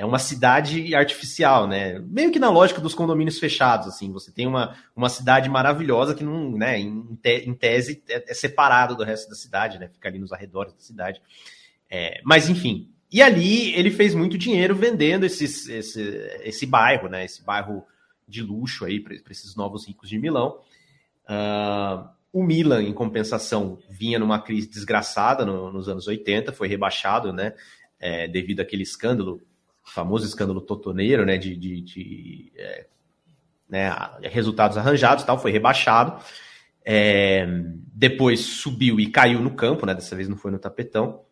é 0.00 0.04
uma 0.04 0.18
cidade 0.18 0.94
artificial, 0.94 1.66
né? 1.68 1.98
Meio 1.98 2.30
que 2.30 2.38
na 2.38 2.48
lógica 2.48 2.80
dos 2.80 2.94
condomínios 2.94 3.38
fechados, 3.38 3.86
assim. 3.86 4.10
Você 4.12 4.32
tem 4.32 4.46
uma, 4.46 4.76
uma 4.94 5.08
cidade 5.08 5.48
maravilhosa 5.48 6.14
que 6.14 6.24
não, 6.24 6.52
né, 6.52 6.78
em, 6.78 7.18
te, 7.22 7.44
em 7.46 7.54
tese 7.54 8.02
é, 8.08 8.24
é, 8.30 8.34
separado 8.34 8.96
do 8.96 9.04
resto 9.04 9.28
da 9.28 9.34
cidade, 9.34 9.78
né? 9.78 9.88
Fica 9.88 10.08
ali 10.08 10.18
nos 10.18 10.32
arredores 10.32 10.72
da 10.72 10.80
cidade. 10.80 11.20
É, 11.90 12.20
mas 12.24 12.48
enfim. 12.48 12.90
E 13.12 13.20
ali 13.20 13.74
ele 13.74 13.90
fez 13.90 14.14
muito 14.14 14.38
dinheiro 14.38 14.74
vendendo 14.74 15.26
esses, 15.26 15.68
esse, 15.68 16.00
esse 16.44 16.64
bairro, 16.64 17.08
né? 17.08 17.24
Esse 17.24 17.42
bairro 17.44 17.84
de 18.26 18.42
luxo 18.42 18.84
aí 18.84 19.00
para 19.00 19.14
esses 19.30 19.56
novos 19.56 19.86
ricos 19.86 20.08
de 20.08 20.18
Milão. 20.18 20.60
Uh, 21.30 22.08
o 22.32 22.42
Milan, 22.42 22.82
em 22.82 22.92
compensação, 22.92 23.78
vinha 23.88 24.18
numa 24.18 24.40
crise 24.40 24.68
desgraçada 24.68 25.46
no, 25.46 25.72
nos 25.72 25.88
anos 25.88 26.08
80, 26.08 26.52
foi 26.52 26.66
rebaixado, 26.66 27.32
né? 27.32 27.54
É, 27.98 28.26
devido 28.26 28.60
àquele 28.60 28.82
escândalo, 28.82 29.40
famoso 29.84 30.26
escândalo 30.26 30.60
totoneiro, 30.60 31.24
né? 31.24 31.38
De, 31.38 31.56
de, 31.56 31.80
de 31.80 32.52
é, 32.56 32.86
né, 33.68 33.92
resultados 34.22 34.76
arranjados 34.76 35.24
tal, 35.24 35.38
foi 35.38 35.52
rebaixado. 35.52 36.22
É, 36.84 37.46
depois 37.92 38.40
subiu 38.40 38.98
e 38.98 39.06
caiu 39.06 39.40
no 39.40 39.54
campo, 39.54 39.86
né? 39.86 39.94
Dessa 39.94 40.16
vez 40.16 40.28
não 40.28 40.36
foi 40.36 40.50
no 40.50 40.58
tapetão. 40.58 41.22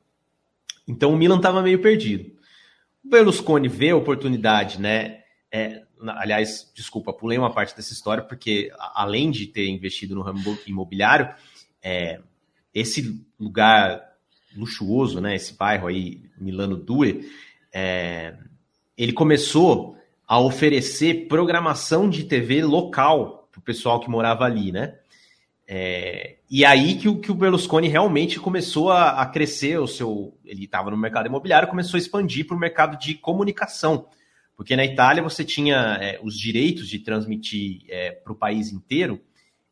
Então 0.86 1.12
o 1.12 1.16
Milan 1.16 1.36
estava 1.36 1.62
meio 1.62 1.80
perdido. 1.80 2.38
O 3.04 3.08
Berlusconi 3.08 3.68
vê 3.68 3.90
a 3.90 3.96
oportunidade, 3.96 4.80
né? 4.80 5.22
É, 5.50 5.82
aliás, 6.06 6.70
desculpa, 6.74 7.12
pulei 7.12 7.38
uma 7.38 7.52
parte 7.52 7.74
dessa 7.74 7.92
história, 7.92 8.22
porque 8.22 8.70
além 8.94 9.30
de 9.30 9.46
ter 9.46 9.68
investido 9.68 10.14
no 10.14 10.22
ramo 10.22 10.58
imobiliário, 10.66 11.34
é, 11.82 12.20
esse 12.74 13.24
lugar 13.38 14.02
luxuoso, 14.56 15.20
né, 15.20 15.36
esse 15.36 15.54
bairro 15.54 15.88
aí, 15.88 16.22
Milano 16.38 16.76
Due, 16.76 17.30
é, 17.72 18.34
ele 18.96 19.12
começou 19.12 19.96
a 20.26 20.38
oferecer 20.40 21.26
programação 21.28 22.08
de 22.08 22.24
TV 22.24 22.62
local 22.62 23.48
para 23.50 23.60
o 23.60 23.62
pessoal 23.62 24.00
que 24.00 24.10
morava 24.10 24.44
ali, 24.44 24.72
né? 24.72 24.98
É, 25.70 26.36
e 26.50 26.64
aí 26.64 26.94
que 26.96 27.08
o, 27.08 27.18
que 27.20 27.30
o 27.30 27.34
Berlusconi 27.34 27.88
realmente 27.88 28.40
começou 28.40 28.90
a, 28.90 29.20
a 29.20 29.26
crescer 29.26 29.78
o 29.78 29.86
seu. 29.86 30.34
Ele 30.44 30.64
estava 30.64 30.90
no 30.90 30.96
mercado 30.96 31.26
imobiliário, 31.26 31.68
começou 31.68 31.98
a 31.98 32.00
expandir 32.00 32.46
para 32.46 32.56
o 32.56 32.60
mercado 32.60 32.98
de 32.98 33.14
comunicação. 33.14 34.06
Porque 34.58 34.74
na 34.74 34.84
Itália 34.84 35.22
você 35.22 35.44
tinha 35.44 35.96
é, 36.02 36.18
os 36.20 36.36
direitos 36.36 36.88
de 36.88 36.98
transmitir 36.98 37.84
é, 37.88 38.10
para 38.10 38.32
o 38.32 38.36
país 38.36 38.72
inteiro 38.72 39.20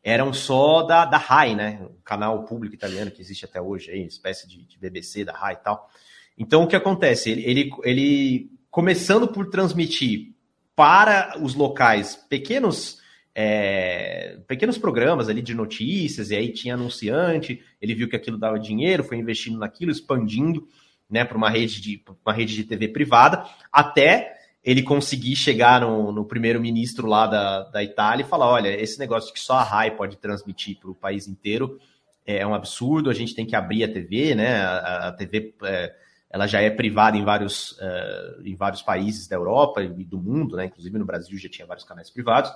eram 0.01 0.31
só 0.31 0.81
da, 0.81 1.03
da 1.03 1.17
RAI, 1.17 1.55
né? 1.55 1.85
O 1.89 2.01
canal 2.01 2.45
público 2.45 2.73
italiano 2.73 3.11
que 3.11 3.21
existe 3.21 3.43
até 3.43 3.61
hoje, 3.61 3.91
aí, 3.91 4.05
espécie 4.05 4.47
de, 4.47 4.63
de 4.63 4.79
BBC 4.79 5.25
da 5.25 5.33
RAI 5.33 5.55
e 5.55 5.57
tal. 5.57 5.89
Então 6.37 6.63
o 6.63 6.67
que 6.67 6.75
acontece? 6.75 7.29
Ele, 7.29 7.43
ele, 7.43 7.69
ele 7.83 8.51
começando 8.71 9.27
por 9.27 9.49
transmitir 9.49 10.33
para 10.73 11.37
os 11.41 11.53
locais 11.53 12.15
pequenos 12.15 13.01
é, 13.35 14.39
pequenos 14.47 14.77
programas 14.77 15.27
ali 15.27 15.41
de 15.41 15.53
notícias, 15.53 16.31
e 16.31 16.35
aí 16.35 16.53
tinha 16.53 16.75
anunciante, 16.75 17.61
ele 17.81 17.93
viu 17.93 18.07
que 18.07 18.15
aquilo 18.15 18.37
dava 18.37 18.57
dinheiro, 18.57 19.03
foi 19.03 19.17
investindo 19.17 19.59
naquilo, 19.59 19.91
expandindo 19.91 20.65
né, 21.09 21.25
para 21.25 21.37
uma 21.37 21.49
rede 21.49 21.81
de 21.81 22.01
uma 22.25 22.33
rede 22.33 22.55
de 22.55 22.63
TV 22.63 22.87
privada, 22.87 23.45
até 23.69 24.36
ele 24.67 24.83
conseguir 24.83 25.33
chegar 25.37 25.79
no, 25.79 26.11
no 26.11 26.25
primeiro-ministro 26.25 27.07
lá 27.07 27.25
da, 27.25 27.63
da 27.69 27.81
Itália 27.81 28.25
e 28.25 28.27
falar: 28.27 28.49
olha, 28.49 28.67
esse 28.67 28.99
negócio 28.99 29.33
que 29.33 29.39
só 29.39 29.53
a 29.53 29.63
RAI 29.63 29.91
pode 29.95 30.17
transmitir 30.17 30.77
para 30.77 30.91
o 30.91 30.95
país 30.95 31.25
inteiro 31.25 31.79
é 32.25 32.45
um 32.45 32.53
absurdo, 32.53 33.09
a 33.09 33.13
gente 33.13 33.33
tem 33.33 33.45
que 33.45 33.55
abrir 33.55 33.85
a 33.85 33.87
TV, 33.87 34.35
né? 34.35 34.57
A, 34.57 35.07
a 35.07 35.11
TV 35.13 35.55
é, 35.63 35.95
ela 36.29 36.45
já 36.45 36.59
é 36.59 36.69
privada 36.69 37.15
em 37.15 37.23
vários, 37.23 37.71
uh, 37.79 38.41
em 38.43 38.53
vários 38.53 38.81
países 38.81 39.25
da 39.29 39.37
Europa 39.37 39.81
e 39.81 40.03
do 40.03 40.19
mundo, 40.19 40.57
né? 40.57 40.65
Inclusive 40.65 40.97
no 40.97 41.05
Brasil 41.05 41.37
já 41.37 41.47
tinha 41.47 41.65
vários 41.65 41.85
canais 41.85 42.09
privados. 42.09 42.51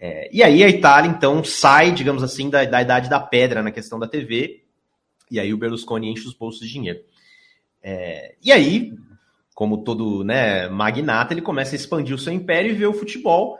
É, 0.00 0.30
e 0.32 0.42
aí 0.42 0.64
a 0.64 0.68
Itália, 0.70 1.10
então, 1.10 1.44
sai, 1.44 1.92
digamos 1.92 2.22
assim, 2.22 2.48
da, 2.48 2.64
da 2.64 2.80
idade 2.80 3.10
da 3.10 3.20
pedra 3.20 3.62
na 3.62 3.70
questão 3.70 3.98
da 3.98 4.08
TV, 4.08 4.64
e 5.30 5.38
aí 5.38 5.52
o 5.52 5.58
Berlusconi 5.58 6.10
enche 6.10 6.26
os 6.26 6.32
bolsos 6.32 6.66
de 6.66 6.72
dinheiro. 6.72 7.00
É, 7.82 8.34
e 8.42 8.50
aí, 8.50 8.94
como 9.54 9.84
todo 9.84 10.24
né, 10.24 10.68
magnata, 10.68 11.32
ele 11.32 11.40
começa 11.40 11.74
a 11.74 11.76
expandir 11.76 12.14
o 12.14 12.18
seu 12.18 12.32
império 12.32 12.72
e 12.72 12.74
vê 12.74 12.86
o 12.86 12.92
futebol 12.92 13.58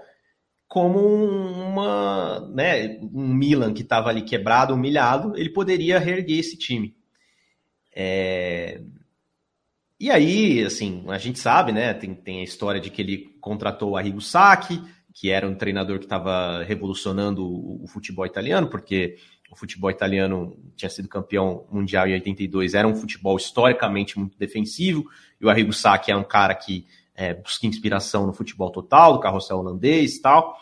como 0.66 0.98
uma, 0.98 2.40
né, 2.52 2.98
um 3.00 3.32
Milan 3.32 3.72
que 3.72 3.82
estava 3.82 4.08
ali 4.08 4.22
quebrado, 4.22 4.74
humilhado, 4.74 5.36
ele 5.36 5.50
poderia 5.50 6.00
reerguer 6.00 6.40
esse 6.40 6.58
time. 6.58 6.96
É... 7.94 8.80
E 10.00 10.10
aí, 10.10 10.64
assim, 10.64 11.04
a 11.08 11.18
gente 11.18 11.38
sabe, 11.38 11.70
né, 11.70 11.94
tem, 11.94 12.12
tem 12.12 12.40
a 12.40 12.44
história 12.44 12.80
de 12.80 12.90
que 12.90 13.00
ele 13.00 13.36
contratou 13.40 13.92
o 13.92 13.96
Arrigo 13.96 14.20
Sacchi, 14.20 14.82
que 15.12 15.30
era 15.30 15.48
um 15.48 15.54
treinador 15.54 15.98
que 15.98 16.06
estava 16.06 16.64
revolucionando 16.64 17.46
o, 17.46 17.84
o 17.84 17.86
futebol 17.86 18.26
italiano, 18.26 18.68
porque 18.68 19.16
o 19.54 19.56
futebol 19.56 19.90
italiano 19.90 20.56
tinha 20.76 20.90
sido 20.90 21.08
campeão 21.08 21.66
mundial 21.70 22.06
em 22.06 22.14
82, 22.14 22.74
era 22.74 22.86
um 22.86 22.94
futebol 22.94 23.36
historicamente 23.36 24.18
muito 24.18 24.36
defensivo, 24.36 25.04
e 25.40 25.46
o 25.46 25.48
Arrigo 25.48 25.72
Sacchi 25.72 26.10
é 26.10 26.16
um 26.16 26.24
cara 26.24 26.54
que 26.54 26.84
é, 27.14 27.32
busca 27.32 27.66
inspiração 27.66 28.26
no 28.26 28.32
futebol 28.32 28.70
total, 28.70 29.14
do 29.14 29.20
carrossel 29.20 29.58
holandês 29.58 30.16
e 30.16 30.22
tal. 30.22 30.56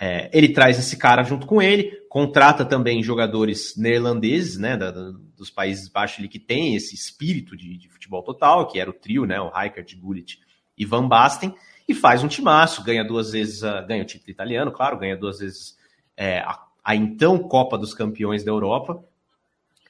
É, 0.00 0.30
ele 0.32 0.48
traz 0.48 0.78
esse 0.78 0.96
cara 0.96 1.22
junto 1.22 1.46
com 1.46 1.60
ele, 1.60 1.92
contrata 2.08 2.64
também 2.64 3.02
jogadores 3.02 3.76
neerlandeses, 3.76 4.56
né, 4.56 4.76
da, 4.76 4.90
da, 4.90 5.12
dos 5.36 5.50
Países 5.50 5.88
Baixos, 5.88 6.18
ali, 6.18 6.28
que 6.28 6.38
tem 6.38 6.74
esse 6.74 6.94
espírito 6.94 7.56
de, 7.56 7.76
de, 7.76 7.88
futebol 7.90 8.22
total, 8.22 8.66
que 8.66 8.80
era 8.80 8.88
o 8.88 8.94
trio, 8.94 9.26
né, 9.26 9.38
o 9.40 9.50
Rijkaard, 9.50 9.94
Gullit 9.96 10.40
e 10.76 10.86
Van 10.86 11.06
Basten, 11.06 11.54
e 11.86 11.94
faz 11.94 12.24
um 12.24 12.28
timaço, 12.28 12.82
ganha 12.82 13.04
duas 13.04 13.32
vezes, 13.32 13.62
uh, 13.62 13.86
ganha 13.86 14.02
o 14.02 14.06
título 14.06 14.30
italiano, 14.30 14.72
claro, 14.72 14.98
ganha 14.98 15.16
duas 15.16 15.40
vezes 15.40 15.76
é, 16.16 16.38
a 16.38 16.58
a 16.84 16.96
então 16.96 17.38
Copa 17.38 17.78
dos 17.78 17.94
Campeões 17.94 18.42
da 18.44 18.50
Europa, 18.50 19.02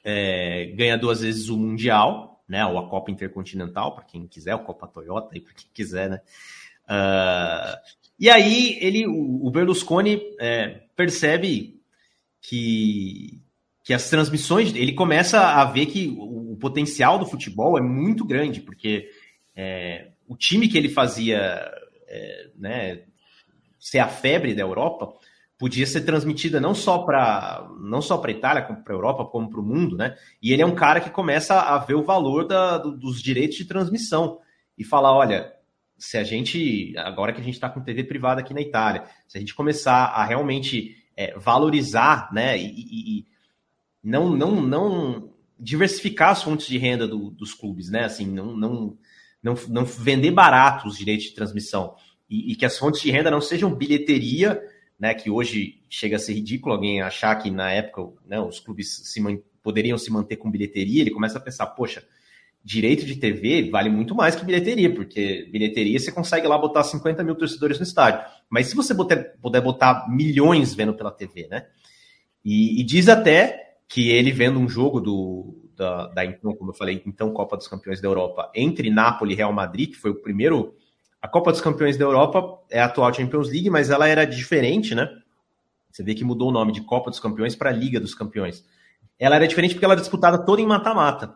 é, 0.03 0.73
ganha 0.75 0.97
duas 0.97 1.21
vezes 1.21 1.49
o 1.49 1.57
Mundial, 1.57 2.43
né, 2.47 2.65
ou 2.65 2.77
a 2.77 2.89
Copa 2.89 3.09
Intercontinental, 3.09 3.95
para 3.95 4.03
quem 4.03 4.27
quiser, 4.27 4.51
a 4.51 4.57
Copa 4.57 4.87
Toyota, 4.87 5.29
para 5.29 5.53
quem 5.53 5.67
quiser, 5.73 6.09
né. 6.09 6.21
Uh, 6.83 7.77
e 8.19 8.29
aí 8.29 8.77
ele, 8.81 9.07
o, 9.07 9.49
Berlusconi 9.49 10.21
é, 10.39 10.81
percebe 10.95 11.79
que, 12.41 13.41
que 13.83 13.93
as 13.93 14.09
transmissões, 14.09 14.75
ele 14.75 14.93
começa 14.93 15.39
a 15.39 15.65
ver 15.65 15.85
que 15.87 16.09
o, 16.09 16.51
o 16.51 16.57
potencial 16.57 17.17
do 17.17 17.25
futebol 17.25 17.77
é 17.77 17.81
muito 17.81 18.25
grande, 18.25 18.59
porque 18.59 19.09
é, 19.55 20.09
o 20.27 20.35
time 20.35 20.67
que 20.67 20.77
ele 20.77 20.89
fazia 20.89 21.71
é, 22.07 22.49
né, 22.57 23.01
ser 23.79 23.99
a 23.99 24.07
febre 24.07 24.53
da 24.53 24.61
Europa 24.61 25.13
podia 25.63 25.87
ser 25.87 26.01
transmitida 26.01 26.59
não 26.59 26.75
só 26.75 26.97
para 26.97 27.65
não 27.79 28.01
só 28.01 28.17
para 28.17 28.33
Itália, 28.33 28.63
como 28.63 28.83
para 28.83 28.93
a 28.93 28.97
Europa, 28.97 29.23
como 29.23 29.49
para 29.49 29.61
o 29.61 29.63
mundo, 29.63 29.95
né? 29.95 30.17
E 30.41 30.51
ele 30.51 30.61
é 30.61 30.65
um 30.65 30.75
cara 30.75 30.99
que 30.99 31.09
começa 31.09 31.57
a 31.57 31.77
ver 31.77 31.93
o 31.93 32.03
valor 32.03 32.45
da, 32.45 32.77
do, 32.77 32.91
dos 32.91 33.21
direitos 33.21 33.55
de 33.55 33.63
transmissão 33.63 34.39
e 34.77 34.83
falar, 34.83 35.13
olha, 35.13 35.53
se 35.97 36.17
a 36.17 36.23
gente 36.25 36.93
agora 36.97 37.31
que 37.31 37.39
a 37.39 37.43
gente 37.43 37.53
está 37.53 37.69
com 37.69 37.79
TV 37.79 38.03
privada 38.03 38.41
aqui 38.41 38.53
na 38.53 38.59
Itália, 38.59 39.05
se 39.25 39.37
a 39.37 39.39
gente 39.39 39.55
começar 39.55 40.07
a 40.07 40.25
realmente 40.25 40.97
é, 41.15 41.33
valorizar, 41.39 42.27
né? 42.33 42.57
E, 42.57 42.65
e, 42.65 43.19
e, 43.19 43.25
não 44.03 44.35
não 44.35 44.59
não 44.59 45.29
diversificar 45.57 46.31
as 46.31 46.43
fontes 46.43 46.67
de 46.67 46.77
renda 46.77 47.07
do, 47.07 47.31
dos 47.31 47.53
clubes, 47.53 47.89
né? 47.89 48.03
Assim, 48.03 48.25
não, 48.25 48.53
não 48.53 48.97
não 49.41 49.53
não 49.69 49.85
vender 49.85 50.31
barato 50.31 50.89
os 50.89 50.97
direitos 50.97 51.27
de 51.27 51.35
transmissão 51.35 51.95
e, 52.29 52.51
e 52.51 52.55
que 52.57 52.65
as 52.65 52.77
fontes 52.77 53.01
de 53.01 53.09
renda 53.11 53.31
não 53.31 53.39
sejam 53.39 53.73
bilheteria 53.73 54.61
né, 55.03 55.13
que 55.13 55.29
hoje 55.29 55.81
chega 55.89 56.15
a 56.15 56.19
ser 56.19 56.31
ridículo 56.31 56.73
alguém 56.73 57.01
achar 57.01 57.35
que 57.35 57.51
na 57.51 57.69
época 57.69 58.13
né, 58.25 58.39
os 58.39 58.61
clubes 58.61 59.01
se 59.03 59.21
poderiam 59.61 59.97
se 59.97 60.09
manter 60.09 60.37
com 60.37 60.49
bilheteria, 60.49 61.01
ele 61.01 61.11
começa 61.11 61.37
a 61.37 61.41
pensar, 61.41 61.67
poxa, 61.67 62.05
direito 62.63 63.05
de 63.05 63.17
TV 63.17 63.69
vale 63.69 63.89
muito 63.89 64.15
mais 64.15 64.33
que 64.33 64.45
bilheteria, 64.45 64.95
porque 64.95 65.49
bilheteria 65.51 65.99
você 65.99 66.09
consegue 66.09 66.47
lá 66.47 66.57
botar 66.57 66.85
50 66.85 67.21
mil 67.21 67.35
torcedores 67.35 67.77
no 67.79 67.83
estádio. 67.83 68.25
Mas 68.49 68.67
se 68.67 68.77
você 68.77 68.95
puder, 68.95 69.35
puder 69.41 69.59
botar 69.59 70.07
milhões 70.09 70.73
vendo 70.73 70.93
pela 70.93 71.11
TV, 71.11 71.49
né? 71.49 71.65
E, 72.45 72.79
e, 72.79 72.83
diz 72.85 73.09
até 73.09 73.75
que 73.89 74.09
ele 74.09 74.31
vendo 74.31 74.57
um 74.57 74.69
jogo 74.69 75.01
do, 75.01 75.69
da, 75.75 76.07
da, 76.07 76.25
então, 76.25 76.55
como 76.55 76.71
eu 76.71 76.75
falei, 76.75 77.03
então 77.05 77.33
Copa 77.33 77.57
dos 77.57 77.67
Campeões 77.67 77.99
da 77.99 78.07
Europa, 78.07 78.49
entre 78.55 78.89
Nápoles 78.89 79.33
e 79.33 79.37
Real 79.37 79.51
Madrid, 79.51 79.89
que 79.89 79.97
foi 79.97 80.11
o 80.11 80.21
primeiro 80.21 80.73
a 81.23 81.27
Copa 81.29 81.53
dos 81.53 81.61
Campeões 81.61 81.95
da 81.95 82.03
Europa 82.03 82.61
é 82.69 82.81
a 82.81 82.85
atual 82.85 83.13
Champions 83.13 83.49
League, 83.49 83.69
mas 83.69 83.89
ela 83.89 84.09
era 84.09 84.25
diferente, 84.25 84.93
né? 84.93 85.09
Você 85.89 86.03
vê 86.03 86.13
que 86.13 86.25
mudou 86.25 86.49
o 86.49 86.51
nome 86.51 86.73
de 86.73 86.81
Copa 86.81 87.09
dos 87.09 87.19
Campeões 87.21 87.55
para 87.55 87.71
Liga 87.71 87.97
dos 87.97 88.13
Campeões. 88.13 88.65
Ela 89.17 89.37
era 89.37 89.47
diferente 89.47 89.73
porque 89.73 89.85
ela 89.85 89.93
era 89.93 90.01
disputada 90.01 90.37
toda 90.37 90.61
em 90.61 90.65
mata-mata. 90.65 91.33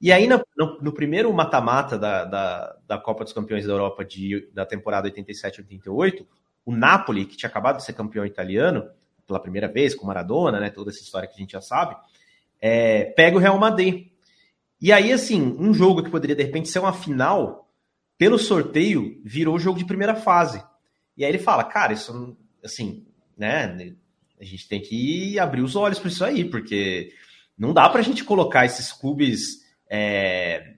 E 0.00 0.10
aí, 0.10 0.26
no, 0.26 0.42
no 0.80 0.92
primeiro 0.92 1.32
mata-mata 1.32 1.96
da, 1.96 2.24
da, 2.24 2.76
da, 2.84 2.98
Copa 2.98 3.22
dos 3.22 3.32
Campeões 3.32 3.64
da 3.64 3.72
Europa 3.72 4.04
de, 4.04 4.50
da 4.52 4.66
temporada 4.66 5.08
87-88, 5.08 6.26
o 6.66 6.74
Napoli, 6.74 7.24
que 7.24 7.36
tinha 7.36 7.48
acabado 7.48 7.76
de 7.76 7.84
ser 7.84 7.92
campeão 7.92 8.26
italiano, 8.26 8.90
pela 9.24 9.38
primeira 9.38 9.68
vez 9.68 9.94
com 9.94 10.04
Maradona, 10.04 10.58
né? 10.58 10.68
Toda 10.68 10.90
essa 10.90 11.00
história 11.00 11.28
que 11.28 11.36
a 11.36 11.38
gente 11.38 11.52
já 11.52 11.60
sabe. 11.60 11.96
É, 12.60 13.04
pega 13.04 13.36
o 13.36 13.40
Real 13.40 13.56
Madrid. 13.56 14.08
E 14.80 14.92
aí, 14.92 15.12
assim, 15.12 15.56
um 15.60 15.72
jogo 15.72 16.02
que 16.02 16.10
poderia 16.10 16.34
de 16.34 16.42
repente 16.42 16.68
ser 16.68 16.80
uma 16.80 16.92
final, 16.92 17.67
pelo 18.18 18.38
sorteio, 18.38 19.22
virou 19.24 19.58
jogo 19.58 19.78
de 19.78 19.86
primeira 19.86 20.16
fase. 20.16 20.62
E 21.16 21.24
aí 21.24 21.30
ele 21.30 21.38
fala, 21.38 21.64
cara, 21.64 21.92
isso, 21.92 22.36
assim, 22.62 23.06
né? 23.36 23.94
A 24.40 24.44
gente 24.44 24.68
tem 24.68 24.80
que 24.80 25.38
abrir 25.38 25.62
os 25.62 25.76
olhos 25.76 25.98
para 25.98 26.08
isso 26.08 26.24
aí, 26.24 26.44
porque 26.44 27.12
não 27.56 27.72
dá 27.72 27.88
para 27.88 28.00
a 28.00 28.04
gente 28.04 28.24
colocar 28.24 28.66
esses 28.66 28.92
clubes. 28.92 29.64
É... 29.88 30.74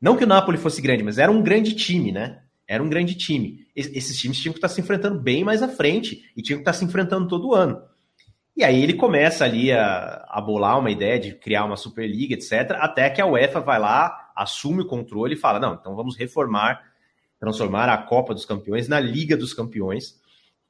Não 0.00 0.16
que 0.16 0.24
o 0.24 0.26
Napoli 0.26 0.58
fosse 0.58 0.80
grande, 0.80 1.02
mas 1.02 1.18
era 1.18 1.30
um 1.30 1.42
grande 1.42 1.74
time, 1.74 2.12
né? 2.12 2.42
Era 2.66 2.82
um 2.82 2.88
grande 2.88 3.14
time. 3.14 3.66
Esses 3.74 4.18
times 4.18 4.38
tinham 4.38 4.52
que 4.52 4.58
estar 4.58 4.68
se 4.68 4.80
enfrentando 4.80 5.20
bem 5.20 5.44
mais 5.44 5.62
à 5.62 5.68
frente 5.68 6.22
e 6.36 6.42
tinham 6.42 6.58
que 6.58 6.62
estar 6.62 6.72
se 6.72 6.84
enfrentando 6.84 7.28
todo 7.28 7.54
ano. 7.54 7.82
E 8.56 8.62
aí 8.64 8.82
ele 8.82 8.94
começa 8.94 9.44
ali 9.44 9.72
a, 9.72 10.24
a 10.28 10.40
bolar 10.40 10.78
uma 10.78 10.90
ideia 10.90 11.18
de 11.18 11.34
criar 11.34 11.64
uma 11.64 11.76
Superliga, 11.76 12.34
etc., 12.34 12.76
até 12.78 13.08
que 13.10 13.20
a 13.20 13.26
UEFA 13.26 13.60
vai 13.60 13.78
lá, 13.78 14.21
assume 14.34 14.82
o 14.82 14.86
controle 14.86 15.34
e 15.34 15.38
fala: 15.38 15.58
não, 15.58 15.74
então 15.74 15.94
vamos 15.94 16.16
reformar, 16.16 16.82
transformar 17.38 17.88
a 17.88 17.98
Copa 17.98 18.34
dos 18.34 18.44
Campeões 18.44 18.88
na 18.88 19.00
Liga 19.00 19.36
dos 19.36 19.54
Campeões. 19.54 20.20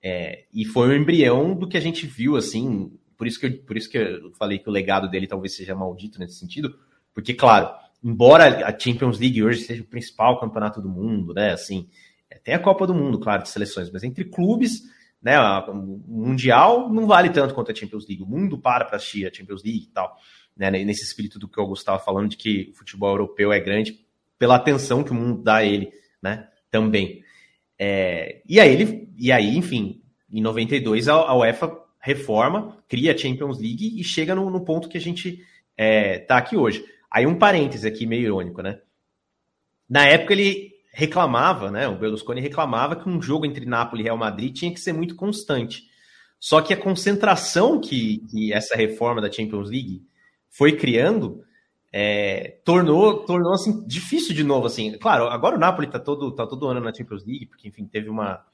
É, 0.02 0.46
e 0.52 0.64
foi 0.64 0.88
o 0.88 0.96
embrião 0.96 1.54
do 1.54 1.68
que 1.68 1.76
a 1.76 1.80
gente 1.80 2.06
viu, 2.06 2.36
assim, 2.36 2.90
por 3.16 3.26
isso 3.26 3.38
que 3.38 3.46
eu, 3.46 3.58
por 3.58 3.76
isso 3.76 3.88
que 3.88 3.98
eu 3.98 4.32
falei 4.32 4.58
que 4.58 4.68
o 4.68 4.72
legado 4.72 5.08
dele 5.08 5.28
talvez 5.28 5.54
seja 5.54 5.76
maldito 5.76 6.18
nesse 6.18 6.34
sentido, 6.34 6.76
porque, 7.14 7.32
claro, 7.34 7.70
embora 8.02 8.66
a 8.66 8.76
Champions 8.76 9.20
League 9.20 9.42
hoje 9.42 9.60
seja 9.60 9.82
o 9.82 9.86
principal 9.86 10.40
campeonato 10.40 10.82
do 10.82 10.88
mundo, 10.88 11.32
né, 11.32 11.52
assim, 11.52 11.88
é, 12.28 12.36
tem 12.38 12.54
a 12.54 12.58
Copa 12.58 12.84
do 12.84 12.94
Mundo, 12.94 13.20
claro, 13.20 13.44
de 13.44 13.48
seleções, 13.48 13.92
mas 13.92 14.02
entre 14.02 14.24
clubes, 14.24 14.82
né, 15.22 15.38
o 15.68 15.74
Mundial 15.74 16.92
não 16.92 17.06
vale 17.06 17.30
tanto 17.30 17.54
quanto 17.54 17.70
a 17.70 17.74
Champions 17.74 18.08
League, 18.08 18.24
o 18.24 18.26
mundo 18.26 18.58
para 18.58 18.84
para 18.84 18.96
assistir 18.96 19.24
a 19.24 19.32
Champions 19.32 19.62
League 19.62 19.84
e 19.84 19.92
tal, 19.92 20.16
né, 20.57 20.70
nesse 20.70 21.05
espírito 21.05 21.38
do 21.38 21.48
que 21.48 21.59
eu 21.59 21.72
estava 21.72 21.98
falando, 21.98 22.30
de 22.30 22.36
que 22.36 22.70
o 22.72 22.74
futebol 22.74 23.11
europeu 23.11 23.53
é 23.53 23.61
grande 23.61 24.05
pela 24.38 24.57
atenção 24.57 25.05
que 25.05 25.12
o 25.12 25.14
mundo 25.14 25.42
dá 25.42 25.57
a 25.57 25.64
ele, 25.64 25.92
né, 26.20 26.48
também. 26.70 27.22
É, 27.78 28.42
e 28.48 28.61
aí 28.61 28.72
ele, 28.72 29.12
e 29.16 29.32
aí, 29.32 29.57
enfim, 29.57 30.03
em 30.30 30.40
92 30.40 31.09
a, 31.09 31.14
a 31.14 31.36
UEFA 31.36 31.82
reforma, 32.00 32.76
cria 32.88 33.12
a 33.12 33.16
Champions 33.16 33.59
League 33.59 34.00
e 34.00 34.03
chega 34.03 34.34
no, 34.34 34.50
no 34.50 34.64
ponto 34.64 34.88
que 34.88 34.98
a 34.98 35.00
gente 35.00 35.44
é, 35.76 36.18
tá 36.18 36.36
aqui 36.36 36.57
hoje. 36.57 36.84
Aí 37.11 37.26
um 37.26 37.38
parêntese 37.38 37.86
aqui 37.86 38.07
meio 38.07 38.22
irônico, 38.22 38.62
né? 38.62 38.80
Na 39.88 40.07
época 40.07 40.32
ele 40.32 40.72
reclamava, 40.92 41.70
né? 41.70 41.86
O 41.86 41.96
Berlusconi 41.96 42.40
reclamava 42.40 42.96
que 42.96 43.09
um 43.09 43.20
jogo 43.20 43.46
entre 43.46 43.66
Napoli 43.66 44.03
e 44.03 44.05
Real 44.05 44.16
Madrid 44.16 44.55
tinha 44.55 44.72
que 44.72 44.80
ser 44.80 44.92
muito 44.92 45.14
constante. 45.14 45.84
Só 46.40 46.61
que 46.61 46.74
a 46.74 46.76
concentração 46.76 47.80
que, 47.80 48.18
que 48.30 48.53
essa 48.53 48.74
reforma 48.74 49.20
da 49.20 49.30
Champions 49.30 49.70
League 49.70 50.03
foi 50.53 50.76
criando 50.76 51.42
é, 51.92 52.59
tornou, 52.64 53.24
tornou 53.24 53.53
assim, 53.53 53.84
difícil 53.86 54.34
de 54.34 54.44
novo. 54.44 54.66
Assim. 54.66 54.96
Claro, 54.98 55.24
agora 55.24 55.57
o 55.57 55.59
Napoli 55.59 55.88
está 55.88 55.98
todo, 55.98 56.30
tá 56.32 56.46
todo 56.46 56.66
ano 56.68 56.80
na 56.80 56.94
Champions 56.94 57.24
League, 57.26 57.46
porque 57.46 57.68
enfim, 57.68 57.84
teve, 57.84 58.09
uma, 58.09 58.44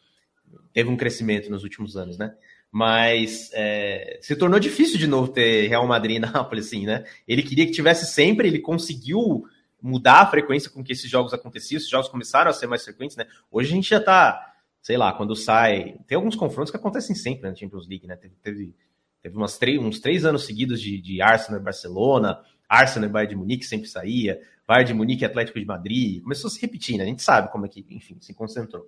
teve 0.72 0.88
um 0.88 0.96
crescimento 0.96 1.50
nos 1.50 1.62
últimos 1.62 1.96
anos, 1.96 2.18
né? 2.18 2.34
mas 2.70 3.50
é, 3.54 4.18
se 4.20 4.36
tornou 4.36 4.60
difícil 4.60 4.98
de 4.98 5.06
novo 5.06 5.28
ter 5.28 5.68
Real 5.68 5.86
Madrid 5.86 6.16
e 6.16 6.20
Nápoles, 6.20 6.66
assim, 6.66 6.84
né? 6.84 7.04
Ele 7.26 7.42
queria 7.42 7.64
que 7.64 7.72
tivesse 7.72 8.12
sempre, 8.12 8.48
ele 8.48 8.58
conseguiu 8.58 9.44
mudar 9.80 10.20
a 10.20 10.26
frequência 10.26 10.70
com 10.70 10.82
que 10.82 10.92
esses 10.92 11.10
jogos 11.10 11.32
aconteciam, 11.32 11.78
esses 11.78 11.88
jogos 11.88 12.08
começaram 12.08 12.50
a 12.50 12.52
ser 12.52 12.66
mais 12.66 12.84
frequentes, 12.84 13.16
né? 13.16 13.26
Hoje 13.50 13.70
a 13.70 13.74
gente 13.74 13.88
já 13.88 14.00
tá, 14.00 14.54
sei 14.82 14.98
lá, 14.98 15.12
quando 15.14 15.34
sai. 15.34 15.96
Tem 16.06 16.16
alguns 16.16 16.36
confrontos 16.36 16.70
que 16.70 16.76
acontecem 16.76 17.16
sempre 17.16 17.48
na 17.48 17.54
Champions 17.54 17.88
League, 17.88 18.06
né? 18.06 18.16
Teve, 18.16 18.34
teve, 18.42 18.74
teve 19.22 19.36
umas 19.36 19.58
três, 19.58 19.80
uns 19.80 20.00
três 20.00 20.24
anos 20.24 20.46
seguidos 20.46 20.80
de, 20.80 21.00
de 21.00 21.20
Arsenal 21.20 21.60
e 21.60 21.64
Barcelona, 21.64 22.40
Arsenal 22.68 23.08
e 23.08 23.12
Bayern 23.12 23.34
de 23.34 23.36
Munique 23.36 23.64
sempre 23.64 23.88
saía, 23.88 24.40
Bayern 24.66 24.88
de 24.88 24.94
Munique 24.94 25.22
e 25.22 25.26
Atlético 25.26 25.58
de 25.58 25.64
Madrid, 25.64 26.22
começou 26.22 26.48
a 26.48 26.50
se 26.50 26.60
repetir, 26.60 26.98
né? 26.98 27.04
A 27.04 27.06
gente 27.06 27.22
sabe 27.22 27.50
como 27.50 27.64
é 27.64 27.68
que, 27.68 27.84
enfim, 27.90 28.18
se 28.20 28.34
concentrou. 28.34 28.86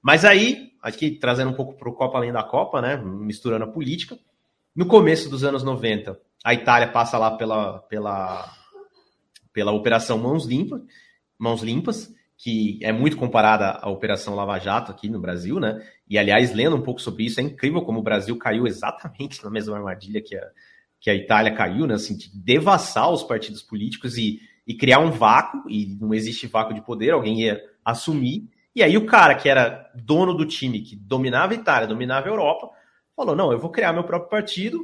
Mas 0.00 0.24
aí, 0.24 0.72
aqui 0.80 1.10
trazendo 1.10 1.50
um 1.50 1.54
pouco 1.54 1.74
para 1.74 1.88
o 1.88 1.92
Copa 1.92 2.18
Além 2.18 2.32
da 2.32 2.42
Copa, 2.42 2.80
né? 2.80 2.96
Misturando 2.96 3.64
a 3.64 3.68
política. 3.68 4.16
No 4.74 4.86
começo 4.86 5.28
dos 5.28 5.42
anos 5.42 5.64
90, 5.64 6.18
a 6.44 6.54
Itália 6.54 6.88
passa 6.88 7.18
lá 7.18 7.36
pela, 7.36 7.80
pela, 7.80 8.48
pela 9.52 9.72
Operação 9.72 10.18
Mãos 10.18 10.46
Limpas, 10.46 10.80
Mãos 11.36 11.62
Limpas, 11.62 12.14
que 12.38 12.78
é 12.82 12.92
muito 12.92 13.16
comparada 13.16 13.72
à 13.82 13.90
Operação 13.90 14.34
Lava 14.34 14.58
Jato 14.58 14.90
aqui 14.90 15.10
no 15.10 15.20
Brasil, 15.20 15.60
né? 15.60 15.84
E 16.08 16.16
aliás, 16.16 16.54
lendo 16.54 16.76
um 16.76 16.82
pouco 16.82 17.02
sobre 17.02 17.24
isso, 17.24 17.40
é 17.40 17.42
incrível 17.42 17.82
como 17.82 17.98
o 17.98 18.02
Brasil 18.02 18.36
caiu 18.38 18.66
exatamente 18.66 19.42
na 19.44 19.50
mesma 19.50 19.76
armadilha 19.76 20.22
que 20.22 20.36
a, 20.36 20.48
que 21.00 21.10
a 21.10 21.14
Itália 21.14 21.52
caiu, 21.52 21.86
né? 21.86 21.94
Assim, 21.94 22.16
de 22.16 22.30
devassar 22.34 23.12
os 23.12 23.22
partidos 23.22 23.62
políticos 23.62 24.16
e, 24.16 24.40
e 24.66 24.74
criar 24.74 25.00
um 25.00 25.10
vácuo, 25.10 25.68
e 25.68 25.98
não 26.00 26.14
existe 26.14 26.46
vácuo 26.46 26.72
de 26.72 26.80
poder, 26.80 27.10
alguém 27.10 27.42
ia 27.42 27.60
assumir 27.84 28.48
e 28.78 28.82
aí 28.84 28.96
o 28.96 29.06
cara 29.06 29.34
que 29.34 29.48
era 29.48 29.90
dono 29.92 30.32
do 30.32 30.46
time, 30.46 30.80
que 30.80 30.94
dominava 30.94 31.52
a 31.52 31.56
Itália, 31.56 31.88
dominava 31.88 32.28
a 32.28 32.30
Europa, 32.30 32.70
falou: 33.16 33.34
não, 33.34 33.50
eu 33.50 33.58
vou 33.58 33.70
criar 33.70 33.92
meu 33.92 34.04
próprio 34.04 34.30
partido. 34.30 34.78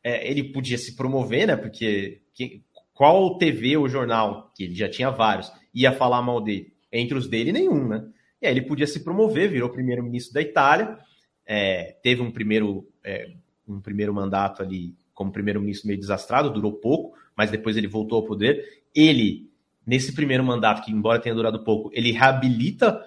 É, 0.00 0.30
ele 0.30 0.52
podia 0.52 0.78
se 0.78 0.94
promover, 0.94 1.48
né? 1.48 1.56
Porque 1.56 2.22
que, 2.32 2.62
qual 2.94 3.36
TV 3.38 3.76
ou 3.76 3.88
jornal, 3.88 4.52
que 4.54 4.62
ele 4.62 4.76
já 4.76 4.88
tinha 4.88 5.10
vários, 5.10 5.52
ia 5.74 5.90
falar 5.90 6.22
mal 6.22 6.40
dele? 6.40 6.71
Entre 6.92 7.16
os 7.16 7.26
dele, 7.26 7.52
nenhum, 7.52 7.88
né? 7.88 8.04
E 8.40 8.46
aí 8.46 8.52
ele 8.52 8.62
podia 8.62 8.86
se 8.86 9.02
promover, 9.02 9.48
virou 9.48 9.70
primeiro-ministro 9.70 10.34
da 10.34 10.42
Itália, 10.42 10.98
é, 11.46 11.96
teve 12.02 12.20
um 12.22 12.30
primeiro, 12.30 12.88
é, 13.04 13.30
um 13.66 13.80
primeiro 13.80 14.12
mandato 14.12 14.62
ali 14.62 14.94
como 15.14 15.32
primeiro-ministro 15.32 15.86
meio 15.86 16.00
desastrado, 16.00 16.50
durou 16.50 16.72
pouco, 16.72 17.16
mas 17.36 17.50
depois 17.50 17.76
ele 17.76 17.86
voltou 17.86 18.18
ao 18.18 18.24
poder. 18.24 18.82
Ele, 18.94 19.50
nesse 19.86 20.12
primeiro 20.14 20.42
mandato, 20.42 20.82
que 20.82 20.90
embora 20.90 21.20
tenha 21.20 21.34
durado 21.34 21.62
pouco, 21.62 21.90
ele 21.92 22.10
reabilita 22.10 23.04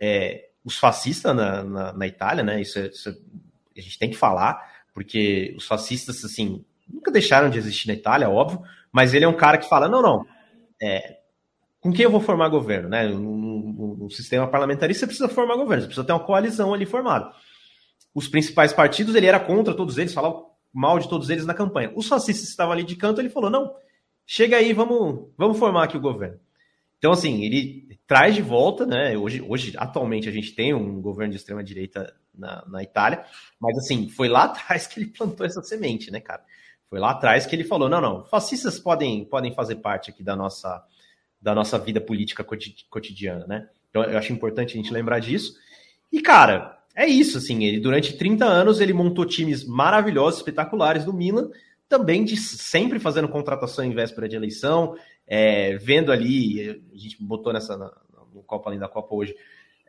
é, 0.00 0.48
os 0.64 0.76
fascistas 0.76 1.34
na, 1.34 1.62
na, 1.64 1.92
na, 1.92 2.06
Itália, 2.06 2.44
né? 2.44 2.60
Isso, 2.60 2.78
é, 2.78 2.86
isso, 2.86 3.08
é, 3.08 3.14
a 3.76 3.80
gente 3.80 3.98
tem 3.98 4.10
que 4.10 4.16
falar, 4.16 4.84
porque 4.92 5.54
os 5.56 5.66
fascistas, 5.66 6.24
assim, 6.24 6.64
nunca 6.88 7.10
deixaram 7.10 7.50
de 7.50 7.58
existir 7.58 7.88
na 7.88 7.94
Itália, 7.94 8.28
óbvio, 8.28 8.62
mas 8.92 9.14
ele 9.14 9.24
é 9.24 9.28
um 9.28 9.36
cara 9.36 9.58
que 9.58 9.68
fala: 9.68 9.88
não, 9.88 10.02
não, 10.02 10.26
é, 10.80 11.17
com 11.80 11.92
quem 11.92 12.04
eu 12.04 12.10
vou 12.10 12.20
formar 12.20 12.48
governo, 12.48 12.88
né? 12.88 13.06
No, 13.08 14.08
sistema 14.10 14.48
parlamentarista 14.48 15.00
você 15.00 15.06
precisa 15.06 15.28
formar 15.28 15.56
governo, 15.56 15.82
você 15.82 15.88
precisa 15.88 16.06
ter 16.06 16.12
uma 16.12 16.24
coalizão 16.24 16.72
ali 16.72 16.86
formada. 16.86 17.30
Os 18.14 18.26
principais 18.26 18.72
partidos, 18.72 19.14
ele 19.14 19.26
era 19.26 19.38
contra 19.38 19.74
todos 19.74 19.98
eles, 19.98 20.14
falava 20.14 20.44
mal 20.72 20.98
de 20.98 21.08
todos 21.08 21.28
eles 21.28 21.44
na 21.44 21.54
campanha. 21.54 21.92
Os 21.94 22.08
fascistas 22.08 22.48
estavam 22.48 22.72
ali 22.72 22.84
de 22.84 22.96
canto, 22.96 23.20
ele 23.20 23.28
falou: 23.28 23.50
não, 23.50 23.74
chega 24.26 24.56
aí, 24.56 24.72
vamos, 24.72 25.28
vamos 25.36 25.58
formar 25.58 25.84
aqui 25.84 25.96
o 25.96 26.00
governo. 26.00 26.40
Então, 26.98 27.12
assim, 27.12 27.44
ele 27.44 27.98
traz 28.06 28.34
de 28.34 28.42
volta, 28.42 28.84
né? 28.84 29.16
Hoje, 29.16 29.40
hoje, 29.40 29.74
atualmente, 29.76 30.28
a 30.28 30.32
gente 30.32 30.52
tem 30.54 30.74
um 30.74 31.00
governo 31.00 31.32
de 31.32 31.38
extrema-direita 31.38 32.12
na, 32.34 32.64
na 32.66 32.82
Itália, 32.82 33.24
mas 33.60 33.76
assim, 33.78 34.08
foi 34.08 34.28
lá 34.28 34.44
atrás 34.46 34.86
que 34.86 35.00
ele 35.00 35.10
plantou 35.10 35.46
essa 35.46 35.62
semente, 35.62 36.10
né, 36.10 36.20
cara? 36.20 36.42
Foi 36.88 36.98
lá 36.98 37.10
atrás 37.10 37.46
que 37.46 37.54
ele 37.54 37.64
falou: 37.64 37.88
não, 37.88 38.00
não, 38.00 38.24
fascistas 38.24 38.80
podem, 38.80 39.24
podem 39.24 39.54
fazer 39.54 39.76
parte 39.76 40.10
aqui 40.10 40.22
da 40.22 40.34
nossa, 40.34 40.82
da 41.40 41.54
nossa 41.54 41.78
vida 41.78 42.00
política 42.00 42.44
cotidiana, 42.90 43.46
né? 43.46 43.68
Então, 43.90 44.02
eu 44.04 44.18
acho 44.18 44.32
importante 44.32 44.74
a 44.74 44.76
gente 44.76 44.92
lembrar 44.92 45.18
disso. 45.18 45.54
E, 46.12 46.20
cara, 46.20 46.78
é 46.94 47.06
isso, 47.06 47.38
assim, 47.38 47.64
ele 47.64 47.80
durante 47.80 48.16
30 48.16 48.44
anos 48.44 48.80
ele 48.80 48.92
montou 48.92 49.24
times 49.24 49.64
maravilhosos, 49.64 50.40
espetaculares 50.40 51.04
do 51.04 51.12
Milan, 51.12 51.50
também 51.88 52.24
de 52.24 52.36
sempre 52.36 52.98
fazendo 52.98 53.28
contratação 53.28 53.84
em 53.84 53.94
véspera 53.94 54.28
de 54.28 54.36
eleição, 54.36 54.96
é, 55.26 55.76
vendo 55.76 56.12
ali, 56.12 56.82
a 56.92 56.96
gente 56.96 57.22
botou 57.22 57.52
nessa 57.52 57.76
no 58.34 58.42
Copa 58.42 58.68
Além 58.68 58.78
da 58.78 58.88
Copa 58.88 59.14
hoje, 59.14 59.34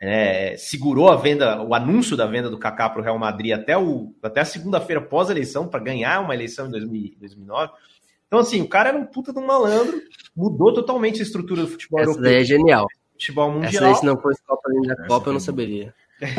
é, 0.02 0.56
segurou 0.58 1.10
a 1.10 1.16
venda, 1.16 1.62
o 1.62 1.74
anúncio 1.74 2.16
da 2.16 2.26
venda 2.26 2.50
do 2.50 2.58
Kaká 2.58 2.90
para 2.90 3.02
o 3.02 3.04
Real 3.04 3.20
Madrid 3.20 3.52
até, 3.54 3.78
o, 3.78 4.14
até 4.24 4.42
a 4.42 4.46
segunda-feira 4.46 5.02
pós-eleição 5.02 5.68
para 5.68 5.80
ganhar 5.80 6.22
uma 6.22 6.34
eleição 6.34 6.68
em 6.68 6.72
2000, 6.72 7.16
2009. 7.20 7.74
Então, 8.30 8.40
assim, 8.40 8.62
o 8.62 8.70
cara 8.70 8.90
era 8.90 8.98
um 8.98 9.08
puta 9.08 9.34
de 9.34 9.40
um 9.40 9.46
malandro, 9.48 10.00
mudou 10.38 10.72
totalmente 10.72 11.20
a 11.20 11.24
estrutura 11.24 11.64
do 11.64 11.68
futebol 11.68 12.00
Essa 12.00 12.12
europeu. 12.12 12.32
Essa 12.32 12.42
é 12.42 12.44
genial. 12.44 12.88
Futebol 13.14 13.52
mundial. 13.52 13.70
Essa 13.70 13.82
daí, 13.82 13.96
se 13.96 14.06
não 14.06 14.22
fosse 14.22 14.40
Copa 14.44 14.70
da 14.86 15.08
Copa, 15.08 15.30
eu 15.30 15.34
não 15.34 15.40
saberia. 15.40 15.94
pra 16.20 16.30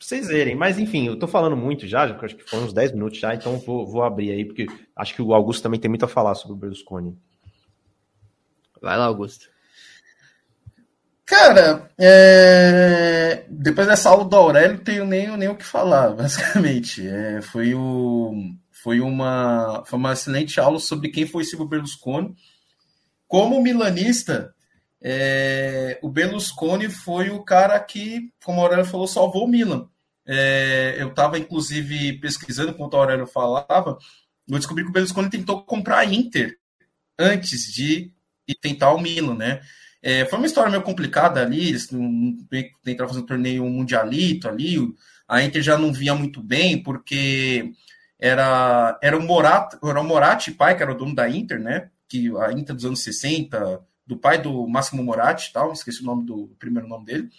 vocês 0.00 0.26
verem. 0.26 0.56
Mas, 0.56 0.76
enfim, 0.76 1.06
eu 1.06 1.16
tô 1.16 1.28
falando 1.28 1.56
muito 1.56 1.86
já, 1.86 2.08
já 2.08 2.18
acho 2.20 2.34
que 2.34 2.50
foram 2.50 2.64
uns 2.64 2.72
10 2.72 2.92
minutos 2.92 3.20
já, 3.20 3.32
então 3.32 3.58
vou, 3.58 3.86
vou 3.86 4.02
abrir 4.02 4.32
aí, 4.32 4.44
porque 4.44 4.66
acho 4.96 5.14
que 5.14 5.22
o 5.22 5.32
Augusto 5.32 5.62
também 5.62 5.78
tem 5.78 5.88
muito 5.88 6.04
a 6.04 6.08
falar 6.08 6.34
sobre 6.34 6.54
o 6.54 6.58
Berlusconi. 6.58 7.16
Vai 8.82 8.98
lá, 8.98 9.04
Augusto. 9.04 9.48
Cara, 11.24 11.88
é... 11.96 13.44
depois 13.48 13.86
dessa 13.86 14.10
aula 14.10 14.24
do 14.24 14.36
Aurélio, 14.36 14.78
tenho 14.78 15.04
nem, 15.04 15.36
nem 15.36 15.48
o 15.48 15.56
que 15.56 15.64
falar, 15.64 16.10
basicamente. 16.14 17.06
É, 17.06 17.40
foi, 17.40 17.72
o... 17.72 18.32
foi, 18.86 19.00
uma... 19.00 19.82
foi 19.84 19.98
uma 19.98 20.12
excelente 20.12 20.60
aula 20.60 20.78
sobre 20.78 21.08
quem 21.08 21.26
foi 21.26 21.42
Silvio 21.42 21.66
Berlusconi. 21.66 22.36
Como 23.26 23.60
milanista, 23.60 24.54
é... 25.02 25.98
o 26.00 26.08
Berlusconi 26.08 26.88
foi 26.88 27.30
o 27.30 27.42
cara 27.42 27.80
que, 27.80 28.32
como 28.44 28.60
o 28.60 28.62
Aurélio 28.62 28.84
falou, 28.84 29.08
salvou 29.08 29.44
o 29.44 29.48
Milan. 29.48 29.88
É, 30.24 30.94
eu 31.00 31.08
estava, 31.08 31.36
inclusive, 31.36 32.12
pesquisando 32.20 32.70
enquanto 32.70 32.94
o 32.94 32.96
Aurélio 32.98 33.26
falava, 33.26 33.98
eu 34.48 34.56
descobri 34.56 34.84
que 34.84 34.90
o 34.90 34.92
Berlusconi 34.92 35.30
tentou 35.30 35.64
comprar 35.64 35.98
a 35.98 36.04
Inter 36.04 36.56
antes 37.18 37.72
de 37.72 38.12
tentar 38.60 38.92
o 38.92 39.00
Milan, 39.00 39.34
né? 39.34 39.62
É, 40.00 40.24
foi 40.26 40.38
uma 40.38 40.46
história 40.46 40.70
meio 40.70 40.82
complicada 40.84 41.42
ali, 41.42 41.70
eles 41.70 41.88
tentaram 42.84 43.08
fazer 43.08 43.20
um 43.20 43.26
torneio 43.26 43.64
mundialito 43.64 44.48
ali, 44.48 44.76
a 45.26 45.42
Inter 45.42 45.60
já 45.60 45.76
não 45.76 45.92
via 45.92 46.14
muito 46.14 46.40
bem, 46.40 46.80
porque 46.80 47.72
era, 48.18 48.98
era, 49.02 49.18
o 49.18 49.22
Morat, 49.22 49.74
era 49.82 50.00
o 50.00 50.04
Moratti, 50.04 50.50
pai, 50.50 50.76
que 50.76 50.82
era 50.82 50.92
o 50.92 50.96
dono 50.96 51.14
da 51.14 51.28
Inter, 51.28 51.60
né? 51.60 51.90
Que 52.08 52.30
a 52.38 52.52
Inter 52.52 52.74
dos 52.74 52.84
anos 52.84 53.02
60, 53.02 53.80
do 54.06 54.16
pai 54.16 54.40
do 54.40 54.66
Máximo 54.66 55.02
Moratti 55.02 55.52
tal, 55.52 55.72
esqueci 55.72 56.02
o 56.02 56.06
nome 56.06 56.24
do 56.24 56.44
o 56.44 56.56
primeiro 56.58 56.88
nome 56.88 57.04
dele. 57.04 57.30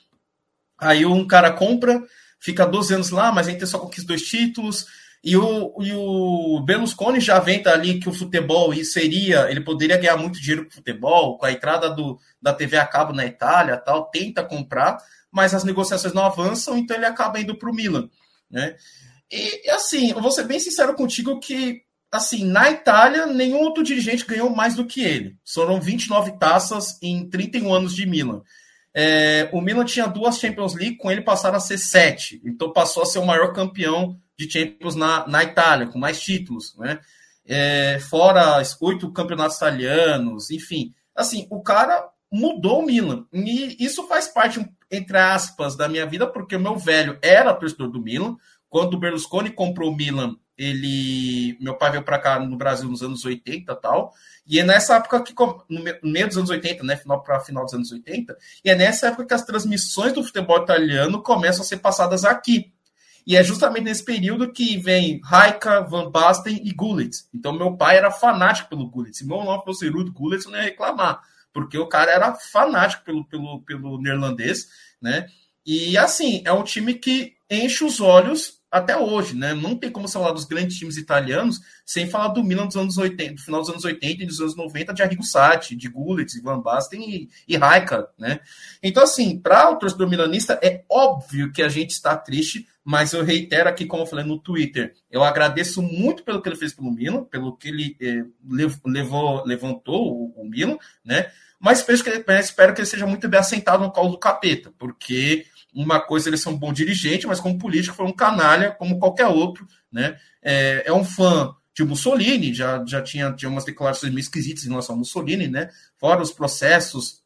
Aí 0.78 1.06
um 1.06 1.26
cara 1.26 1.52
compra, 1.52 2.04
fica 2.40 2.66
12 2.66 2.94
anos 2.94 3.10
lá, 3.10 3.32
mas 3.32 3.48
a 3.48 3.52
Inter 3.52 3.68
só 3.68 3.80
conquista 3.80 4.08
dois 4.08 4.22
títulos, 4.22 4.86
e 5.24 5.36
o, 5.36 5.76
e 5.82 5.94
o 5.94 6.62
Berlusconi 6.62 7.20
já 7.20 7.40
venta 7.40 7.72
ali 7.72 8.00
que 8.00 8.08
o 8.08 8.14
futebol 8.14 8.74
seria, 8.84 9.50
ele 9.50 9.62
poderia 9.62 9.98
ganhar 9.98 10.16
muito 10.16 10.40
dinheiro 10.40 10.66
com 10.66 10.70
o 10.70 10.74
futebol, 10.74 11.38
com 11.38 11.46
a 11.46 11.52
entrada 11.52 11.90
do, 11.90 12.20
da 12.42 12.54
TV 12.54 12.78
a 12.78 12.86
cabo 12.86 13.14
na 13.14 13.26
Itália, 13.26 13.78
tal, 13.78 14.06
tenta 14.06 14.44
comprar, 14.44 14.98
mas 15.32 15.54
as 15.54 15.64
negociações 15.64 16.14
não 16.14 16.24
avançam, 16.24 16.78
então 16.78 16.96
ele 16.96 17.06
acaba 17.06 17.40
indo 17.40 17.58
para 17.58 17.70
o 17.70 17.74
Milan, 17.74 18.10
né? 18.50 18.76
E 19.32 19.70
assim, 19.70 20.12
eu 20.12 20.22
vou 20.22 20.32
ser 20.32 20.44
bem 20.44 20.60
sincero 20.60 20.96
contigo 20.96 21.40
que 21.40 21.82
assim, 22.12 22.46
na 22.46 22.72
Itália, 22.72 23.26
nenhum 23.26 23.60
outro 23.60 23.84
dirigente 23.84 24.26
ganhou 24.26 24.50
mais 24.50 24.76
do 24.76 24.86
que 24.86 25.04
ele. 25.04 25.38
Foram 25.46 25.80
29 25.80 26.38
taças 26.40 26.98
em 27.02 27.30
31 27.30 27.74
anos 27.74 27.96
de 27.96 28.06
Milan. 28.06 28.42
É, 28.94 29.50
o 29.52 29.62
Milan 29.62 29.86
tinha 29.86 30.08
duas 30.08 30.40
Champions 30.40 30.74
League, 30.74 30.98
com 30.98 31.12
ele 31.12 31.22
passaram 31.22 31.58
a 31.58 31.60
ser 31.60 31.78
sete. 31.78 32.42
Então 32.44 32.72
passou 32.74 33.04
a 33.04 33.06
ser 33.06 33.20
o 33.20 33.26
maior 33.26 33.54
campeão 33.54 34.20
de 34.38 34.50
Champions 34.50 34.96
na, 34.96 35.28
na 35.28 35.44
Itália, 35.44 35.88
com 35.88 36.00
mais 36.00 36.20
títulos, 36.20 36.76
né? 36.78 37.00
É, 37.46 38.00
fora 38.10 38.62
oito 38.82 39.12
campeonatos 39.12 39.58
italianos, 39.58 40.52
enfim. 40.52 40.94
Assim, 41.16 41.48
o 41.50 41.62
cara 41.62 42.10
mudou 42.32 42.80
o 42.82 42.86
Milan. 42.86 43.26
E 43.32 43.78
isso 43.84 44.08
faz 44.08 44.28
parte, 44.28 44.68
entre 44.92 45.18
aspas, 45.18 45.76
da 45.76 45.88
minha 45.88 46.06
vida, 46.06 46.28
porque 46.28 46.56
o 46.56 46.60
meu 46.60 46.76
velho 46.76 47.18
era 47.22 47.54
torcedor 47.54 47.90
do 47.90 48.02
Milan. 48.02 48.36
Quando 48.78 48.94
o 48.94 49.00
Berlusconi 49.00 49.50
comprou 49.50 49.92
o 49.92 49.96
Milan, 49.96 50.36
ele. 50.56 51.58
Meu 51.60 51.74
pai 51.74 51.90
veio 51.90 52.04
para 52.04 52.20
cá 52.20 52.40
no 52.40 52.56
Brasil 52.56 52.88
nos 52.88 53.02
anos 53.02 53.26
80 53.26 53.72
e 53.72 53.76
tal. 53.76 54.14
E 54.46 54.60
é 54.60 54.64
nessa 54.64 54.98
época 54.98 55.20
que, 55.24 55.34
no 55.68 55.84
meio 56.04 56.28
dos 56.28 56.38
anos 56.38 56.52
80, 56.52 56.84
né? 56.84 56.96
Final 56.96 57.24
para 57.24 57.40
final 57.40 57.66
dos 57.66 57.74
anos 57.74 57.92
80, 57.92 58.38
e 58.64 58.70
é 58.70 58.76
nessa 58.76 59.08
época 59.08 59.26
que 59.26 59.34
as 59.34 59.44
transmissões 59.44 60.14
do 60.14 60.24
futebol 60.24 60.62
italiano 60.62 61.24
começam 61.24 61.64
a 61.64 61.66
ser 61.66 61.78
passadas 61.78 62.24
aqui. 62.24 62.72
E 63.26 63.36
é 63.36 63.44
justamente 63.44 63.86
nesse 63.86 64.06
período 64.06 64.54
que 64.54 64.78
vem 64.78 65.20
Raika, 65.24 65.82
Van 65.82 66.12
Basten 66.12 66.62
e 66.64 66.72
Gullit. 66.72 67.18
Então, 67.34 67.54
meu 67.54 67.76
pai 67.76 67.98
era 67.98 68.12
fanático 68.12 68.70
pelo 68.70 68.88
Gullit. 68.92 69.18
Se 69.18 69.26
meu 69.26 69.44
nome 69.44 69.64
fosse 69.66 69.90
Ruud 69.90 70.12
Gullit, 70.12 70.46
eu 70.46 70.52
não 70.52 70.60
ia 70.60 70.66
reclamar, 70.66 71.20
porque 71.52 71.80
o 71.80 71.88
cara 71.88 72.12
era 72.12 72.36
fanático 72.36 73.04
pelo, 73.04 73.26
pelo, 73.26 73.60
pelo 73.64 74.00
neerlandês, 74.00 74.68
né? 75.02 75.26
E 75.66 75.98
assim, 75.98 76.44
é 76.46 76.54
um 76.54 76.64
time 76.64 76.94
que 76.94 77.36
enche 77.50 77.84
os 77.84 78.00
olhos 78.00 78.57
até 78.72 78.98
hoje, 78.98 79.36
né? 79.36 79.54
Não 79.54 79.76
tem 79.76 79.90
como 79.90 80.08
falar 80.08 80.32
dos 80.32 80.46
grandes 80.46 80.78
times 80.78 80.98
italianos 80.98 81.60
sem 81.86 82.10
falar 82.10 82.30
do 82.30 82.44
Milan 82.44 82.68
dos 82.68 82.76
anos 82.76 82.98
80, 82.98 83.36
do 83.36 83.42
final 83.42 83.62
dos 83.62 83.70
anos 83.70 83.86
80 83.86 84.24
e 84.24 84.26
dos 84.26 84.42
anos 84.42 84.56
90, 84.56 84.94
de 84.94 85.02
Arrigo 85.02 85.24
Sacchi, 85.24 85.76
de 85.76 85.88
Gullit, 85.88 86.40
Van 86.42 86.60
Basten 86.60 87.02
e, 87.02 87.30
e 87.48 87.56
Raika, 87.56 88.10
né? 88.18 88.42
Então, 88.84 89.04
assim, 89.04 89.40
para 89.40 89.70
o 89.72 89.78
torcedor 89.78 90.10
milanista, 90.10 90.60
é 90.62 90.84
óbvio 90.90 91.52
que 91.52 91.62
a 91.62 91.70
gente 91.70 91.92
está 91.92 92.16
triste, 92.18 92.68
mas 92.84 93.14
eu 93.14 93.24
reitero 93.24 93.70
aqui, 93.70 93.86
como 93.86 94.04
eu 94.04 94.08
falei 94.08 94.26
no 94.26 94.40
Twitter, 94.40 94.94
eu 95.10 95.24
agradeço 95.24 95.82
muito 95.82 96.24
pelo 96.24 96.42
que 96.42 96.50
ele 96.50 96.56
fez 96.56 96.74
pelo 96.74 96.92
Milan, 96.92 97.24
pelo 97.24 97.56
que 97.56 97.70
ele 97.70 97.98
eh, 98.02 98.26
levou, 98.86 99.46
levantou 99.46 100.14
o, 100.14 100.42
o 100.42 100.46
Milan, 100.46 100.78
né? 101.04 101.32
Mas 101.60 101.80
espero 101.80 102.04
que, 102.04 102.32
espero 102.34 102.74
que 102.74 102.82
ele 102.82 102.88
seja 102.88 103.08
muito 103.08 103.28
bem 103.28 103.40
assentado 103.40 103.84
no 103.84 103.92
colo 103.92 104.12
do 104.12 104.20
capeta, 104.20 104.72
porque 104.78 105.46
uma 105.74 106.00
coisa 106.00 106.30
ele 106.30 106.38
ser 106.38 106.50
um 106.50 106.58
bom 106.58 106.74
dirigente, 106.74 107.28
mas 107.28 107.40
como 107.40 107.58
político 107.58 107.96
foi 107.96 108.06
um 108.06 108.14
canalha 108.14 108.72
como 108.72 109.00
qualquer 109.00 109.28
outro, 109.28 109.68
né? 109.92 110.18
É, 110.42 110.84
é 110.88 110.94
um 110.94 111.04
fã 111.04 111.54
de 111.76 111.84
Mussolini, 111.84 112.54
já, 112.54 112.84
já 112.88 113.02
tinha, 113.02 113.32
tinha 113.34 113.50
umas 113.50 113.66
declarações 113.66 114.12
meio 114.12 114.22
esquisitas 114.22 114.66
em 114.66 114.70
relação 114.70 114.96
a 114.96 114.98
Mussolini, 114.98 115.48
né? 115.48 115.70
Fora 115.98 116.22
os 116.22 116.32
processos 116.32 117.22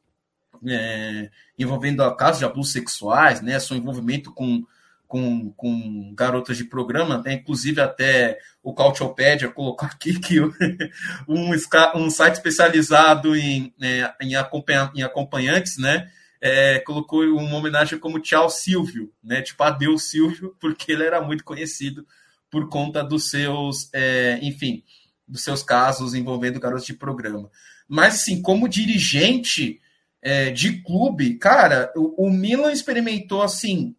é, 0.67 1.29
envolvendo 1.57 2.15
casos 2.15 2.39
de 2.39 2.45
abusos 2.45 2.73
sexuais, 2.73 3.41
né? 3.41 3.59
Seu 3.59 3.77
envolvimento 3.77 4.33
com, 4.33 4.65
com, 5.07 5.51
com 5.51 6.13
garotas 6.15 6.57
de 6.57 6.65
programa, 6.65 7.21
né? 7.21 7.33
inclusive 7.33 7.81
até 7.81 8.37
o 8.63 8.73
Cautiopédia 8.73 9.49
colocou 9.49 9.87
aqui 9.87 10.19
que 10.19 10.39
um, 11.27 11.51
um 11.95 12.09
site 12.09 12.35
especializado 12.35 13.35
em, 13.35 13.73
é, 13.81 14.13
em, 14.21 14.35
acompanha, 14.35 14.91
em 14.95 15.03
acompanhantes, 15.03 15.77
né? 15.77 16.09
É, 16.41 16.79
colocou 16.79 17.23
uma 17.23 17.55
homenagem 17.55 17.99
como 17.99 18.19
Tchau 18.19 18.49
Silvio, 18.49 19.13
né? 19.23 19.41
Tipo, 19.41 19.63
adeus 19.63 20.09
Silvio, 20.09 20.55
porque 20.59 20.91
ele 20.91 21.03
era 21.03 21.21
muito 21.21 21.43
conhecido 21.43 22.05
por 22.49 22.67
conta 22.67 23.03
dos 23.03 23.29
seus, 23.29 23.89
é, 23.93 24.39
enfim, 24.41 24.83
dos 25.27 25.43
seus 25.43 25.61
casos 25.61 26.15
envolvendo 26.15 26.59
garotos 26.59 26.85
de 26.85 26.93
programa. 26.93 27.49
Mas, 27.87 28.15
assim, 28.15 28.41
como 28.41 28.67
dirigente 28.67 29.79
é, 30.21 30.49
de 30.49 30.81
clube, 30.81 31.37
cara, 31.37 31.93
o, 31.95 32.27
o 32.27 32.31
Milan 32.31 32.71
experimentou, 32.71 33.41
assim, 33.41 33.95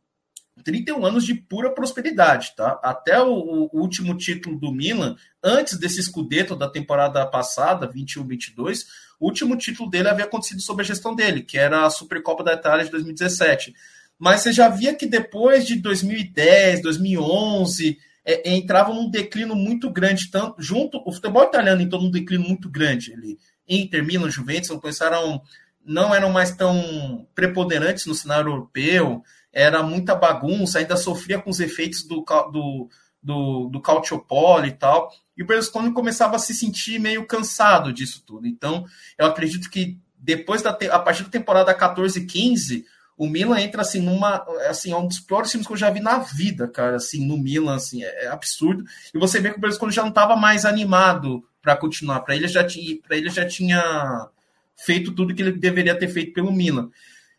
31 0.62 1.04
anos 1.04 1.24
de 1.24 1.34
pura 1.34 1.74
prosperidade, 1.74 2.54
tá? 2.56 2.78
Até 2.82 3.20
o, 3.20 3.68
o, 3.72 3.80
último 3.80 4.16
título 4.16 4.58
do 4.58 4.72
Milan, 4.72 5.16
antes 5.42 5.78
desse 5.78 6.02
Scudetto 6.02 6.54
da 6.54 6.68
temporada 6.68 7.24
passada, 7.26 7.90
21-22, 7.90 8.84
o 9.22 9.26
último 9.26 9.56
título 9.56 9.88
dele 9.88 10.08
havia 10.08 10.24
acontecido 10.24 10.60
sob 10.60 10.82
a 10.82 10.84
gestão 10.84 11.14
dele, 11.14 11.44
que 11.44 11.56
era 11.56 11.86
a 11.86 11.90
Supercopa 11.90 12.42
da 12.42 12.54
Itália 12.54 12.84
de 12.84 12.90
2017. 12.90 13.72
Mas 14.18 14.40
você 14.40 14.52
já 14.52 14.68
via 14.68 14.96
que 14.96 15.06
depois 15.06 15.64
de 15.64 15.76
2010, 15.76 16.82
2011, 16.82 17.98
é, 18.24 18.52
entrava 18.52 18.92
num 18.92 19.08
declínio 19.08 19.54
muito 19.54 19.88
grande, 19.92 20.28
tanto 20.28 20.60
junto 20.60 21.00
o 21.06 21.12
futebol 21.12 21.44
italiano 21.44 21.80
entrou 21.80 22.02
num 22.02 22.10
declínio 22.10 22.48
muito 22.48 22.68
grande 22.68 23.12
ali. 23.12 23.38
Inter, 23.68 24.04
Milan, 24.04 24.28
Juventus 24.28 24.68
começaram 24.70 25.40
não 25.84 26.12
eram 26.12 26.30
mais 26.30 26.56
tão 26.56 27.24
preponderantes 27.32 28.06
no 28.06 28.16
cenário 28.16 28.50
europeu, 28.50 29.22
era 29.52 29.84
muita 29.84 30.16
bagunça, 30.16 30.80
ainda 30.80 30.96
sofria 30.96 31.40
com 31.40 31.50
os 31.50 31.60
efeitos 31.60 32.02
do, 32.02 32.24
do, 32.50 32.88
do, 33.22 33.68
do 33.68 33.80
Calciopoli 33.80 34.70
e 34.70 34.72
tal. 34.72 35.12
E 35.36 35.42
o 35.42 35.46
Berlusconi 35.46 35.92
começava 35.92 36.36
a 36.36 36.38
se 36.38 36.54
sentir 36.54 36.98
meio 36.98 37.26
cansado 37.26 37.92
disso 37.92 38.22
tudo. 38.26 38.46
Então, 38.46 38.84
eu 39.18 39.26
acredito 39.26 39.70
que 39.70 39.98
depois 40.16 40.62
da 40.62 40.70
a 40.70 40.98
partir 40.98 41.24
da 41.24 41.30
temporada 41.30 41.74
14 41.74 42.20
e 42.20 42.26
15, 42.26 42.84
o 43.16 43.26
Milan 43.26 43.60
entra 43.60 43.82
assim 43.82 44.00
numa 44.00 44.44
assim, 44.68 44.92
é 44.92 44.96
um 44.96 45.06
dos 45.06 45.20
piores 45.20 45.50
times 45.50 45.66
que 45.66 45.72
eu 45.72 45.76
já 45.76 45.90
vi 45.90 46.00
na 46.00 46.18
vida, 46.18 46.68
cara, 46.68 46.96
assim, 46.96 47.26
no 47.26 47.36
Milan, 47.36 47.76
assim, 47.76 48.02
é, 48.04 48.24
é 48.24 48.28
absurdo. 48.28 48.84
E 49.14 49.18
você 49.18 49.40
vê 49.40 49.50
que 49.50 49.58
o 49.58 49.60
Berlusconi 49.60 49.92
já 49.92 50.02
não 50.02 50.10
estava 50.10 50.36
mais 50.36 50.64
animado 50.64 51.42
para 51.60 51.76
continuar, 51.76 52.20
para 52.20 52.34
ele 52.36 52.48
já 52.48 52.64
tinha, 52.64 53.00
para 53.00 53.16
ele 53.16 53.30
já 53.30 53.46
tinha 53.46 54.28
feito 54.76 55.12
tudo 55.12 55.34
que 55.34 55.42
ele 55.42 55.52
deveria 55.52 55.98
ter 55.98 56.08
feito 56.08 56.32
pelo 56.32 56.52
Milan. 56.52 56.90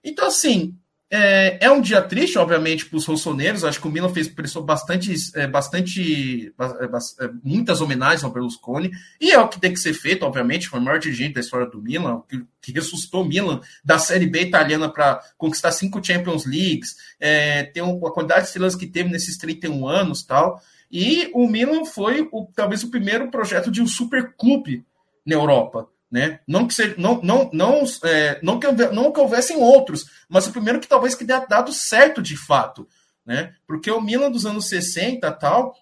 Então, 0.03 0.27
assim, 0.27 0.75
é, 1.15 1.59
é 1.61 1.71
um 1.71 1.79
dia 1.79 2.01
triste, 2.01 2.39
obviamente, 2.39 2.87
para 2.87 2.97
os 2.97 3.05
rossoneiros. 3.05 3.63
Acho 3.63 3.79
que 3.79 3.87
o 3.87 3.91
Milan 3.91 4.09
fez 4.09 4.27
prestou 4.27 4.63
bastante, 4.63 5.13
é, 5.35 5.45
bastante 5.45 6.51
é, 6.59 7.25
é, 7.25 7.29
muitas 7.43 7.81
homenagens 7.81 8.23
ao 8.23 8.31
Berlusconi, 8.31 8.89
e 9.21 9.31
é 9.31 9.39
o 9.39 9.47
que 9.47 9.59
tem 9.59 9.71
que 9.71 9.79
ser 9.79 9.93
feito, 9.93 10.25
obviamente. 10.25 10.67
Foi 10.67 10.79
o 10.79 10.81
maior 10.81 10.97
dirigente 10.97 11.35
da 11.35 11.41
história 11.41 11.67
do 11.67 11.79
Milan, 11.79 12.23
que, 12.27 12.43
que 12.59 12.71
ressuscitou 12.71 13.23
Milan 13.23 13.61
da 13.85 13.99
Série 13.99 14.25
B 14.25 14.41
italiana 14.41 14.91
para 14.91 15.21
conquistar 15.37 15.71
cinco 15.71 16.03
Champions 16.03 16.47
Leagues, 16.47 16.95
é, 17.19 17.61
ter 17.61 17.83
uma 17.83 18.11
quantidade 18.11 18.41
de 18.41 18.47
estrelas 18.47 18.75
que 18.75 18.87
teve 18.87 19.09
nesses 19.09 19.37
31 19.37 19.87
anos 19.87 20.23
tal. 20.23 20.59
E 20.91 21.29
o 21.35 21.47
Milan 21.47 21.85
foi 21.85 22.27
o, 22.31 22.47
talvez 22.55 22.83
o 22.83 22.89
primeiro 22.89 23.29
projeto 23.29 23.69
de 23.69 23.83
um 23.83 23.87
super 23.87 24.33
clube 24.35 24.83
na 25.23 25.35
Europa. 25.35 25.87
Né? 26.13 26.41
Não 26.47 26.67
que 26.67 26.75
seja, 26.75 26.93
não, 26.95 27.19
não, 27.23 27.49
não, 27.51 27.83
é, 28.03 28.39
não, 28.43 28.59
que, 28.59 28.71
não 28.93 29.11
que 29.11 29.19
houvessem 29.19 29.57
outros, 29.57 30.05
mas 30.29 30.45
o 30.45 30.51
primeiro 30.51 30.79
que 30.79 30.87
talvez 30.87 31.15
que 31.15 31.25
tenha 31.25 31.39
dado 31.39 31.73
certo 31.73 32.21
de 32.21 32.37
fato, 32.37 32.87
né? 33.25 33.55
Porque 33.65 33.89
o 33.89 33.99
Milan 33.99 34.29
dos 34.29 34.45
anos 34.45 34.69
60 34.69 35.31
tal 35.31 35.75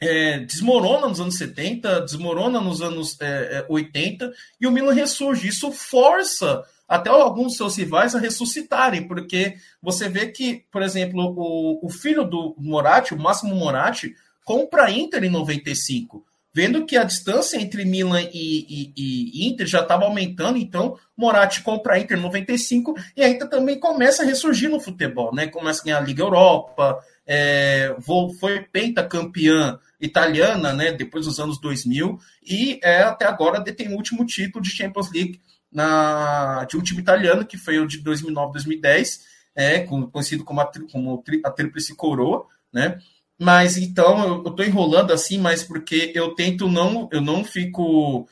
é, 0.00 0.38
desmorona 0.38 1.08
nos 1.08 1.20
anos 1.20 1.36
70, 1.38 2.02
desmorona 2.02 2.60
nos 2.60 2.80
anos 2.80 3.16
é, 3.20 3.66
80 3.68 4.26
é, 4.26 4.30
e 4.60 4.66
o 4.68 4.70
Milan 4.70 4.92
ressurge. 4.92 5.48
Isso 5.48 5.72
força 5.72 6.64
até 6.86 7.10
alguns 7.10 7.56
seus 7.56 7.74
rivais 7.76 8.14
a 8.14 8.20
ressuscitarem, 8.20 9.08
porque 9.08 9.56
você 9.82 10.08
vê 10.08 10.28
que, 10.28 10.66
por 10.70 10.82
exemplo, 10.82 11.34
o, 11.36 11.84
o 11.84 11.90
filho 11.90 12.22
do 12.22 12.54
Moratti, 12.56 13.12
o 13.12 13.18
Máximo 13.18 13.56
Moratti, 13.56 14.14
compra 14.44 14.84
a 14.84 14.90
Inter 14.92 15.24
em 15.24 15.30
95 15.30 16.24
vendo 16.52 16.84
que 16.86 16.96
a 16.96 17.04
distância 17.04 17.60
entre 17.60 17.84
Milan 17.84 18.22
e, 18.22 18.32
e, 18.32 18.92
e 18.96 19.48
Inter 19.48 19.66
já 19.66 19.80
estava 19.80 20.04
aumentando, 20.04 20.58
então 20.58 20.98
Moratti 21.16 21.62
compra 21.62 21.94
a 21.94 21.98
Inter 21.98 22.20
95 22.20 22.94
e 23.16 23.22
a 23.22 23.28
Inter 23.28 23.48
também 23.48 23.78
começa 23.78 24.22
a 24.22 24.26
ressurgir 24.26 24.70
no 24.70 24.80
futebol, 24.80 25.34
né? 25.34 25.46
Começa 25.46 25.82
a 25.82 25.84
ganhar 25.84 25.98
a 25.98 26.04
Liga 26.04 26.22
Europa, 26.22 26.98
é, 27.26 27.94
foi 28.40 28.60
pentacampeã 28.72 29.78
italiana, 30.00 30.72
né? 30.72 30.92
Depois 30.92 31.26
dos 31.26 31.38
anos 31.38 31.60
2000 31.60 32.18
e 32.42 32.80
é, 32.82 33.02
até 33.02 33.26
agora 33.26 33.60
detém 33.60 33.88
o 33.88 33.96
último 33.96 34.24
título 34.24 34.64
de 34.64 34.70
Champions 34.70 35.12
League 35.12 35.40
na, 35.70 36.64
de 36.64 36.76
um 36.76 36.82
time 36.82 37.00
italiano, 37.00 37.44
que 37.44 37.58
foi 37.58 37.78
o 37.78 37.86
de 37.86 38.02
2009-2010, 38.02 39.20
é, 39.54 39.80
conhecido 39.80 40.44
como 40.44 40.60
a, 40.60 40.70
como 40.90 41.22
a 41.44 41.50
Tríplice 41.50 41.94
Coroa, 41.94 42.46
né? 42.72 42.98
Mas 43.38 43.76
então 43.76 44.42
eu 44.44 44.50
estou 44.50 44.64
enrolando 44.64 45.12
assim, 45.12 45.38
mas 45.38 45.62
porque 45.62 46.12
eu 46.14 46.34
tento 46.34 46.68
não, 46.68 47.08
eu 47.12 47.20
não 47.20 47.44
fico 47.44 48.28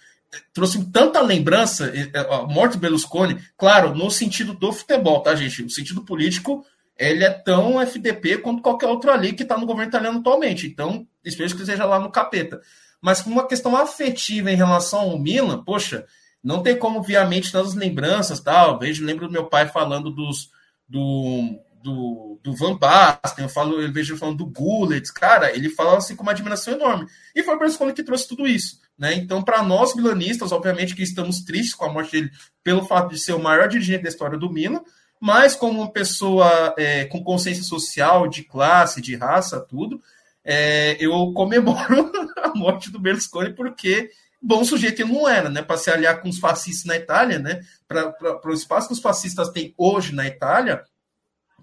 trouxe 0.52 0.84
tanta 0.90 1.20
lembrança, 1.20 1.92
a 2.30 2.42
morte 2.42 2.72
do 2.72 2.80
Berlusconi, 2.80 3.40
claro, 3.57 3.94
no 3.94 4.11
sentido 4.11 4.52
do 4.52 4.72
futebol, 4.72 5.20
tá, 5.20 5.34
gente? 5.34 5.62
No 5.62 5.70
sentido 5.70 6.04
político, 6.04 6.64
ele 6.98 7.24
é 7.24 7.30
tão 7.30 7.80
FDP 7.80 8.38
quanto 8.38 8.62
qualquer 8.62 8.86
outro 8.86 9.11
ali 9.11 9.32
que 9.32 9.42
está 9.42 9.57
no 9.57 9.66
governo 9.66 9.90
italiano 9.90 10.18
atualmente. 10.18 10.66
Então, 10.66 11.07
espero 11.24 11.54
que 11.54 11.64
seja 11.64 11.84
lá 11.84 11.98
no 11.98 12.11
capeta. 12.11 12.61
Mas 13.00 13.22
com 13.22 13.30
uma 13.30 13.46
questão 13.46 13.76
afetiva 13.76 14.50
em 14.50 14.57
relação 14.57 15.00
ao 15.00 15.18
Milan, 15.18 15.62
poxa, 15.62 16.04
não 16.42 16.62
tem 16.62 16.76
como 16.76 17.02
vir 17.02 17.16
à 17.16 17.26
mente 17.26 17.52
tantas 17.52 17.74
lembranças, 17.74 18.40
tal. 18.40 18.78
Vejo, 18.78 19.04
lembro 19.04 19.26
do 19.26 19.32
meu 19.32 19.46
pai 19.46 19.68
falando 19.68 20.11
dos 20.11 20.50
do, 20.88 21.59
do, 21.87 22.41
do 22.43 22.53
Van 22.53 22.76
Basten, 22.76 23.45
eu, 23.45 23.49
falo, 23.49 23.80
eu 23.80 23.93
vejo 23.93 24.12
ele 24.12 24.18
falando 24.18 24.39
do 24.39 24.47
Gullit, 24.47 25.12
cara, 25.12 25.57
ele 25.57 25.70
fala 25.70 25.97
assim 25.97 26.16
com 26.16 26.24
uma 26.24 26.32
admiração 26.32 26.74
enorme. 26.74 27.07
E 27.32 27.45
foi 27.45 27.55
o 27.55 27.59
Berlusconi 27.59 27.93
que 27.93 28.03
trouxe 28.03 28.26
tudo 28.26 28.45
isso. 28.45 28.80
Né? 28.99 29.14
Então, 29.14 29.41
para 29.41 29.62
nós 29.62 29.95
milanistas, 29.95 30.51
obviamente 30.51 30.97
que 30.97 31.03
estamos 31.03 31.43
tristes 31.43 31.74
com 31.74 31.84
a 31.84 31.93
morte 31.93 32.11
dele 32.11 32.30
pelo 32.64 32.84
fato 32.84 33.11
de 33.11 33.20
ser 33.20 33.34
o 33.34 33.43
maior 33.43 33.68
dirigente 33.68 34.03
da 34.03 34.09
história 34.09 34.37
do 34.37 34.51
Milan, 34.51 34.82
mas 35.20 35.55
como 35.55 35.80
uma 35.80 35.93
pessoa 35.93 36.74
é, 36.76 37.05
com 37.05 37.22
consciência 37.22 37.62
social, 37.62 38.26
de 38.26 38.43
classe, 38.43 39.01
de 39.01 39.14
raça, 39.14 39.61
tudo, 39.61 40.03
é, 40.45 40.97
eu 40.99 41.32
comemoro 41.34 42.11
a 42.43 42.49
morte 42.53 42.91
do 42.91 42.99
Berlusconi 42.99 43.55
porque 43.55 44.11
bom 44.43 44.64
sujeito 44.64 45.03
ele 45.03 45.12
não 45.12 45.28
era, 45.28 45.49
né? 45.49 45.62
Para 45.62 45.76
se 45.76 45.91
aliar 45.91 46.20
com 46.20 46.28
os 46.28 46.39
fascistas 46.39 46.84
na 46.84 46.97
Itália, 46.97 47.39
né? 47.39 47.61
Para 47.87 48.41
o 48.45 48.53
espaço 48.53 48.89
que 48.89 48.95
os 48.95 49.01
fascistas 49.01 49.51
têm 49.51 49.72
hoje 49.78 50.12
na 50.14 50.26
Itália, 50.26 50.84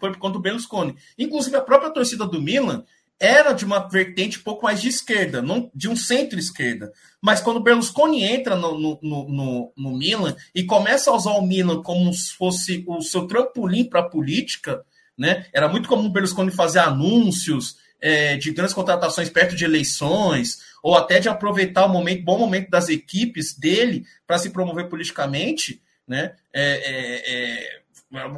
foi 0.03 0.11
por 0.11 0.19
conta 0.19 0.33
do 0.33 0.41
Berlusconi. 0.41 0.97
Inclusive, 1.17 1.55
a 1.55 1.61
própria 1.61 1.89
torcida 1.89 2.25
do 2.25 2.41
Milan 2.41 2.83
era 3.17 3.53
de 3.53 3.63
uma 3.63 3.87
vertente 3.87 4.37
um 4.37 4.41
pouco 4.41 4.65
mais 4.65 4.81
de 4.81 4.89
esquerda, 4.89 5.41
não 5.41 5.71
de 5.73 5.87
um 5.87 5.95
centro-esquerda. 5.95 6.91
Mas 7.21 7.39
quando 7.39 7.57
o 7.57 7.63
Berlusconi 7.63 8.21
entra 8.21 8.57
no, 8.57 8.77
no, 8.77 8.99
no, 9.01 9.73
no, 9.77 9.97
Milan 9.97 10.35
e 10.53 10.65
começa 10.65 11.09
a 11.09 11.15
usar 11.15 11.31
o 11.31 11.41
Milan 11.41 11.81
como 11.81 12.11
se 12.13 12.33
fosse 12.33 12.83
o 12.85 13.01
seu 13.01 13.25
trampolim 13.27 13.85
para 13.85 14.01
a 14.01 14.09
política, 14.09 14.83
né? 15.17 15.45
Era 15.53 15.69
muito 15.69 15.87
comum 15.87 16.07
o 16.07 16.11
Berlusconi 16.11 16.51
fazer 16.51 16.79
anúncios 16.79 17.77
é, 18.01 18.35
de 18.35 18.51
grandes 18.51 18.73
contratações 18.73 19.29
perto 19.29 19.55
de 19.55 19.63
eleições, 19.63 20.57
ou 20.83 20.97
até 20.97 21.17
de 21.17 21.29
aproveitar 21.29 21.85
o 21.85 21.89
momento, 21.89 22.25
bom 22.25 22.37
momento 22.37 22.69
das 22.69 22.89
equipes 22.89 23.57
dele 23.57 24.03
para 24.27 24.37
se 24.37 24.49
promover 24.49 24.89
politicamente, 24.89 25.81
né? 26.05 26.35
É, 26.51 26.61
é, 26.61 27.33
é 27.35 27.82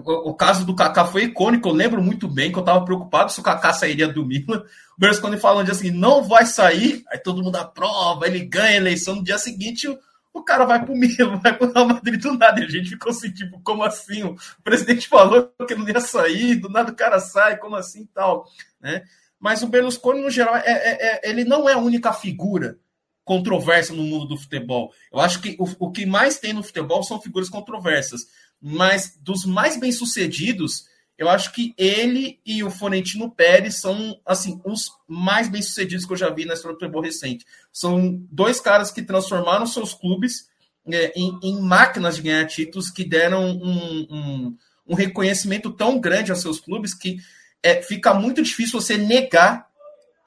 o 0.05 0.34
caso 0.34 0.65
do 0.65 0.73
Kaká 0.73 1.05
foi 1.05 1.23
icônico, 1.23 1.67
eu 1.67 1.73
lembro 1.73 2.01
muito 2.01 2.30
bem 2.30 2.49
que 2.49 2.57
eu 2.57 2.61
estava 2.61 2.86
preocupado 2.86 3.32
se 3.32 3.39
o 3.41 3.43
Kaká 3.43 3.73
sairia 3.73 4.07
do 4.07 4.26
Milan. 4.26 4.63
O 4.97 4.99
Berlusconi 4.99 5.38
falando 5.38 5.69
assim, 5.69 5.91
não 5.91 6.23
vai 6.23 6.45
sair, 6.45 7.03
aí 7.11 7.19
todo 7.19 7.43
mundo 7.43 7.57
aprova, 7.57 8.26
ele 8.26 8.39
ganha 8.39 8.69
a 8.69 8.76
eleição, 8.76 9.15
no 9.15 9.23
dia 9.23 9.38
seguinte 9.38 9.88
o, 10.34 10.43
cara 10.43 10.65
vai 10.65 10.84
para 10.84 10.93
o 10.93 10.97
Milan, 10.97 11.38
vai 11.43 11.57
para 11.57 11.67
o 11.67 11.73
Real 11.73 11.88
Madrid 11.88 12.21
do 12.21 12.34
nada, 12.38 12.61
e 12.61 12.63
a 12.63 12.69
gente 12.69 12.89
ficou 12.89 13.11
assim, 13.11 13.32
tipo, 13.32 13.59
como 13.61 13.84
assim? 13.84 14.23
O 14.23 14.38
presidente 14.63 15.09
falou 15.09 15.51
que 15.67 15.76
não 15.76 15.88
ia 15.88 15.99
sair, 15.99 16.55
do 16.55 16.69
nada 16.69 16.91
o 16.91 16.95
cara 16.95 17.19
sai, 17.19 17.57
como 17.57 17.76
assim 17.76 18.03
e 18.03 18.07
tal, 18.07 18.45
né? 18.80 19.03
Mas 19.38 19.61
o 19.61 19.67
Berlusconi, 19.67 20.21
no 20.21 20.30
geral, 20.30 20.55
é, 20.55 20.63
é, 20.65 21.07
é, 21.07 21.30
ele 21.30 21.43
não 21.43 21.67
é 21.67 21.73
a 21.73 21.78
única 21.78 22.13
figura 22.13 22.78
controversa 23.26 23.91
no 23.91 24.03
mundo 24.03 24.28
do 24.28 24.38
futebol. 24.38 24.93
Eu 25.11 25.19
acho 25.19 25.41
que 25.41 25.57
o, 25.59 25.67
o 25.80 25.91
que 25.91 26.05
mais 26.05 26.38
tem 26.38 26.53
no 26.53 26.63
futebol 26.63 27.03
são 27.03 27.19
figuras 27.19 27.49
controversas 27.49 28.21
mas 28.68 29.16
dos 29.22 29.45
mais 29.45 29.80
bem-sucedidos, 29.80 30.88
eu 31.20 31.30
acho 31.30 31.53
que 31.53 31.76
ele 31.78 32.39
e 32.43 32.63
o 32.63 32.72
Florentino 32.72 33.30
Pérez 33.30 33.76
são 33.76 34.20
assim 34.26 34.59
os 34.66 34.89
mais 35.07 35.47
bem-sucedidos 35.47 36.03
que 36.03 36.11
eu 36.11 36.18
já 36.18 36.32
vi 36.32 36.45
na 36.45 36.55
história 36.55 36.76
do 36.76 36.80
futebol 36.80 37.03
recente. 37.03 37.45
São 37.72 38.20
dois 38.32 38.59
caras 38.59 38.89
que 38.89 39.03
transformaram 39.03 39.68
seus 39.68 39.93
clubes 39.93 40.47
é, 40.91 41.13
em, 41.16 41.38
em, 41.43 41.61
máquinas 41.61 42.16
de 42.16 42.24
ganhar 42.24 42.43
títulos 42.47 42.89
que 42.89 43.03
deram 43.03 43.45
um, 43.45 44.07
um, 44.09 44.57
um 44.88 44.95
reconhecimento 44.95 45.70
tão 45.72 45.99
grande 45.99 46.32
aos 46.32 46.41
seus 46.41 46.59
clubes 46.59 46.95
que 46.95 47.18
é, 47.61 47.84
fica 47.84 48.16
muito 48.16 48.41
difícil 48.41 48.82
você 48.82 48.97
negar 48.97 49.68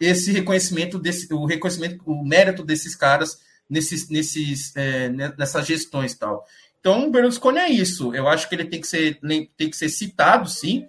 esse 0.00 0.30
reconhecimento 0.30 0.96
desse 0.96 1.32
o 1.34 1.44
reconhecimento 1.44 2.00
o 2.06 2.24
mérito 2.24 2.62
desses 2.62 2.94
caras 2.94 3.40
nesses 3.68 4.08
nesses 4.08 4.74
é, 4.76 5.08
nessas 5.08 5.66
gestões 5.66 6.14
tal 6.14 6.46
então, 6.80 7.06
o 7.06 7.10
Berlusconi 7.10 7.58
é 7.58 7.70
isso. 7.70 8.14
Eu 8.14 8.28
acho 8.28 8.48
que 8.48 8.54
ele 8.54 8.64
tem 8.64 8.80
que 8.80 8.86
ser, 8.86 9.18
tem 9.56 9.70
que 9.70 9.76
ser 9.76 9.88
citado, 9.88 10.48
sim, 10.48 10.86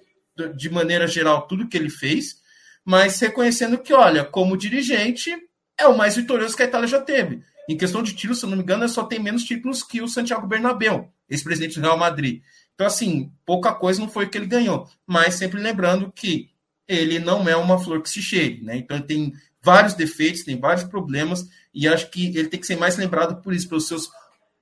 de 0.55 0.69
maneira 0.69 1.07
geral, 1.07 1.47
tudo 1.47 1.67
que 1.67 1.77
ele 1.77 1.89
fez, 1.89 2.37
mas 2.85 3.19
reconhecendo 3.19 3.77
que, 3.77 3.93
olha, 3.93 4.23
como 4.23 4.57
dirigente, 4.57 5.35
é 5.77 5.87
o 5.87 5.97
mais 5.97 6.15
vitorioso 6.15 6.55
que 6.55 6.63
a 6.63 6.65
Itália 6.65 6.87
já 6.87 7.01
teve. 7.01 7.41
Em 7.67 7.77
questão 7.77 8.01
de 8.01 8.13
títulos, 8.13 8.39
se 8.39 8.45
eu 8.45 8.49
não 8.49 8.57
me 8.57 8.63
engano, 8.63 8.87
só 8.87 9.03
tem 9.03 9.19
menos 9.19 9.43
títulos 9.43 9.83
que 9.83 10.01
o 10.01 10.07
Santiago 10.07 10.47
Bernabéu, 10.47 11.11
ex-presidente 11.29 11.79
do 11.79 11.81
Real 11.81 11.97
Madrid. 11.97 12.41
Então, 12.73 12.87
assim, 12.87 13.31
pouca 13.45 13.73
coisa 13.73 13.99
não 13.99 14.09
foi 14.09 14.27
que 14.27 14.37
ele 14.37 14.47
ganhou. 14.47 14.89
Mas 15.05 15.35
sempre 15.35 15.59
lembrando 15.59 16.11
que 16.11 16.49
ele 16.87 17.19
não 17.19 17.47
é 17.47 17.55
uma 17.55 17.77
flor 17.77 18.01
que 18.01 18.09
se 18.09 18.21
cheire, 18.21 18.63
né? 18.63 18.77
Então, 18.77 18.97
ele 18.97 19.05
tem 19.05 19.33
vários 19.61 19.93
defeitos, 19.93 20.43
tem 20.43 20.59
vários 20.59 20.85
problemas, 20.85 21.45
e 21.73 21.87
acho 21.87 22.09
que 22.09 22.27
ele 22.27 22.47
tem 22.47 22.59
que 22.59 22.65
ser 22.65 22.77
mais 22.77 22.97
lembrado 22.97 23.41
por 23.41 23.53
isso, 23.53 23.67
pelos 23.67 23.87
seus 23.87 24.09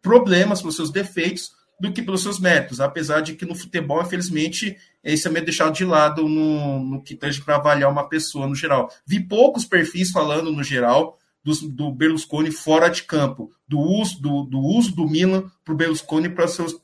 problemas, 0.02 0.62
pelos 0.62 0.76
seus 0.76 0.92
defeitos, 0.92 1.52
do 1.80 1.94
que 1.94 2.02
pelos 2.02 2.24
seus 2.24 2.40
méritos, 2.40 2.80
apesar 2.80 3.22
de 3.22 3.36
que 3.36 3.46
no 3.46 3.56
futebol, 3.56 4.02
infelizmente, 4.02 4.78
esse 5.04 5.28
é 5.28 5.32
meio 5.32 5.46
deixado 5.46 5.74
de 5.76 5.86
lado 5.86 6.28
no, 6.28 6.80
no 6.80 7.04
que 7.04 7.16
tange 7.16 7.42
para 7.42 7.56
avaliar 7.56 7.92
uma 7.92 8.10
pessoa 8.10 8.48
no 8.48 8.56
geral. 8.56 8.92
Vi 9.06 9.20
poucos 9.20 9.64
perfis 9.64 10.10
falando 10.10 10.52
no 10.52 10.64
geral 10.64 11.18
do, 11.44 11.54
do 11.70 11.92
Berlusconi 11.92 12.52
fora 12.52 12.90
de 12.90 13.04
campo, 13.04 13.52
do 13.68 13.80
uso 13.80 14.20
do, 14.20 14.44
do 14.44 14.60
uso 14.60 14.96
do 14.96 15.08
Milan 15.08 15.50
para 15.64 15.74
o 15.74 15.78
Berlusconi 15.78 16.30
para 16.30 16.48
seus, 16.48 16.76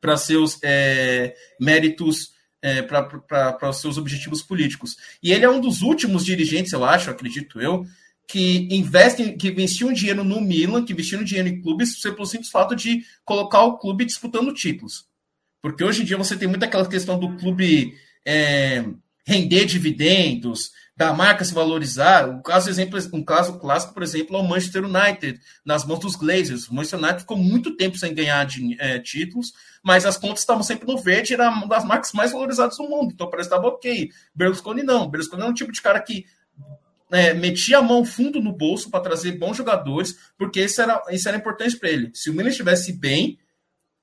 para 0.00 0.16
seus 0.16 0.58
é, 0.62 1.34
méritos, 1.60 2.32
é, 2.62 2.80
para 2.82 3.68
os 3.68 3.80
seus 3.80 3.98
objetivos 3.98 4.42
políticos. 4.42 4.96
E 5.22 5.32
ele 5.32 5.44
é 5.44 5.50
um 5.50 5.60
dos 5.60 5.82
últimos 5.82 6.24
dirigentes, 6.24 6.72
eu 6.72 6.84
acho, 6.84 7.10
acredito 7.10 7.60
eu, 7.60 7.84
que 8.30 8.68
investem, 8.70 9.36
que 9.36 9.48
investiam 9.48 9.92
dinheiro 9.92 10.22
no 10.22 10.40
Milan, 10.40 10.84
que 10.84 10.92
investiam 10.92 11.24
dinheiro 11.24 11.48
em 11.48 11.60
clubes, 11.60 12.00
pelo 12.00 12.24
simples 12.24 12.48
fato 12.48 12.76
de 12.76 13.02
colocar 13.24 13.64
o 13.64 13.76
clube 13.76 14.04
disputando 14.04 14.54
títulos. 14.54 15.04
Porque 15.60 15.82
hoje 15.82 16.02
em 16.02 16.04
dia 16.04 16.16
você 16.16 16.36
tem 16.36 16.46
muita 16.46 16.66
aquela 16.66 16.86
questão 16.88 17.18
do 17.18 17.36
clube 17.36 17.92
é, 18.24 18.84
render 19.26 19.64
dividendos, 19.64 20.70
da 20.96 21.12
marca 21.12 21.44
se 21.44 21.52
valorizar. 21.52 22.28
Um 22.28 22.40
caso, 22.40 22.70
exemplo, 22.70 23.00
um 23.12 23.24
caso 23.24 23.58
clássico, 23.58 23.92
por 23.92 24.02
exemplo, 24.04 24.36
é 24.36 24.38
o 24.38 24.46
Manchester 24.46 24.84
United, 24.84 25.40
nas 25.64 25.84
mãos 25.84 25.98
dos 25.98 26.14
Glazers. 26.14 26.68
O 26.68 26.74
Manchester 26.74 27.00
United 27.00 27.20
ficou 27.22 27.36
muito 27.36 27.76
tempo 27.76 27.98
sem 27.98 28.14
ganhar 28.14 28.44
de, 28.46 28.80
é, 28.80 29.00
títulos, 29.00 29.52
mas 29.82 30.06
as 30.06 30.16
contas 30.16 30.40
estavam 30.40 30.62
sempre 30.62 30.86
no 30.86 30.96
verde, 30.96 31.34
era 31.34 31.50
uma 31.50 31.66
das 31.66 31.84
marcas 31.84 32.12
mais 32.12 32.30
valorizadas 32.30 32.76
do 32.76 32.84
mundo, 32.84 33.12
então 33.12 33.28
parece 33.28 33.48
que 33.48 33.54
estava 33.56 33.74
ok. 33.74 34.10
Berlusconi 34.32 34.84
não. 34.84 35.10
Berlusconi 35.10 35.42
é 35.42 35.46
um 35.46 35.54
tipo 35.54 35.72
de 35.72 35.82
cara 35.82 35.98
que 36.00 36.26
é, 37.10 37.34
metia 37.34 37.78
a 37.78 37.82
mão 37.82 38.04
fundo 38.04 38.40
no 38.40 38.52
bolso 38.52 38.90
para 38.90 39.00
trazer 39.00 39.32
bons 39.32 39.56
jogadores, 39.56 40.16
porque 40.38 40.62
isso 40.64 40.80
era, 40.80 41.02
isso 41.10 41.28
era 41.28 41.36
importante 41.36 41.76
para 41.76 41.90
ele. 41.90 42.10
Se 42.14 42.30
o 42.30 42.34
Milan 42.34 42.50
estivesse 42.50 42.92
bem, 42.92 43.38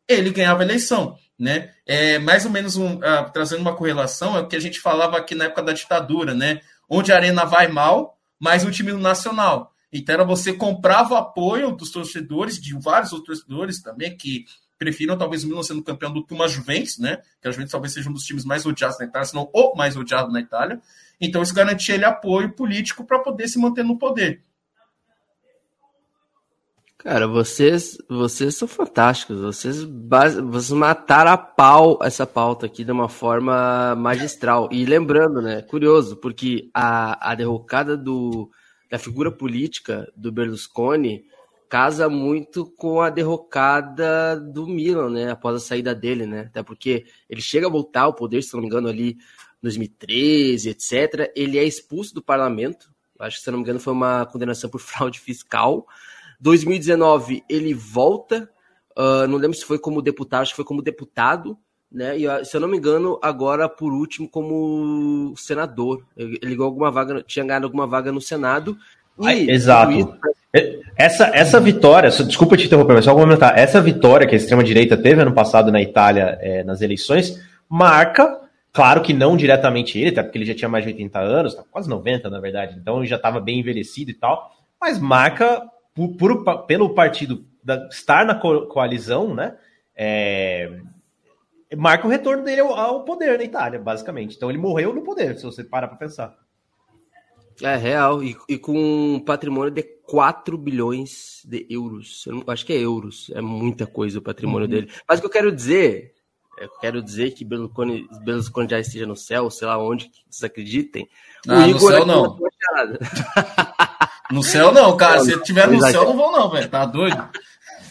ele 0.08 0.32
ganhava 0.32 0.62
a 0.62 0.66
eleição. 0.66 1.18
Né? 1.40 1.72
É, 1.86 2.18
mais 2.18 2.46
ou 2.46 2.52
menos 2.52 2.78
um, 2.78 2.96
uh, 2.96 3.32
trazendo 3.32 3.62
uma 3.62 3.76
correlação, 3.76 4.36
é 4.36 4.40
o 4.40 4.48
que 4.48 4.56
a 4.56 4.60
gente 4.60 4.80
falava 4.80 5.18
aqui 5.18 5.36
na 5.36 5.46
época 5.46 5.62
da 5.62 5.74
ditadura, 5.74 6.34
né? 6.34 6.62
onde 6.90 7.12
a 7.12 7.16
arena 7.16 7.46
vai 7.46 7.68
mal, 7.68 8.18
mais 8.40 8.64
um 8.64 8.72
time 8.72 8.92
nacional. 8.94 9.74
Então 9.92 10.14
era 10.14 10.24
você 10.24 10.54
comprava 10.54 11.14
o 11.14 11.18
apoio 11.18 11.72
dos 11.72 11.92
torcedores, 11.92 12.60
de 12.60 12.74
vários 12.80 13.14
outros 13.14 13.40
torcedores 13.40 13.82
também, 13.82 14.16
que 14.16 14.46
prefiram 14.78 15.18
talvez 15.18 15.44
o 15.44 15.48
Milan 15.48 15.64
sendo 15.64 15.84
campeão 15.84 16.14
do 16.14 16.26
que 16.26 16.34
uma 16.34 16.48
Juventus, 16.48 16.98
né? 17.00 17.22
Que 17.42 17.48
a 17.48 17.52
Juventus 17.52 17.72
talvez 17.72 17.94
seja 17.94 18.10
um 18.10 18.14
dos 18.14 18.24
times 18.24 18.46
mais 18.46 18.66
odiados 18.66 19.00
na 19.00 19.06
Itália, 19.06 19.28
se 19.28 19.34
não 19.34 19.50
o 19.54 19.76
mais 19.76 19.96
odiado 19.96 20.32
na 20.32 20.40
Itália. 20.40 20.80
Então 21.20 21.42
isso 21.42 21.54
garantia 21.54 21.96
ele 21.96 22.06
apoio 22.06 22.54
político 22.54 23.04
para 23.04 23.20
poder 23.20 23.48
se 23.48 23.60
manter 23.60 23.84
no 23.84 23.98
poder. 23.98 24.44
Cara, 26.98 27.28
vocês, 27.28 27.98
vocês 28.10 28.56
são 28.56 28.68
fantásticos. 28.68 29.40
Vocês, 29.40 29.82
vocês 29.82 30.72
mataram 30.72 31.32
a 31.32 31.38
pau 31.38 32.00
essa 32.02 32.26
pauta 32.26 32.66
aqui 32.66 32.84
de 32.84 32.92
uma 32.92 33.08
forma 33.08 33.96
magistral. 33.96 34.68
E 34.72 34.84
lembrando, 34.84 35.42
né? 35.42 35.62
Curioso, 35.62 36.18
porque 36.18 36.70
a, 36.74 37.32
a 37.32 37.36
derrocada 37.36 37.96
do, 37.96 38.50
da 38.92 39.00
figura 39.00 39.32
política 39.32 40.12
do 40.16 40.32
Berlusconi 40.32 41.24
casa 41.70 42.10
muito 42.10 42.66
com 42.78 43.02
a 43.02 43.10
derrocada 43.10 44.40
do 44.40 44.66
Milan, 44.66 45.10
né? 45.10 45.32
Após 45.32 45.56
a 45.56 45.60
saída 45.60 45.94
dele, 45.94 46.26
né? 46.26 46.42
Até 46.50 46.64
porque 46.64 47.06
ele 47.30 47.42
chega 47.42 47.68
a 47.68 47.72
voltar 47.72 48.02
ao 48.02 48.14
poder, 48.14 48.42
se 48.42 48.54
não 48.54 48.62
me 48.62 48.68
engano, 48.68 48.88
ali 48.88 49.18
2013, 49.68 50.70
etc. 50.70 51.32
Ele 51.36 51.58
é 51.58 51.64
expulso 51.64 52.14
do 52.14 52.22
parlamento. 52.22 52.90
Acho 53.20 53.38
que, 53.38 53.44
se 53.44 53.52
não 53.52 53.58
me 53.58 53.64
engano, 53.64 53.80
foi 53.80 53.94
uma 53.94 54.26
condenação 54.26 54.70
por 54.70 54.80
fraude 54.82 55.20
fiscal. 55.20 55.86
2019, 56.40 57.44
ele 57.50 57.74
volta. 57.74 58.50
Uh, 58.98 59.28
não 59.28 59.38
lembro 59.38 59.58
se 59.58 59.66
foi 59.66 59.78
como 59.78 60.02
deputado, 60.02 60.42
acho 60.42 60.52
que 60.52 60.56
foi 60.56 60.66
como 60.66 60.82
deputado 60.82 61.58
né? 61.92 62.18
E 62.18 62.46
se 62.46 62.56
eu 62.56 62.62
não 62.62 62.68
me 62.68 62.78
engano, 62.78 63.18
agora 63.22 63.70
por 63.70 63.94
último 63.94 64.28
como 64.28 65.34
senador. 65.38 66.04
Ele 66.16 66.38
ligou 66.44 66.66
alguma 66.66 66.92
vaga, 66.92 67.24
tinha 67.24 67.46
ganhado 67.46 67.66
alguma 67.66 67.88
vaga 67.88 68.12
no 68.12 68.22
Senado. 68.22 68.78
E, 69.20 69.50
exato. 69.50 69.92
Isso... 69.94 70.14
Essa, 70.98 71.32
essa 71.34 71.60
vitória, 71.60 72.10
desculpa 72.10 72.58
te 72.58 72.66
interromper, 72.66 72.94
mas 72.94 73.06
só 73.06 73.14
comentar. 73.14 73.58
Essa 73.58 73.80
vitória 73.80 74.28
que 74.28 74.34
a 74.34 74.38
extrema-direita 74.38 74.98
teve 74.98 75.22
ano 75.22 75.34
passado 75.34 75.72
na 75.72 75.82
Itália 75.82 76.38
é, 76.42 76.64
nas 76.64 76.82
eleições 76.82 77.40
marca, 77.70 78.40
claro 78.78 79.02
que 79.02 79.12
não 79.12 79.36
diretamente 79.36 79.98
ele, 79.98 80.12
até 80.12 80.22
porque 80.22 80.38
ele 80.38 80.46
já 80.46 80.54
tinha 80.54 80.70
mais 80.70 80.86
de 80.86 80.92
80 80.92 81.20
anos, 81.20 81.56
tá 81.56 81.64
quase 81.72 81.90
90 81.90 82.30
na 82.30 82.40
verdade, 82.40 82.78
então 82.80 83.04
já 83.04 83.16
estava 83.16 83.40
bem 83.40 83.60
envelhecido 83.60 84.12
e 84.12 84.14
tal, 84.14 84.52
mas 84.80 85.00
marca 85.00 85.68
por, 85.96 86.16
por, 86.16 86.66
pelo 86.68 86.94
partido 86.94 87.44
da, 87.64 87.88
estar 87.88 88.24
na 88.24 88.36
coalizão, 88.36 89.34
né? 89.34 89.58
É, 89.96 90.80
marca 91.76 92.06
o 92.06 92.10
retorno 92.10 92.44
dele 92.44 92.62
ao, 92.62 92.72
ao, 92.76 93.04
poder 93.04 93.40
na 93.40 93.44
Itália, 93.44 93.80
basicamente. 93.80 94.36
Então 94.36 94.48
ele 94.48 94.60
morreu 94.60 94.94
no 94.94 95.02
poder, 95.02 95.36
se 95.38 95.44
você 95.44 95.64
parar 95.64 95.88
para 95.88 95.98
pensar. 95.98 96.38
É 97.64 97.76
real, 97.76 98.24
e, 98.24 98.38
e, 98.48 98.60
com 98.60 98.78
um 99.16 99.20
patrimônio 99.20 99.72
de 99.72 99.82
4 99.82 100.56
bilhões 100.56 101.42
de 101.44 101.66
euros. 101.68 102.24
Eu 102.28 102.36
não, 102.36 102.44
acho 102.46 102.64
que 102.64 102.74
é 102.74 102.78
euros, 102.78 103.32
é 103.34 103.42
muita 103.42 103.88
coisa 103.88 104.20
o 104.20 104.22
patrimônio 104.22 104.66
uhum. 104.66 104.72
dele. 104.72 104.92
Mas 105.10 105.18
o 105.18 105.22
que 105.24 105.26
eu 105.26 105.32
quero 105.32 105.52
dizer, 105.52 106.14
eu 106.58 106.70
quero 106.82 107.02
dizer 107.02 107.32
que 107.32 107.46
Berlusconi, 107.46 108.08
Berlusconi 108.24 108.70
já 108.70 108.80
esteja 108.80 109.06
no 109.06 109.16
céu, 109.16 109.50
sei 109.50 109.68
lá 109.68 109.78
onde 109.78 110.12
vocês 110.30 110.44
acreditem. 110.44 111.08
Ah, 111.48 111.66
o 111.66 111.70
Igor 111.70 111.74
no 111.74 111.90
céu 111.90 112.06
não. 112.06 112.40
no 114.32 114.44
céu 114.44 114.72
não, 114.72 114.98
cara. 114.98 115.20
Se 115.20 115.42
tiver 115.44 115.68
no 115.68 115.82
céu, 115.82 116.06
não 116.06 116.18
vou 116.18 116.32
não, 116.32 116.50
velho. 116.50 116.68
Tá 116.70 116.86
doido? 116.86 117.30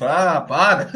Ah, 0.01 0.41
para. 0.43 0.91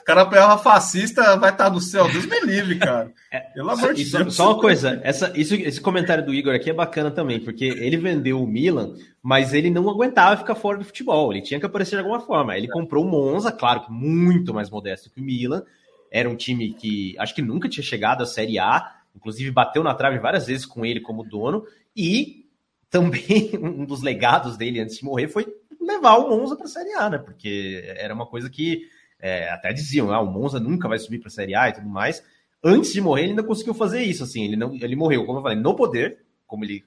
O 0.00 0.04
cara 0.04 0.26
pegava 0.26 0.58
fascista, 0.58 1.36
vai 1.36 1.50
estar 1.50 1.70
no 1.70 1.80
céu. 1.80 2.10
Deus 2.10 2.26
me 2.26 2.40
livre, 2.40 2.78
cara. 2.78 3.12
É, 3.30 3.38
Pelo 3.40 3.70
amor 3.70 3.94
de 3.94 4.04
Deus. 4.04 4.34
Só 4.34 4.52
uma 4.52 4.60
coisa, 4.60 5.00
essa, 5.02 5.32
isso, 5.34 5.54
esse 5.54 5.80
comentário 5.80 6.24
do 6.24 6.34
Igor 6.34 6.54
aqui 6.54 6.70
é 6.70 6.74
bacana 6.74 7.10
também, 7.10 7.40
porque 7.40 7.64
ele 7.64 7.96
vendeu 7.96 8.42
o 8.42 8.46
Milan, 8.46 8.94
mas 9.22 9.54
ele 9.54 9.70
não 9.70 9.88
aguentava 9.88 10.36
ficar 10.36 10.54
fora 10.54 10.78
do 10.78 10.84
futebol. 10.84 11.32
Ele 11.32 11.42
tinha 11.42 11.58
que 11.58 11.66
aparecer 11.66 11.96
de 11.96 12.02
alguma 12.02 12.20
forma. 12.20 12.56
Ele 12.56 12.68
comprou 12.68 13.04
o 13.04 13.08
Monza, 13.08 13.52
claro 13.52 13.82
que 13.82 13.92
muito 13.92 14.52
mais 14.52 14.68
modesto 14.68 15.10
que 15.10 15.20
o 15.20 15.24
Milan. 15.24 15.62
Era 16.10 16.28
um 16.28 16.36
time 16.36 16.72
que 16.74 17.14
acho 17.18 17.34
que 17.34 17.42
nunca 17.42 17.68
tinha 17.68 17.84
chegado 17.84 18.22
à 18.22 18.26
Série 18.26 18.58
A, 18.58 18.96
inclusive 19.14 19.50
bateu 19.50 19.82
na 19.82 19.94
trave 19.94 20.18
várias 20.18 20.46
vezes 20.46 20.66
com 20.66 20.84
ele 20.84 21.00
como 21.00 21.24
dono. 21.24 21.64
E 21.96 22.46
também 22.88 23.52
um 23.62 23.84
dos 23.84 24.02
legados 24.02 24.56
dele 24.56 24.80
antes 24.80 24.98
de 24.98 25.04
morrer 25.04 25.28
foi 25.28 25.46
levar 25.80 26.16
o 26.16 26.28
Monza 26.28 26.56
para 26.56 26.66
a 26.66 26.68
Série 26.68 26.92
A, 26.94 27.08
né? 27.10 27.18
Porque 27.18 27.82
era 27.96 28.12
uma 28.12 28.26
coisa 28.26 28.50
que 28.50 28.88
é, 29.20 29.50
até 29.50 29.72
diziam, 29.72 30.12
ah, 30.12 30.20
o 30.20 30.26
Monza 30.26 30.58
nunca 30.58 30.88
vai 30.88 30.98
subir 30.98 31.18
para 31.18 31.28
a 31.28 31.32
Série 31.32 31.54
A 31.54 31.68
e 31.68 31.72
tudo 31.72 31.88
mais. 31.88 32.22
Antes 32.62 32.92
de 32.92 33.00
morrer, 33.00 33.22
ele 33.22 33.30
ainda 33.30 33.42
conseguiu 33.42 33.72
fazer 33.72 34.02
isso, 34.02 34.22
assim. 34.22 34.44
Ele 34.44 34.56
não, 34.56 34.74
ele 34.74 34.96
morreu, 34.96 35.24
como 35.24 35.38
eu 35.38 35.42
falei, 35.42 35.58
no 35.58 35.74
poder, 35.74 36.18
como 36.46 36.64
ele 36.64 36.84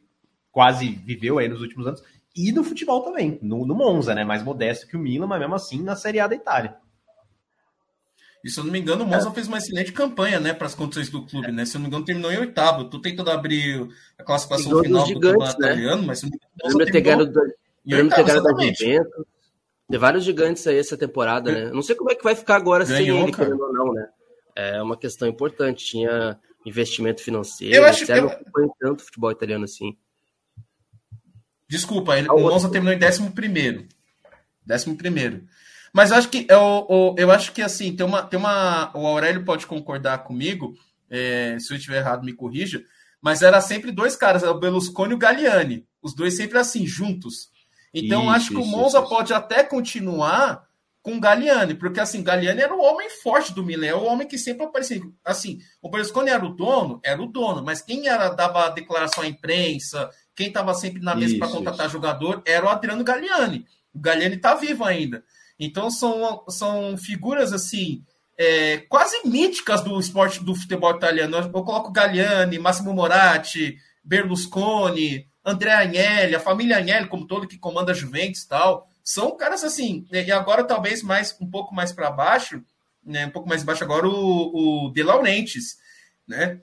quase 0.51 0.87
viveu 0.87 1.39
aí 1.39 1.47
nos 1.47 1.61
últimos 1.61 1.87
anos, 1.87 2.03
e 2.35 2.51
no 2.51 2.63
futebol 2.63 3.01
também, 3.01 3.39
no, 3.41 3.65
no 3.65 3.75
Monza, 3.75 4.13
né? 4.13 4.23
Mais 4.23 4.43
modesto 4.43 4.87
que 4.87 4.95
o 4.95 4.99
Milan, 4.99 5.27
mas 5.27 5.39
mesmo 5.39 5.55
assim 5.55 5.81
na 5.81 5.95
Série 5.95 6.19
A 6.19 6.27
da 6.27 6.35
Itália. 6.35 6.75
E 8.43 8.49
se 8.49 8.59
eu 8.59 8.63
não 8.63 8.71
me 8.71 8.79
engano, 8.79 9.03
o 9.03 9.07
Monza 9.07 9.29
é. 9.29 9.31
fez 9.31 9.47
uma 9.47 9.57
excelente 9.57 9.93
campanha, 9.93 10.39
né, 10.39 10.53
para 10.53 10.67
as 10.67 10.75
condições 10.75 11.09
do 11.09 11.25
clube, 11.25 11.47
é. 11.47 11.51
né? 11.51 11.65
Se 11.65 11.77
eu 11.77 11.79
não 11.79 11.83
me 11.83 11.87
engano, 11.87 12.05
terminou 12.05 12.31
em 12.31 12.39
oitavo. 12.39 12.85
Tô 12.85 12.99
tentando 12.99 13.31
abrir 13.31 13.87
a 14.17 14.23
classificação 14.23 14.81
final 14.81 15.07
do 15.07 15.13
campeonato 15.13 15.61
né? 15.61 15.67
italiano, 15.67 16.03
mas 16.03 16.19
se 16.19 16.25
não 16.25 16.31
me 16.31 16.37
engano, 16.37 17.31
Grêmio 17.85 18.15
ter 18.15 18.23
ganhado 18.23 18.43
da 18.43 18.51
Juventus. 18.51 19.25
Tem 19.89 19.99
vários 19.99 20.23
gigantes 20.23 20.65
aí 20.65 20.77
essa 20.77 20.97
temporada, 20.97 21.51
né? 21.51 21.71
Não 21.71 21.81
sei 21.81 21.95
como 21.95 22.11
é 22.11 22.15
que 22.15 22.23
vai 22.23 22.35
ficar 22.35 22.55
agora 22.55 22.85
Ganhou, 22.85 23.17
sem 23.17 23.23
ele, 23.23 23.31
cara. 23.31 23.45
querendo 23.45 23.63
ou 23.63 23.73
não, 23.73 23.93
né? 23.93 24.09
É 24.55 24.81
uma 24.81 24.97
questão 24.97 25.27
importante. 25.27 25.85
Tinha 25.85 26.39
investimento 26.65 27.21
financeiro. 27.21 27.75
Eu 27.75 27.85
acho 27.85 28.05
que 28.05 28.11
eu... 28.11 28.23
não 28.23 28.29
foi 28.29 28.67
tanto 28.79 29.03
futebol 29.03 29.31
italiano 29.31 29.65
assim. 29.65 29.97
Desculpa, 31.67 32.17
ele, 32.17 32.29
o 32.29 32.39
Monza 32.39 32.69
terminou 32.69 32.93
em 32.93 33.03
11 33.03 33.31
primeiro. 33.31 33.87
Décimo 34.65 34.95
primeiro. 34.95 35.43
Mas 35.93 36.09
eu 36.09 36.17
acho 36.17 36.29
que 36.29 36.47
eu, 36.49 36.87
eu, 36.89 37.15
eu, 37.19 37.31
acho 37.31 37.51
que 37.51 37.61
assim, 37.61 37.95
tem 37.95 38.05
uma, 38.05 38.23
tem 38.23 38.39
uma. 38.39 38.91
O 38.97 39.05
Aurélio 39.05 39.45
pode 39.45 39.67
concordar 39.67 40.23
comigo. 40.23 40.73
É, 41.09 41.57
se 41.59 41.71
eu 41.71 41.77
estiver 41.77 41.99
errado, 41.99 42.25
me 42.25 42.33
corrija. 42.33 42.83
Mas 43.21 43.43
era 43.43 43.61
sempre 43.61 43.91
dois 43.91 44.15
caras, 44.15 44.41
o 44.43 44.53
Berlusconi 44.55 45.11
e 45.11 45.15
o 45.15 45.19
Galliani. 45.19 45.85
Os 46.01 46.15
dois 46.15 46.35
sempre 46.35 46.57
assim, 46.57 46.85
juntos. 46.85 47.51
Então, 47.93 48.23
isso, 48.23 48.31
acho 48.31 48.49
que 48.49 48.57
o 48.57 48.65
Monza 48.65 48.99
isso, 48.99 49.07
pode 49.07 49.33
até 49.33 49.63
continuar 49.63 50.67
com 51.03 51.17
o 51.17 51.19
Galliani, 51.19 51.75
porque 51.75 51.99
assim, 51.99 52.23
Galliani 52.23 52.61
era 52.61 52.73
o 52.73 52.81
homem 52.81 53.09
forte 53.09 53.53
do 53.53 53.61
Milan, 53.61 53.85
é 53.85 53.93
o 53.93 54.05
homem 54.05 54.25
que 54.25 54.37
sempre 54.37 54.65
aparecia. 54.65 55.01
Assim, 55.23 55.59
o 55.81 55.89
Berlusconi 55.89 56.29
era 56.29 56.43
o 56.43 56.55
dono, 56.55 56.99
era 57.03 57.21
o 57.21 57.27
dono, 57.27 57.61
mas 57.61 57.81
quem 57.81 58.07
era 58.07 58.29
dava 58.29 58.69
declaração 58.69 59.23
à 59.23 59.27
imprensa, 59.27 60.09
quem 60.33 60.47
estava 60.47 60.73
sempre 60.73 61.01
na 61.01 61.13
mesa 61.13 61.37
para 61.37 61.49
contratar 61.49 61.89
jogador, 61.89 62.41
era 62.45 62.65
o 62.65 62.69
Adriano 62.69 63.03
Galliani. 63.03 63.65
O 63.93 63.99
Galliani 63.99 64.35
está 64.35 64.55
vivo 64.55 64.85
ainda. 64.85 65.23
Então 65.59 65.89
são, 65.89 66.43
são 66.49 66.97
figuras 66.97 67.53
assim 67.53 68.03
é, 68.37 68.77
quase 68.89 69.27
míticas 69.27 69.81
do 69.81 69.99
esporte 69.99 70.43
do 70.43 70.55
futebol 70.55 70.95
italiano. 70.95 71.37
Eu 71.37 71.63
coloco 71.63 71.91
Galliani, 71.91 72.57
Massimo 72.59 72.93
Moratti, 72.93 73.77
Berlusconi, 74.03 75.27
André 75.45 75.71
Agnelli, 75.71 76.35
a 76.35 76.39
família 76.39 76.77
Agnelli 76.77 77.07
como 77.07 77.27
todo 77.27 77.47
que 77.47 77.57
comanda 77.57 77.91
a 77.91 77.95
Juventus 77.95 78.45
tal, 78.45 78.87
são 79.03 79.35
caras 79.35 79.63
assim, 79.63 80.07
né, 80.09 80.23
e 80.23 80.31
agora 80.31 80.63
talvez 80.63 81.03
mais 81.03 81.35
um 81.41 81.49
pouco 81.49 81.75
mais 81.75 81.91
para 81.91 82.09
baixo, 82.09 82.63
né, 83.05 83.27
um 83.27 83.29
pouco 83.29 83.49
mais 83.49 83.63
baixo 83.63 83.83
agora 83.83 84.07
o, 84.07 84.85
o 84.87 84.91
De 84.91 85.03
Laurentiis, 85.03 85.77
né? 86.25 86.61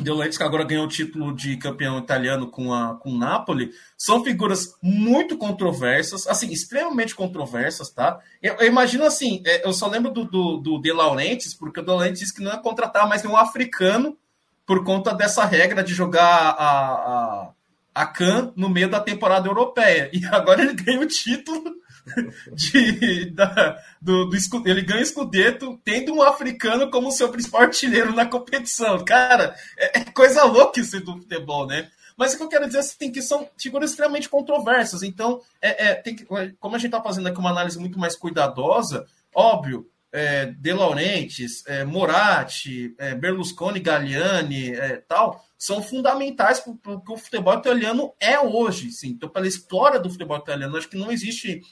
De 0.00 0.10
Laurentiis 0.10 0.38
que 0.38 0.42
agora 0.42 0.64
ganhou 0.64 0.86
o 0.86 0.88
título 0.88 1.34
de 1.34 1.56
campeão 1.56 1.98
italiano 1.98 2.48
com 2.48 2.74
a 2.74 2.96
com 2.96 3.10
o 3.10 3.18
Napoli, 3.18 3.70
são 3.96 4.24
figuras 4.24 4.74
muito 4.82 5.38
controversas, 5.38 6.26
assim, 6.26 6.52
extremamente 6.52 7.14
controversas, 7.14 7.90
tá? 7.90 8.18
Eu, 8.42 8.54
eu 8.54 8.66
imagino 8.66 9.04
assim, 9.04 9.40
é, 9.46 9.66
eu 9.66 9.72
só 9.72 9.86
lembro 9.86 10.10
do, 10.10 10.24
do, 10.24 10.56
do 10.56 10.78
De 10.80 10.92
Laurentiis, 10.92 11.54
porque 11.54 11.78
o 11.78 11.82
De 11.82 11.90
Laurentiis 11.90 12.20
disse 12.20 12.34
que 12.34 12.42
não 12.42 12.50
ia 12.50 12.58
contratar 12.58 13.08
mais 13.08 13.22
nenhum 13.22 13.36
africano 13.36 14.18
por 14.66 14.82
conta 14.82 15.14
dessa 15.14 15.44
regra 15.44 15.84
de 15.84 15.94
jogar 15.94 16.56
a, 16.58 16.70
a 16.70 17.50
a 17.94 18.06
Can 18.06 18.52
no 18.56 18.68
meio 18.68 18.88
da 18.88 18.98
temporada 18.98 19.48
europeia. 19.48 20.10
E 20.12 20.24
agora 20.26 20.62
ele 20.62 20.74
ganha 20.82 21.00
o 21.00 21.06
título 21.06 21.76
de, 22.52 23.30
da, 23.30 23.78
do, 24.00 24.26
do, 24.26 24.36
ele 24.66 24.82
ganha 24.82 25.02
o 25.02 25.06
Scudetto 25.06 25.80
tendo 25.84 26.14
um 26.14 26.22
africano 26.22 26.90
como 26.90 27.10
seu 27.10 27.28
principal 27.30 27.62
artilheiro 27.62 28.14
na 28.14 28.26
competição. 28.26 29.04
Cara, 29.04 29.54
é, 29.76 30.00
é 30.00 30.04
coisa 30.04 30.44
louca 30.44 30.80
isso 30.80 31.00
do 31.00 31.18
futebol, 31.18 31.66
né? 31.66 31.90
Mas 32.16 32.32
o 32.32 32.36
que 32.36 32.42
eu 32.44 32.48
quero 32.48 32.66
dizer 32.66 32.78
assim, 32.78 33.10
que 33.10 33.22
são 33.22 33.48
figuras 33.58 33.90
extremamente 33.90 34.28
controversas. 34.28 35.02
Então, 35.02 35.40
é, 35.60 35.88
é 35.88 35.94
tem 35.94 36.14
que, 36.14 36.24
como 36.60 36.76
a 36.76 36.78
gente 36.78 36.86
está 36.86 37.02
fazendo 37.02 37.26
aqui 37.26 37.38
uma 37.38 37.50
análise 37.50 37.78
muito 37.78 37.98
mais 37.98 38.14
cuidadosa, 38.14 39.06
óbvio, 39.34 39.88
é, 40.12 40.46
De 40.46 40.72
Laurentiis, 40.72 41.64
é, 41.66 41.84
Moratti, 41.84 42.94
é, 42.98 43.16
Berlusconi, 43.16 43.80
Galliani, 43.80 44.70
é, 44.70 44.98
tal, 45.08 45.44
são 45.58 45.82
fundamentais 45.82 46.60
para 46.60 46.94
o 46.94 47.00
que 47.00 47.12
o 47.12 47.16
futebol 47.16 47.54
italiano 47.54 48.14
é 48.20 48.38
hoje. 48.38 48.92
Sim. 48.92 49.08
Então, 49.08 49.28
pela 49.28 49.48
história 49.48 49.98
do 49.98 50.08
futebol 50.08 50.38
italiano, 50.38 50.76
acho 50.76 50.88
que 50.88 50.96
não 50.96 51.10
existe. 51.10 51.62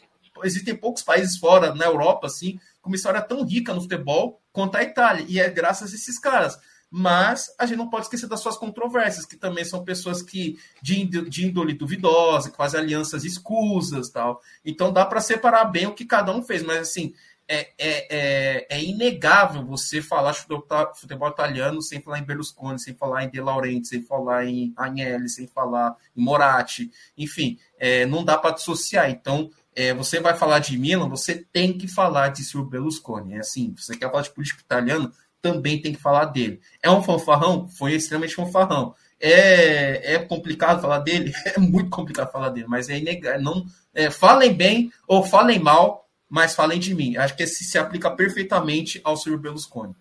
Existem 0.45 0.75
poucos 0.75 1.03
países 1.03 1.37
fora, 1.37 1.75
na 1.75 1.85
Europa, 1.85 2.27
assim, 2.27 2.59
com 2.81 2.91
uma 2.91 2.97
história 2.97 3.21
tão 3.21 3.45
rica 3.45 3.73
no 3.73 3.83
futebol 3.83 4.41
quanto 4.53 4.77
a 4.77 4.83
Itália. 4.83 5.25
E 5.29 5.41
é 5.41 5.49
graças 5.49 5.93
a 5.93 5.95
esses 5.95 6.19
caras. 6.19 6.59
Mas 6.95 7.55
a 7.59 7.65
gente 7.65 7.79
não 7.79 7.89
pode 7.89 8.05
esquecer 8.05 8.29
das 8.29 8.41
suas 8.41 8.59
controvérsias, 8.59 9.25
que 9.25 9.37
também 9.37 9.65
são 9.65 9.83
pessoas 9.83 10.21
que 10.21 10.59
de, 10.83 11.07
de 11.07 11.47
índole 11.47 11.73
duvidosa, 11.73 12.51
que 12.51 12.57
fazem 12.57 12.81
alianças 12.81 13.25
escusas 13.25 14.11
tal. 14.11 14.43
Então 14.63 14.93
dá 14.93 15.07
para 15.07 15.23
separar 15.23 15.65
bem 15.65 15.87
o 15.87 15.95
que 15.95 16.05
cada 16.05 16.31
um 16.33 16.43
fez. 16.43 16.63
Mas 16.63 16.81
assim, 16.91 17.15
é, 17.49 17.71
é, 17.79 18.07
é, 18.09 18.67
é, 18.71 18.83
inegável 18.83 19.65
você 19.65 20.01
falar 20.01 20.35
futebol 20.35 21.29
italiano 21.29 21.83
sem 21.83 22.01
falar 22.01 22.19
em 22.19 22.25
Berlusconi, 22.25 22.79
sem 22.79 22.95
falar 22.95 23.25
em 23.25 23.31
De 23.31 23.41
Laurenti, 23.41 23.89
sem 23.89 24.03
falar 24.03 24.47
em 24.47 24.73
Agnelli, 24.77 25.29
sem 25.29 25.47
falar 25.47 25.97
em 26.17 26.23
Moratti, 26.23 26.91
enfim, 27.17 27.59
é, 27.79 28.07
não 28.07 28.25
dá 28.25 28.39
para 28.39 28.55
dissociar. 28.55 29.11
Então, 29.11 29.51
é, 29.75 29.95
você 29.95 30.21
vai 30.21 30.35
falar 30.35 30.59
de 30.59 30.77
Milan, 30.79 31.09
você 31.09 31.35
tem 31.53 31.77
que 31.77 31.89
falar 31.89 32.29
de 32.29 32.45
Silvio 32.45 32.71
Berlusconi. 32.71 33.35
É 33.35 33.39
assim, 33.39 33.75
você 33.77 33.97
quer 33.97 34.11
falar 34.11 34.23
de 34.23 34.31
político 34.31 34.61
italiano, 34.61 35.13
também 35.41 35.81
tem 35.81 35.93
que 35.93 36.01
falar 36.01 36.27
dele. 36.27 36.61
É 36.83 36.91
um 36.91 37.03
fanfarrão? 37.03 37.69
Foi 37.69 37.95
extremamente 37.95 38.35
fanfarrão. 38.35 38.95
é, 39.21 40.15
é 40.15 40.19
complicado 40.19 40.81
falar 40.81 40.99
dele, 40.99 41.33
é 41.57 41.59
muito 41.59 41.91
complicado 41.91 42.31
falar 42.31 42.51
dele, 42.51 42.67
mas 42.69 42.89
é 42.89 42.99
inegável. 42.99 43.41
Não, 43.41 43.67
é, 43.95 44.11
falem 44.11 44.53
bem 44.53 44.93
ou 45.07 45.23
falem 45.25 45.59
mal, 45.59 46.09
mas 46.29 46.55
falem 46.55 46.79
de 46.79 46.95
mim. 46.95 47.17
Acho 47.17 47.37
que 47.37 47.43
esse 47.43 47.65
se 47.65 47.79
aplica 47.79 48.11
perfeitamente 48.11 49.01
ao 49.05 49.17
Silvio 49.17 49.41
Berlusconi. 49.41 49.95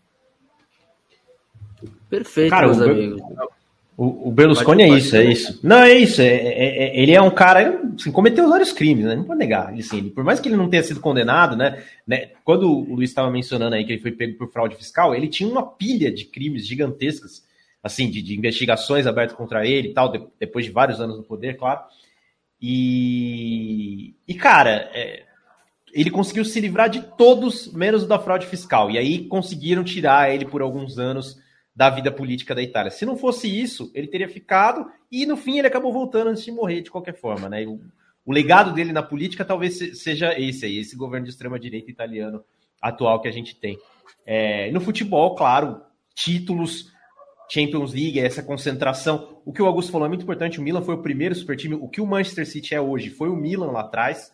Perfeito, 2.09 2.49
Cara, 2.49 2.67
meus 2.67 2.82
amigos. 2.82 3.22
O, 4.02 4.30
o 4.30 4.32
Berlusconi 4.32 4.84
pode, 4.88 4.95
é 4.95 4.97
isso, 4.97 5.16
é 5.16 5.24
isso. 5.26 5.60
Não, 5.62 5.78
é 5.78 5.93
isso. 5.93 6.24
É, 6.24 6.26
é, 6.26 6.86
é, 6.86 6.99
ele 7.04 7.12
é 7.12 7.22
um 7.22 7.30
cara, 7.30 7.80
assim, 7.95 8.12
cometeu 8.12 8.49
vários 8.49 8.74
crimes, 8.74 9.06
né? 9.06 9.16
Não 9.16 9.26
pode 9.26 9.38
negar. 9.38 9.72
Assim, 9.76 9.99
ele, 9.99 10.10
por 10.10 10.24
mais 10.24 10.39
que 10.39 10.49
ele 10.49 10.58
não 10.58 10.68
tenha 10.68 10.82
sido 10.82 10.99
condenado, 10.99 11.56
né, 11.56 11.84
né? 12.08 12.32
Quando 12.43 12.68
o 12.68 12.95
Luiz 12.95 13.12
estava 13.12 13.30
mencionando 13.30 13.76
aí 13.76 13.86
que 13.86 13.91
ele 13.91 14.02
foi 14.02 14.12
pego 14.12 14.39
por 14.39 14.52
fraude 14.52 14.76
fiscal, 14.76 15.14
ele 15.14 15.28
tinha 15.28 15.47
uma 15.47 15.62
pilha 15.62 16.12
de 16.12 16.26
crimes 16.26 16.66
gigantescas, 16.66 17.45
assim, 17.84 18.10
de, 18.10 18.24
de 18.24 18.36
investigações 18.36 19.06
abertas 19.06 19.38
contra 19.38 19.68
ele 19.68 19.89
e 19.89 19.93
tal, 19.93 20.12
de, 20.12 20.20
depois 20.39 20.66
de 20.66 20.72
vários 20.72 20.99
anos 20.99 21.18
no 21.18 21.24
poder, 21.24 21.56
claro. 21.56 21.82
E, 22.60 24.16
e 24.28 24.34
cara, 24.34 24.89
é, 24.95 25.26
ele 25.93 26.10
conseguiu 26.10 26.43
se 26.43 26.60
livrar 26.60 26.89
de 26.89 27.04
todos, 27.04 27.72
menos 27.72 28.08
da 28.08 28.18
fraude 28.18 28.47
fiscal. 28.47 28.89
E 28.89 28.97
aí 28.97 29.26
conseguiram 29.26 29.84
tirar 29.84 30.34
ele 30.34 30.45
por 30.45 30.64
alguns 30.64 30.97
anos 30.97 31.39
da 31.76 31.89
vida 31.89 32.11
política 32.11 32.53
da 32.53 32.61
Itália. 32.61 32.91
Se 32.91 33.05
não 33.05 33.15
fosse 33.15 33.47
isso, 33.47 33.91
ele 33.93 34.07
teria 34.07 34.28
ficado 34.28 34.86
e 35.11 35.26
no 35.26 35.38
fim 35.38 35.57
ele 35.57 35.67
acabou 35.67 35.93
voltando 35.93 36.30
antes 36.30 36.43
de 36.43 36.51
morrer 36.51 36.82
de 36.82 36.91
qualquer 36.91 37.13
forma, 37.13 37.47
né? 37.47 37.65
O, 37.65 37.80
o 38.26 38.32
legado 38.32 38.74
dele 38.74 38.91
na 38.91 39.01
política 39.01 39.45
talvez 39.45 39.99
seja 39.99 40.38
esse 40.39 40.65
aí, 40.65 40.80
esse 40.80 40.95
governo 40.95 41.26
de 41.26 41.32
extrema 41.32 41.59
direita 41.59 41.89
italiano 41.89 42.43
atual 42.82 43.22
que 43.22 43.28
a 43.28 43.32
gente 43.32 43.55
tem. 43.55 43.78
É, 44.26 44.72
no 44.72 44.82
futebol, 44.82 45.36
claro, 45.36 45.82
títulos, 46.13 46.91
Champions 47.49 47.93
League, 47.93 48.19
essa 48.19 48.41
concentração. 48.41 49.41
O 49.45 49.51
que 49.51 49.61
o 49.61 49.65
Augusto 49.65 49.91
falou 49.91 50.05
é 50.05 50.09
muito 50.09 50.24
importante. 50.24 50.59
O 50.59 50.63
Milan 50.63 50.82
foi 50.82 50.95
o 50.95 51.01
primeiro 51.01 51.36
super 51.36 51.57
time. 51.57 51.76
O 51.76 51.89
que 51.89 51.99
o 51.99 52.07
Manchester 52.07 52.47
City 52.47 52.74
é 52.74 52.82
hoje 52.82 53.09
foi 53.09 53.30
o 53.30 53.36
Milan 53.36 53.72
lá 53.72 53.82
atrás, 53.82 54.32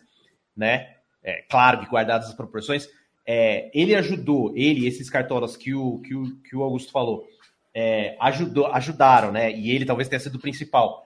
né? 0.56 0.94
É, 1.22 1.42
claro 1.50 1.80
que 1.80 1.86
guardadas 1.86 2.28
as 2.28 2.34
proporções 2.34 2.88
é, 3.30 3.70
ele 3.74 3.94
ajudou, 3.94 4.54
ele, 4.56 4.86
esses 4.86 5.10
cartolas 5.10 5.54
que 5.54 5.74
o, 5.74 5.98
que 5.98 6.14
o, 6.14 6.34
que 6.36 6.56
o 6.56 6.62
Augusto 6.62 6.90
falou, 6.90 7.28
é, 7.74 8.16
ajudou, 8.18 8.68
ajudaram, 8.68 9.30
né? 9.30 9.52
E 9.52 9.70
ele 9.70 9.84
talvez 9.84 10.08
tenha 10.08 10.18
sido 10.18 10.36
o 10.36 10.40
principal. 10.40 11.04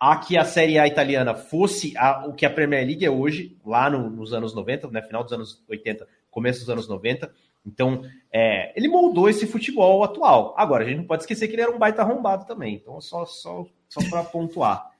A 0.00 0.16
que 0.16 0.38
a 0.38 0.46
Série 0.46 0.78
A 0.78 0.86
italiana 0.86 1.34
fosse 1.34 1.92
a, 1.98 2.26
o 2.26 2.32
que 2.32 2.46
a 2.46 2.50
Premier 2.50 2.86
League 2.86 3.04
é 3.04 3.10
hoje, 3.10 3.54
lá 3.66 3.90
no, 3.90 4.08
nos 4.08 4.32
anos 4.32 4.54
90, 4.54 4.88
né? 4.88 5.02
Final 5.02 5.22
dos 5.22 5.32
anos 5.34 5.62
80, 5.68 6.08
começo 6.30 6.60
dos 6.60 6.70
anos 6.70 6.88
90. 6.88 7.30
Então, 7.66 8.02
é, 8.32 8.72
ele 8.74 8.88
moldou 8.88 9.28
esse 9.28 9.46
futebol 9.46 10.02
atual. 10.02 10.54
Agora, 10.56 10.84
a 10.84 10.86
gente 10.88 10.96
não 10.96 11.04
pode 11.04 11.24
esquecer 11.24 11.48
que 11.48 11.54
ele 11.54 11.62
era 11.62 11.70
um 11.70 11.78
baita 11.78 12.00
arrombado 12.00 12.46
também. 12.46 12.76
Então, 12.76 12.98
só, 12.98 13.26
só, 13.26 13.66
só 13.90 14.00
para 14.08 14.24
pontuar. 14.24 14.90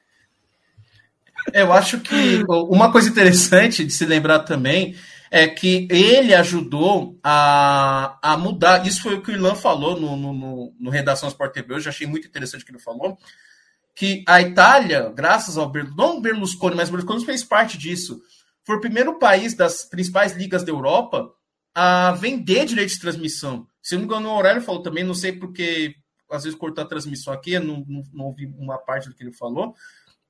Eu 1.55 1.73
acho 1.73 2.01
que 2.01 2.45
uma 2.47 2.93
coisa 2.93 3.09
interessante 3.09 3.87
de 3.87 3.93
se 3.93 4.05
lembrar 4.05 4.41
também 4.41 4.95
é 5.31 5.47
que 5.47 5.87
ele 5.91 6.35
ajudou 6.35 7.19
a, 7.23 8.19
a 8.23 8.37
mudar. 8.37 8.87
Isso 8.87 9.03
foi 9.03 9.15
o 9.15 9.23
que 9.23 9.31
o 9.31 9.35
Ilan 9.35 9.55
falou 9.55 10.01
no, 10.01 10.17
no, 10.17 10.75
no 10.79 10.91
Redação 10.91 11.29
Sport 11.29 11.53
TV. 11.53 11.75
Eu 11.75 11.81
já 11.81 11.91
achei 11.91 12.07
muito 12.07 12.27
interessante 12.27 12.63
o 12.63 12.67
que 12.67 12.73
ele 12.73 12.79
falou. 12.79 13.19
Que 13.95 14.25
a 14.27 14.41
Itália, 14.41 15.13
graças 15.15 15.59
ao 15.59 15.69
Berlusconi, 15.69 15.97
não 15.97 16.21
Berlusconi, 16.21 16.77
mas 16.77 16.89
Berlusconi 16.89 17.25
fez 17.25 17.45
parte 17.45 17.77
disso. 17.77 18.21
Foi 18.65 18.77
o 18.77 18.81
primeiro 18.81 19.19
país 19.19 19.55
das 19.55 19.85
principais 19.85 20.33
ligas 20.33 20.63
da 20.63 20.71
Europa 20.71 21.31
a 21.75 22.13
vender 22.13 22.65
direito 22.65 22.91
de 22.91 23.01
transmissão. 23.01 23.67
Se 23.83 23.95
não 23.95 24.01
me 24.01 24.07
engano, 24.07 24.29
o 24.29 24.33
Aurélio 24.33 24.63
falou 24.63 24.83
também, 24.83 25.05
não 25.05 25.15
sei 25.15 25.33
porque 25.33 25.95
às 26.31 26.45
vezes 26.45 26.59
cortou 26.59 26.85
a 26.85 26.87
transmissão 26.87 27.33
aqui, 27.33 27.59
não, 27.59 27.85
não, 27.89 28.03
não 28.13 28.25
ouvi 28.27 28.47
uma 28.59 28.77
parte 28.77 29.09
do 29.09 29.15
que 29.15 29.23
ele 29.23 29.33
falou, 29.33 29.75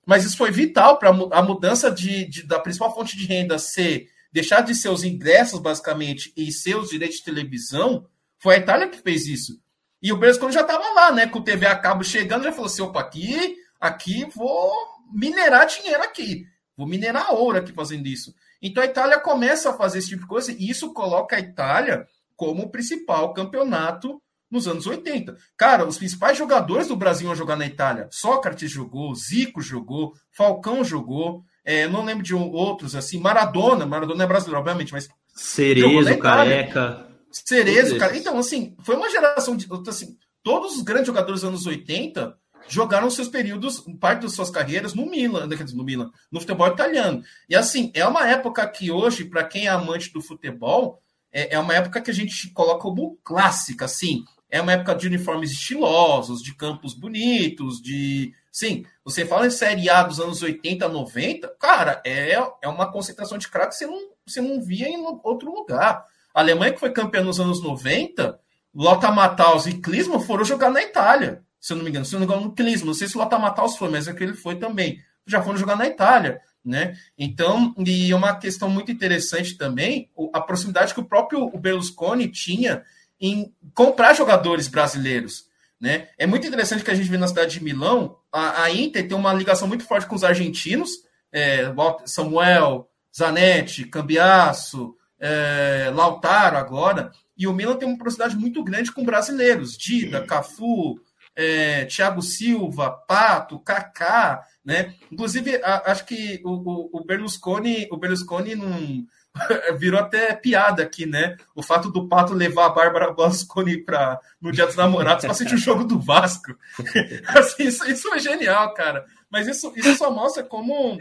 mas 0.06 0.24
isso 0.24 0.36
foi 0.36 0.50
vital 0.50 0.98
para 0.98 1.08
a 1.08 1.42
mudança 1.42 1.90
de, 1.90 2.24
de, 2.26 2.42
da 2.44 2.58
principal 2.58 2.94
fonte 2.94 3.16
de 3.16 3.26
renda 3.26 3.58
ser 3.58 4.08
deixar 4.32 4.60
de 4.60 4.74
ser 4.74 4.88
os 4.88 5.04
ingressos, 5.04 5.60
basicamente, 5.60 6.32
e 6.36 6.52
seus 6.52 6.90
direitos 6.90 7.18
de 7.18 7.24
televisão, 7.24 8.06
foi 8.38 8.56
a 8.56 8.58
Itália 8.58 8.88
que 8.88 9.02
fez 9.02 9.26
isso. 9.26 9.60
E 10.00 10.12
o 10.12 10.16
Berlusconi 10.16 10.52
já 10.52 10.60
estava 10.60 10.88
lá, 10.92 11.12
né? 11.12 11.26
Com 11.26 11.40
o 11.40 11.44
TV 11.44 11.66
a 11.66 11.76
cabo 11.76 12.04
chegando, 12.04 12.44
já 12.44 12.52
falou 12.52 12.66
assim: 12.66 12.82
opa, 12.82 13.00
aqui, 13.00 13.56
aqui 13.80 14.24
vou 14.34 14.72
minerar 15.12 15.66
dinheiro 15.66 16.02
aqui. 16.02 16.46
Vou 16.76 16.86
minerar 16.86 17.34
ouro 17.34 17.58
aqui 17.58 17.72
fazendo 17.72 18.06
isso. 18.06 18.32
Então 18.62 18.82
a 18.82 18.86
Itália 18.86 19.18
começa 19.18 19.70
a 19.70 19.74
fazer 19.74 19.98
esse 19.98 20.10
tipo 20.10 20.22
de 20.22 20.28
coisa, 20.28 20.52
e 20.52 20.70
isso 20.70 20.92
coloca 20.92 21.36
a 21.36 21.40
Itália 21.40 22.06
como 22.36 22.64
o 22.64 22.70
principal 22.70 23.32
campeonato 23.34 24.22
nos 24.50 24.68
anos 24.68 24.86
80. 24.86 25.36
Cara, 25.56 25.84
os 25.84 25.98
principais 25.98 26.38
jogadores 26.38 26.86
do 26.86 26.96
Brasil 26.96 27.26
iam 27.26 27.34
jogar 27.34 27.56
na 27.56 27.66
Itália. 27.66 28.08
Sócrates 28.10 28.70
jogou, 28.70 29.14
Zico 29.14 29.60
jogou, 29.60 30.14
Falcão 30.30 30.84
jogou. 30.84 31.42
É, 31.68 31.86
não 31.86 32.02
lembro 32.02 32.24
de 32.24 32.34
outros, 32.34 32.96
assim, 32.96 33.20
Maradona, 33.20 33.84
Maradona 33.84 34.24
é 34.24 34.26
brasileiro, 34.26 34.58
obviamente, 34.58 34.90
mas. 34.90 35.06
Cerezo, 35.34 36.16
Careca. 36.16 37.06
Cerezo, 37.30 37.98
cara. 37.98 38.16
Então, 38.16 38.38
assim, 38.38 38.74
foi 38.82 38.96
uma 38.96 39.10
geração 39.10 39.54
de. 39.54 39.68
Assim, 39.86 40.16
todos 40.42 40.78
os 40.78 40.82
grandes 40.82 41.08
jogadores 41.08 41.42
dos 41.42 41.48
anos 41.50 41.66
80 41.66 42.34
jogaram 42.68 43.10
seus 43.10 43.28
períodos, 43.28 43.84
parte 44.00 44.22
das 44.22 44.32
suas 44.32 44.48
carreiras 44.48 44.94
no 44.94 45.04
Milan, 45.04 45.46
no 45.46 45.84
Milan, 45.84 46.10
no 46.32 46.40
futebol 46.40 46.68
italiano. 46.68 47.22
E 47.46 47.54
assim, 47.54 47.90
é 47.92 48.06
uma 48.06 48.26
época 48.26 48.66
que 48.66 48.90
hoje, 48.90 49.26
para 49.26 49.44
quem 49.44 49.66
é 49.66 49.68
amante 49.68 50.10
do 50.10 50.22
futebol, 50.22 51.02
é, 51.30 51.54
é 51.54 51.58
uma 51.58 51.74
época 51.74 52.00
que 52.00 52.10
a 52.10 52.14
gente 52.14 52.48
coloca 52.52 52.80
como 52.80 53.18
clássica, 53.22 53.84
assim. 53.84 54.24
É 54.48 54.62
uma 54.62 54.72
época 54.72 54.94
de 54.94 55.06
uniformes 55.06 55.50
estilosos, 55.50 56.42
de 56.42 56.54
campos 56.54 56.94
bonitos, 56.94 57.82
de 57.82 58.32
Sim, 58.58 58.84
você 59.04 59.24
fala 59.24 59.46
em 59.46 59.50
Série 59.50 59.88
A 59.88 60.02
dos 60.02 60.18
anos 60.18 60.42
80, 60.42 60.88
90, 60.88 61.46
cara, 61.60 62.02
é, 62.04 62.32
é 62.60 62.66
uma 62.66 62.90
concentração 62.90 63.38
de 63.38 63.46
craques 63.46 63.78
que 63.78 63.84
você 63.84 63.88
não, 63.88 64.10
você 64.26 64.40
não 64.40 64.60
via 64.60 64.88
em 64.88 65.00
outro 65.22 65.48
lugar. 65.54 66.04
A 66.34 66.40
Alemanha, 66.40 66.72
que 66.72 66.80
foi 66.80 66.90
campeã 66.90 67.22
nos 67.22 67.38
anos 67.38 67.62
90, 67.62 68.36
Lothar 68.74 69.14
Matthaus 69.14 69.66
e 69.66 69.74
Klinsmann 69.74 70.18
foram 70.26 70.44
jogar 70.44 70.70
na 70.70 70.82
Itália, 70.82 71.44
se 71.60 71.72
eu 71.72 71.76
não 71.76 71.84
me 71.84 71.90
engano. 71.90 72.04
Se 72.04 72.16
eu 72.16 72.18
não 72.18 72.26
me 72.26 72.32
engano, 72.32 72.48
no 72.48 72.54
Klinsmann, 72.56 72.88
não 72.88 72.94
sei 72.94 73.06
se 73.06 73.16
o 73.16 73.20
Lothar 73.20 73.40
Matthaus 73.40 73.76
foi, 73.76 73.90
mas 73.90 74.08
aquele 74.08 74.34
foi 74.34 74.56
também. 74.56 74.98
Já 75.24 75.40
foram 75.40 75.56
jogar 75.56 75.76
na 75.76 75.86
Itália, 75.86 76.40
né? 76.64 76.96
Então, 77.16 77.72
e 77.78 78.12
uma 78.12 78.34
questão 78.40 78.68
muito 78.68 78.90
interessante 78.90 79.56
também, 79.56 80.10
a 80.32 80.40
proximidade 80.40 80.92
que 80.92 80.98
o 80.98 81.04
próprio 81.04 81.48
Berlusconi 81.56 82.26
tinha 82.26 82.82
em 83.20 83.54
comprar 83.72 84.14
jogadores 84.14 84.66
brasileiros. 84.66 85.47
Né? 85.80 86.08
É 86.18 86.26
muito 86.26 86.46
interessante 86.46 86.82
que 86.82 86.90
a 86.90 86.94
gente 86.94 87.08
vê 87.08 87.16
na 87.16 87.28
cidade 87.28 87.58
de 87.58 87.64
Milão, 87.64 88.16
a, 88.32 88.64
a 88.64 88.70
Inter 88.70 89.06
tem 89.06 89.16
uma 89.16 89.32
ligação 89.32 89.68
muito 89.68 89.84
forte 89.84 90.06
com 90.06 90.16
os 90.16 90.24
argentinos, 90.24 90.90
é, 91.32 91.72
Samuel, 92.04 92.88
Zanetti, 93.16 93.84
Cambiasso, 93.84 94.94
é, 95.20 95.90
Lautaro 95.94 96.56
agora, 96.56 97.12
e 97.36 97.46
o 97.46 97.52
Milan 97.52 97.76
tem 97.76 97.88
uma 97.88 97.98
proximidade 97.98 98.36
muito 98.36 98.62
grande 98.64 98.92
com 98.92 99.04
brasileiros, 99.04 99.76
Dida, 99.76 100.26
Cafu, 100.26 101.00
é, 101.36 101.84
Thiago 101.84 102.20
Silva, 102.20 102.90
Pato, 102.90 103.60
Kaká, 103.60 104.44
né? 104.64 104.94
Inclusive, 105.10 105.60
a, 105.62 105.92
acho 105.92 106.04
que 106.04 106.40
o, 106.44 106.50
o, 106.50 106.90
o, 106.94 107.04
Berlusconi, 107.04 107.86
o 107.92 107.96
Berlusconi 107.96 108.56
não 108.56 109.06
virou 109.78 110.00
até 110.00 110.34
piada 110.34 110.82
aqui, 110.82 111.06
né? 111.06 111.36
O 111.54 111.62
fato 111.62 111.90
do 111.90 112.08
Pato 112.08 112.34
levar 112.34 112.66
a 112.66 112.70
Bárbara 112.70 113.12
Berlusconi 113.12 113.78
para 113.78 114.20
no 114.40 114.52
Dia 114.52 114.66
dos 114.66 114.76
Namorados 114.76 115.22
para 115.22 115.32
assistir 115.32 115.54
o 115.54 115.58
jogo 115.58 115.84
do 115.84 115.98
Vasco. 115.98 116.56
assim, 117.28 117.64
isso, 117.64 117.84
isso 117.86 118.14
é 118.14 118.18
genial, 118.18 118.72
cara. 118.74 119.04
Mas 119.30 119.46
isso, 119.46 119.72
isso 119.76 119.96
só 119.96 120.10
mostra 120.10 120.42
como, 120.42 120.98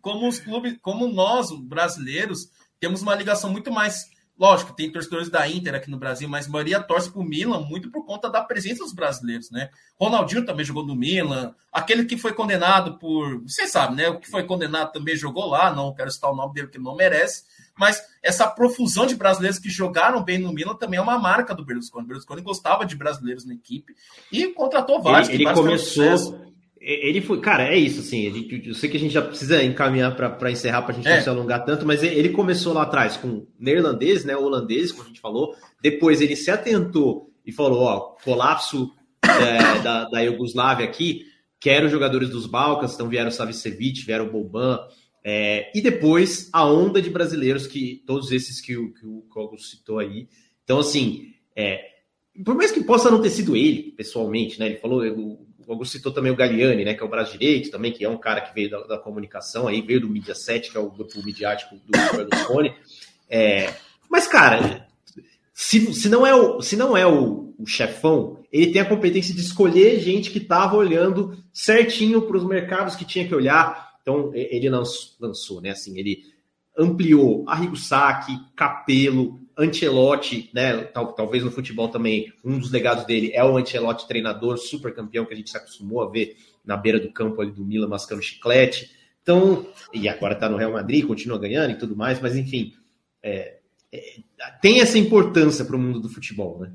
como 0.00 0.28
os 0.28 0.38
clubes, 0.38 0.76
como 0.80 1.06
nós, 1.06 1.50
brasileiros, 1.50 2.50
temos 2.80 3.02
uma 3.02 3.14
ligação 3.14 3.50
muito 3.50 3.70
mais. 3.70 4.10
Lógico, 4.38 4.74
tem 4.74 4.90
torcedores 4.90 5.28
da 5.28 5.48
Inter 5.48 5.74
aqui 5.74 5.90
no 5.90 5.98
Brasil, 5.98 6.28
mas 6.28 6.46
a 6.46 6.50
maioria 6.50 6.82
torce 6.82 7.10
para 7.10 7.20
o 7.20 7.24
Milan 7.24 7.60
muito 7.60 7.90
por 7.90 8.04
conta 8.04 8.28
da 8.28 8.42
presença 8.42 8.82
dos 8.82 8.92
brasileiros, 8.92 9.50
né? 9.50 9.70
Ronaldinho 10.00 10.44
também 10.44 10.64
jogou 10.64 10.84
no 10.84 10.96
Milan. 10.96 11.54
Aquele 11.70 12.04
que 12.04 12.16
foi 12.16 12.32
condenado 12.32 12.98
por. 12.98 13.42
Vocês 13.42 13.70
sabem, 13.70 13.96
né? 13.96 14.08
O 14.08 14.18
que 14.18 14.30
foi 14.30 14.44
condenado 14.44 14.92
também 14.92 15.14
jogou 15.14 15.46
lá. 15.46 15.72
Não 15.72 15.94
quero 15.94 16.10
citar 16.10 16.30
o 16.30 16.36
nome 16.36 16.54
dele, 16.54 16.68
que 16.68 16.78
não 16.78 16.96
merece 16.96 17.44
mas 17.78 18.02
essa 18.22 18.46
profusão 18.46 19.06
de 19.06 19.14
brasileiros 19.14 19.58
que 19.58 19.70
jogaram 19.70 20.22
bem 20.22 20.38
no 20.38 20.52
Milan 20.52 20.74
também 20.76 20.98
é 20.98 21.02
uma 21.02 21.18
marca 21.18 21.54
do 21.54 21.64
Berlusconi. 21.64 22.04
O 22.04 22.08
Berlusconi 22.08 22.42
gostava 22.42 22.84
de 22.84 22.94
brasileiros 22.94 23.44
na 23.44 23.54
equipe 23.54 23.94
e 24.30 24.48
contratou 24.48 25.02
vários. 25.02 25.28
Ele, 25.28 25.44
ele 25.44 25.54
começou. 25.54 26.51
Ele 26.84 27.20
foi, 27.20 27.40
cara, 27.40 27.68
é 27.68 27.78
isso, 27.78 28.00
assim. 28.00 28.28
Gente, 28.32 28.68
eu 28.68 28.74
sei 28.74 28.90
que 28.90 28.96
a 28.96 29.00
gente 29.00 29.14
já 29.14 29.22
precisa 29.22 29.62
encaminhar 29.62 30.16
para 30.16 30.50
encerrar, 30.50 30.82
para 30.82 30.92
a 30.92 30.96
gente 30.96 31.06
é. 31.06 31.16
não 31.16 31.22
se 31.22 31.28
alongar 31.28 31.64
tanto, 31.64 31.86
mas 31.86 32.02
ele 32.02 32.30
começou 32.30 32.72
lá 32.72 32.82
atrás 32.82 33.16
com 33.16 33.46
neerlandês, 33.56 34.24
né, 34.24 34.36
holandês, 34.36 34.90
como 34.90 35.04
a 35.04 35.06
gente 35.06 35.20
falou. 35.20 35.54
Depois 35.80 36.20
ele 36.20 36.34
se 36.34 36.50
atentou 36.50 37.30
e 37.46 37.52
falou: 37.52 37.82
ó, 37.82 38.00
colapso 38.24 38.90
é, 39.24 39.78
da, 39.80 40.08
da 40.08 40.20
Iugoslávia 40.22 40.84
aqui, 40.84 41.24
quero 41.60 41.88
jogadores 41.88 42.28
dos 42.30 42.46
Balcãs, 42.46 42.94
então 42.94 43.08
vieram 43.08 43.28
o 43.28 43.32
Savicevic, 43.32 44.04
vieram 44.04 44.26
o 44.26 44.30
Boban, 44.32 44.80
é, 45.24 45.70
e 45.72 45.80
depois 45.80 46.50
a 46.52 46.66
onda 46.66 47.00
de 47.00 47.10
brasileiros, 47.10 47.64
que 47.64 48.02
todos 48.04 48.32
esses 48.32 48.60
que, 48.60 48.76
o, 48.76 48.92
que 48.92 49.06
o 49.06 49.22
Kogo 49.30 49.56
citou 49.56 50.00
aí. 50.00 50.26
Então, 50.64 50.80
assim, 50.80 51.32
é, 51.54 51.80
por 52.44 52.56
mais 52.56 52.72
que 52.72 52.82
possa 52.82 53.10
não 53.10 53.22
ter 53.22 53.30
sido 53.30 53.56
ele, 53.56 53.92
pessoalmente, 53.92 54.58
né? 54.58 54.66
Ele 54.66 54.76
falou, 54.78 55.02
o, 55.06 55.46
o 55.66 55.72
Augusto 55.72 55.92
citou 55.92 56.12
também 56.12 56.32
o 56.32 56.36
Galliani, 56.36 56.84
né, 56.84 56.94
que 56.94 57.02
é 57.02 57.06
o 57.06 57.08
braço 57.08 57.32
direito 57.32 57.70
também, 57.70 57.92
que 57.92 58.04
é 58.04 58.08
um 58.08 58.18
cara 58.18 58.40
que 58.40 58.54
veio 58.54 58.70
da, 58.70 58.80
da 58.82 58.98
comunicação, 58.98 59.68
aí 59.68 59.80
veio 59.80 60.00
do 60.00 60.08
Media 60.08 60.34
7, 60.34 60.70
que 60.70 60.76
é 60.76 60.80
o 60.80 60.90
grupo 60.90 61.22
midiático 61.24 61.76
do 61.76 61.92
Berlusconi. 62.16 62.74
É, 63.28 63.72
mas, 64.08 64.26
cara, 64.26 64.86
se, 65.54 65.92
se 65.94 66.08
não 66.08 66.26
é 66.26 66.34
o, 66.34 66.60
se 66.60 66.76
não 66.76 66.96
é 66.96 67.06
o, 67.06 67.54
o 67.58 67.66
chefão, 67.66 68.40
ele 68.52 68.72
tem 68.72 68.82
a 68.82 68.88
competência 68.88 69.34
de 69.34 69.40
escolher 69.40 70.00
gente 70.00 70.30
que 70.30 70.38
estava 70.38 70.76
olhando 70.76 71.36
certinho 71.52 72.22
para 72.22 72.36
os 72.36 72.44
mercados 72.44 72.96
que 72.96 73.04
tinha 73.04 73.26
que 73.26 73.34
olhar. 73.34 73.92
Então, 74.02 74.30
ele 74.34 74.68
lançou, 74.68 75.12
lançou, 75.20 75.60
né? 75.60 75.70
Assim, 75.70 75.98
ele 75.98 76.24
ampliou 76.76 77.44
Arrigo 77.48 77.76
Sacchi, 77.76 78.38
Capello, 78.56 79.40
Ancelotti, 79.58 80.50
né? 80.52 80.84
Tal, 80.84 81.12
talvez 81.12 81.44
no 81.44 81.50
futebol 81.50 81.88
também, 81.88 82.32
um 82.44 82.58
dos 82.58 82.70
legados 82.70 83.04
dele 83.04 83.30
é 83.34 83.44
o 83.44 83.56
Ancelotti 83.56 84.08
treinador, 84.08 84.56
super 84.58 84.94
campeão 84.94 85.24
que 85.24 85.34
a 85.34 85.36
gente 85.36 85.50
se 85.50 85.56
acostumou 85.56 86.02
a 86.02 86.10
ver 86.10 86.36
na 86.64 86.76
beira 86.76 86.98
do 86.98 87.12
campo 87.12 87.40
ali 87.40 87.50
do 87.50 87.64
Milan 87.64 87.88
mascando 87.88 88.22
chiclete. 88.22 88.90
Então, 89.22 89.66
e 89.92 90.08
agora 90.08 90.34
está 90.34 90.48
no 90.48 90.56
Real 90.56 90.72
Madrid, 90.72 91.06
continua 91.06 91.38
ganhando 91.38 91.72
e 91.72 91.78
tudo 91.78 91.96
mais, 91.96 92.20
mas 92.20 92.36
enfim, 92.36 92.72
é, 93.22 93.58
é, 93.92 94.14
tem 94.60 94.80
essa 94.80 94.98
importância 94.98 95.64
para 95.64 95.76
o 95.76 95.78
mundo 95.78 96.00
do 96.00 96.08
futebol, 96.08 96.58
né? 96.58 96.72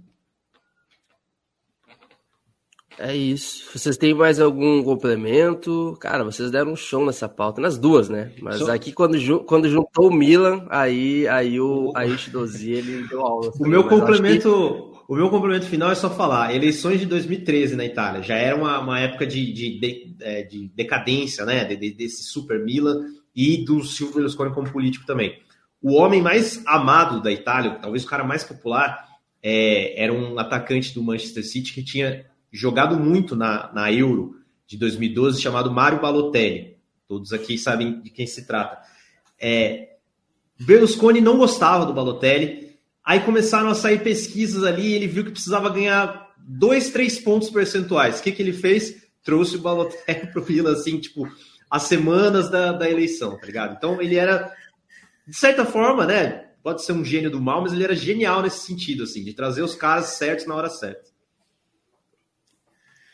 É 3.00 3.16
isso. 3.16 3.70
Vocês 3.74 3.96
têm 3.96 4.14
mais 4.14 4.40
algum 4.40 4.84
complemento? 4.84 5.96
Cara, 6.00 6.24
vocês 6.24 6.50
deram 6.50 6.72
um 6.72 6.76
show 6.76 7.06
nessa 7.06 7.30
pauta, 7.30 7.62
nas 7.62 7.78
duas, 7.78 8.10
né? 8.10 8.32
Mas 8.42 8.58
show. 8.60 8.72
aqui, 8.72 8.92
quando, 8.92 9.18
quando 9.44 9.70
juntou 9.70 10.10
o 10.10 10.14
Milan, 10.14 10.66
aí, 10.70 11.28
aí 11.28 11.60
o 11.60 11.92
aí 11.96 12.18
Shidozi, 12.18 12.72
ele 12.72 13.08
deu 13.08 13.22
aula. 13.22 13.52
O 13.60 13.68
meu 13.68 13.84
complemento. 13.88 14.94
O 15.08 15.16
meu 15.16 15.30
complemento 15.30 15.66
final 15.66 15.90
é 15.90 15.96
só 15.96 16.10
falar, 16.10 16.54
eleições 16.54 17.00
de 17.00 17.06
2013 17.06 17.78
na 17.78 17.86
Itália, 17.86 18.22
já 18.22 18.36
era 18.36 18.58
uma, 18.58 18.78
uma 18.80 19.00
época 19.00 19.26
de, 19.26 19.54
de, 19.54 19.80
de, 19.80 20.16
é, 20.20 20.44
de 20.44 20.70
decadência, 20.76 21.46
né, 21.46 21.64
de, 21.64 21.92
desse 21.92 22.24
super 22.24 22.62
Milan 22.62 23.06
e 23.34 23.64
do 23.64 23.82
Silvio 23.86 24.16
Berlusconi 24.16 24.54
como 24.54 24.70
político 24.70 25.06
também. 25.06 25.40
O 25.82 25.94
homem 25.94 26.22
mais 26.22 26.62
amado 26.66 27.22
da 27.22 27.32
Itália, 27.32 27.78
talvez 27.82 28.04
o 28.04 28.08
cara 28.08 28.26
mais 28.26 28.44
popular, 28.44 29.08
é, 29.42 30.04
era 30.04 30.12
um 30.12 30.38
atacante 30.38 30.94
do 30.94 31.02
Manchester 31.02 31.46
City 31.46 31.74
que 31.74 31.86
tinha 31.86 32.26
jogado 32.52 32.98
muito 32.98 33.36
na, 33.36 33.72
na 33.74 33.92
Euro 33.92 34.36
de 34.66 34.78
2012, 34.78 35.42
chamado 35.42 35.72
Mário 35.72 36.02
Balotelli. 36.02 36.78
Todos 37.08 37.32
aqui 37.32 37.58
sabem 37.58 38.02
de 38.02 38.10
quem 38.10 38.28
se 38.28 38.46
trata. 38.46 38.80
É, 39.40 39.98
Berlusconi 40.60 41.22
não 41.22 41.38
gostava 41.38 41.86
do 41.86 41.94
Balotelli, 41.94 42.78
aí 43.04 43.22
começaram 43.22 43.70
a 43.70 43.76
sair 43.76 44.04
pesquisas 44.04 44.64
ali, 44.64 44.94
ele 44.94 45.08
viu 45.08 45.24
que 45.24 45.32
precisava 45.32 45.70
ganhar 45.70 46.34
dois, 46.38 46.90
três 46.90 47.20
pontos 47.20 47.50
percentuais. 47.50 48.20
O 48.20 48.24
que, 48.24 48.32
que 48.32 48.42
ele 48.42 48.54
fez? 48.54 49.08
Trouxe 49.24 49.56
o 49.56 49.62
Balotelli 49.62 50.28
para 50.32 50.42
o 50.42 50.46
Milan, 50.46 50.74
assim, 50.74 51.00
tipo, 51.00 51.30
as 51.70 51.84
semanas 51.84 52.50
da, 52.50 52.72
da 52.74 52.90
eleição, 52.90 53.38
tá 53.38 53.46
ligado? 53.46 53.76
Então 53.78 54.02
ele 54.02 54.16
era, 54.16 54.52
de 55.28 55.36
certa 55.36 55.66
forma, 55.66 56.06
né? 56.06 56.46
Pode 56.64 56.84
ser 56.84 56.92
um 56.92 57.06
gênio 57.06 57.32
do 57.32 57.40
mal, 57.40 57.62
mas 57.62 57.72
ele 57.72 57.84
era 57.84 57.96
genial 57.96 58.42
nesse 58.42 58.66
sentido, 58.66 59.04
assim, 59.04 59.24
de 59.24 59.34
trazer 59.34 59.62
os 59.62 59.76
caras 59.76 60.18
certos 60.18 60.46
na 60.46 60.56
hora 60.56 60.70
certa. 60.70 61.10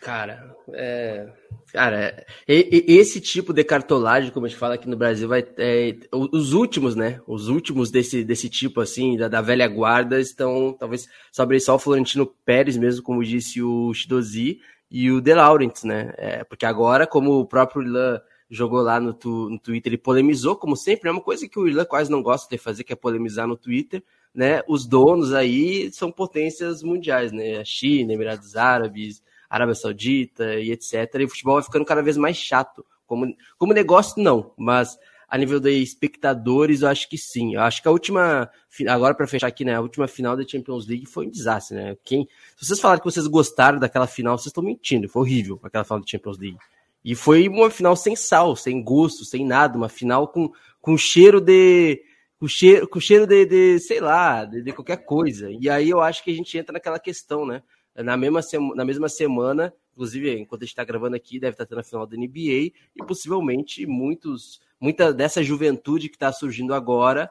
Cara, 0.03 0.53
é, 0.73 1.29
cara, 1.71 2.25
esse 2.45 3.21
tipo 3.21 3.53
de 3.53 3.63
cartolagem, 3.63 4.31
como 4.31 4.45
a 4.45 4.49
gente 4.49 4.59
fala 4.59 4.75
aqui 4.75 4.85
no 4.85 4.97
Brasil, 4.97 5.29
vai 5.29 5.47
é, 5.57 5.95
os 6.11 6.51
últimos, 6.51 6.93
né? 6.93 7.21
Os 7.25 7.47
últimos 7.47 7.89
desse, 7.89 8.21
desse 8.21 8.49
tipo, 8.49 8.81
assim, 8.81 9.15
da, 9.15 9.29
da 9.29 9.39
velha 9.39 9.65
guarda, 9.65 10.19
estão 10.19 10.75
talvez 10.77 11.07
sobre 11.31 11.57
só 11.61 11.75
o 11.75 11.79
Florentino 11.79 12.27
Pérez 12.43 12.75
mesmo, 12.75 13.01
como 13.01 13.23
disse 13.23 13.61
o 13.61 13.93
Shidozi, 13.93 14.59
e 14.91 15.09
o 15.09 15.21
De 15.21 15.33
Laurentiis, 15.33 15.85
né? 15.85 16.13
É, 16.17 16.43
porque 16.43 16.65
agora, 16.65 17.07
como 17.07 17.39
o 17.39 17.45
próprio 17.45 17.83
Irlan 17.83 18.19
jogou 18.49 18.81
lá 18.81 18.99
no, 18.99 19.13
tu, 19.13 19.49
no 19.49 19.57
Twitter, 19.57 19.89
ele 19.89 19.97
polemizou, 19.97 20.57
como 20.57 20.75
sempre, 20.75 21.07
é 21.07 21.11
uma 21.13 21.21
coisa 21.21 21.47
que 21.47 21.57
o 21.57 21.65
Irlan 21.65 21.85
quase 21.85 22.11
não 22.11 22.21
gosta 22.21 22.53
de 22.53 22.61
fazer, 22.61 22.83
que 22.83 22.91
é 22.91 22.95
polemizar 22.95 23.47
no 23.47 23.55
Twitter, 23.55 24.03
né? 24.35 24.61
Os 24.67 24.85
donos 24.85 25.33
aí 25.33 25.89
são 25.93 26.11
potências 26.11 26.83
mundiais, 26.83 27.31
né? 27.31 27.57
A 27.57 27.63
China, 27.63 28.11
Emirados 28.11 28.57
Árabes, 28.57 29.23
Arábia 29.55 29.75
Saudita 29.75 30.55
e 30.55 30.71
etc. 30.71 30.93
E 31.19 31.25
o 31.25 31.29
futebol 31.29 31.55
vai 31.55 31.63
ficando 31.63 31.85
cada 31.85 32.01
vez 32.01 32.17
mais 32.17 32.37
chato. 32.37 32.83
Como, 33.05 33.31
como 33.55 33.71
negócio, 33.71 34.21
não, 34.21 34.51
mas 34.57 34.97
a 35.29 35.37
nível 35.37 35.59
de 35.59 35.69
espectadores, 35.71 36.81
eu 36.81 36.87
acho 36.87 37.07
que 37.07 37.19
sim. 37.19 37.53
Eu 37.53 37.61
acho 37.61 37.79
que 37.79 37.87
a 37.87 37.91
última, 37.91 38.49
agora 38.87 39.13
para 39.13 39.27
fechar 39.27 39.45
aqui, 39.45 39.63
né, 39.63 39.75
a 39.75 39.81
última 39.81 40.07
final 40.07 40.35
da 40.35 40.47
Champions 40.47 40.87
League 40.87 41.05
foi 41.05 41.27
um 41.27 41.29
desastre, 41.29 41.77
né? 41.77 41.95
Quem, 42.03 42.27
se 42.57 42.65
vocês 42.65 42.79
falaram 42.79 42.99
que 42.99 43.05
vocês 43.05 43.27
gostaram 43.27 43.77
daquela 43.77 44.07
final, 44.07 44.37
vocês 44.37 44.47
estão 44.47 44.63
mentindo. 44.63 45.07
Foi 45.07 45.21
horrível 45.21 45.59
aquela 45.61 45.83
final 45.83 45.99
da 45.99 46.07
Champions 46.07 46.39
League. 46.39 46.57
E 47.05 47.13
foi 47.13 47.47
uma 47.47 47.69
final 47.69 47.95
sem 47.95 48.15
sal, 48.15 48.55
sem 48.55 48.83
gosto, 48.83 49.23
sem 49.23 49.45
nada, 49.45 49.77
uma 49.77 49.89
final 49.89 50.27
com, 50.29 50.51
com 50.81 50.97
cheiro 50.97 51.39
de 51.39 52.01
com 52.39 52.47
cheiro, 52.47 52.87
com 52.87 52.99
cheiro 52.99 53.27
de, 53.27 53.45
de 53.45 53.79
sei 53.79 53.99
lá, 53.99 54.45
de, 54.45 54.63
de 54.63 54.71
qualquer 54.71 54.97
coisa. 54.97 55.49
E 55.51 55.69
aí 55.69 55.89
eu 55.89 56.01
acho 56.01 56.23
que 56.23 56.31
a 56.31 56.33
gente 56.33 56.57
entra 56.57 56.73
naquela 56.73 56.99
questão, 56.99 57.45
né? 57.45 57.61
Na 57.95 58.17
mesma, 58.17 58.41
na 58.75 58.85
mesma 58.85 59.09
semana, 59.09 59.73
inclusive 59.93 60.39
enquanto 60.39 60.61
a 60.61 60.65
gente 60.65 60.71
está 60.71 60.83
gravando 60.83 61.15
aqui, 61.15 61.39
deve 61.39 61.53
estar 61.53 61.65
tá 61.65 61.69
tendo 61.69 61.79
a 61.79 61.83
final 61.83 62.07
da 62.07 62.17
NBA, 62.17 62.71
e 62.95 63.03
possivelmente 63.05 63.85
muitos, 63.85 64.59
muita 64.79 65.13
dessa 65.13 65.43
juventude 65.43 66.09
que 66.09 66.15
está 66.15 66.31
surgindo 66.31 66.73
agora 66.73 67.29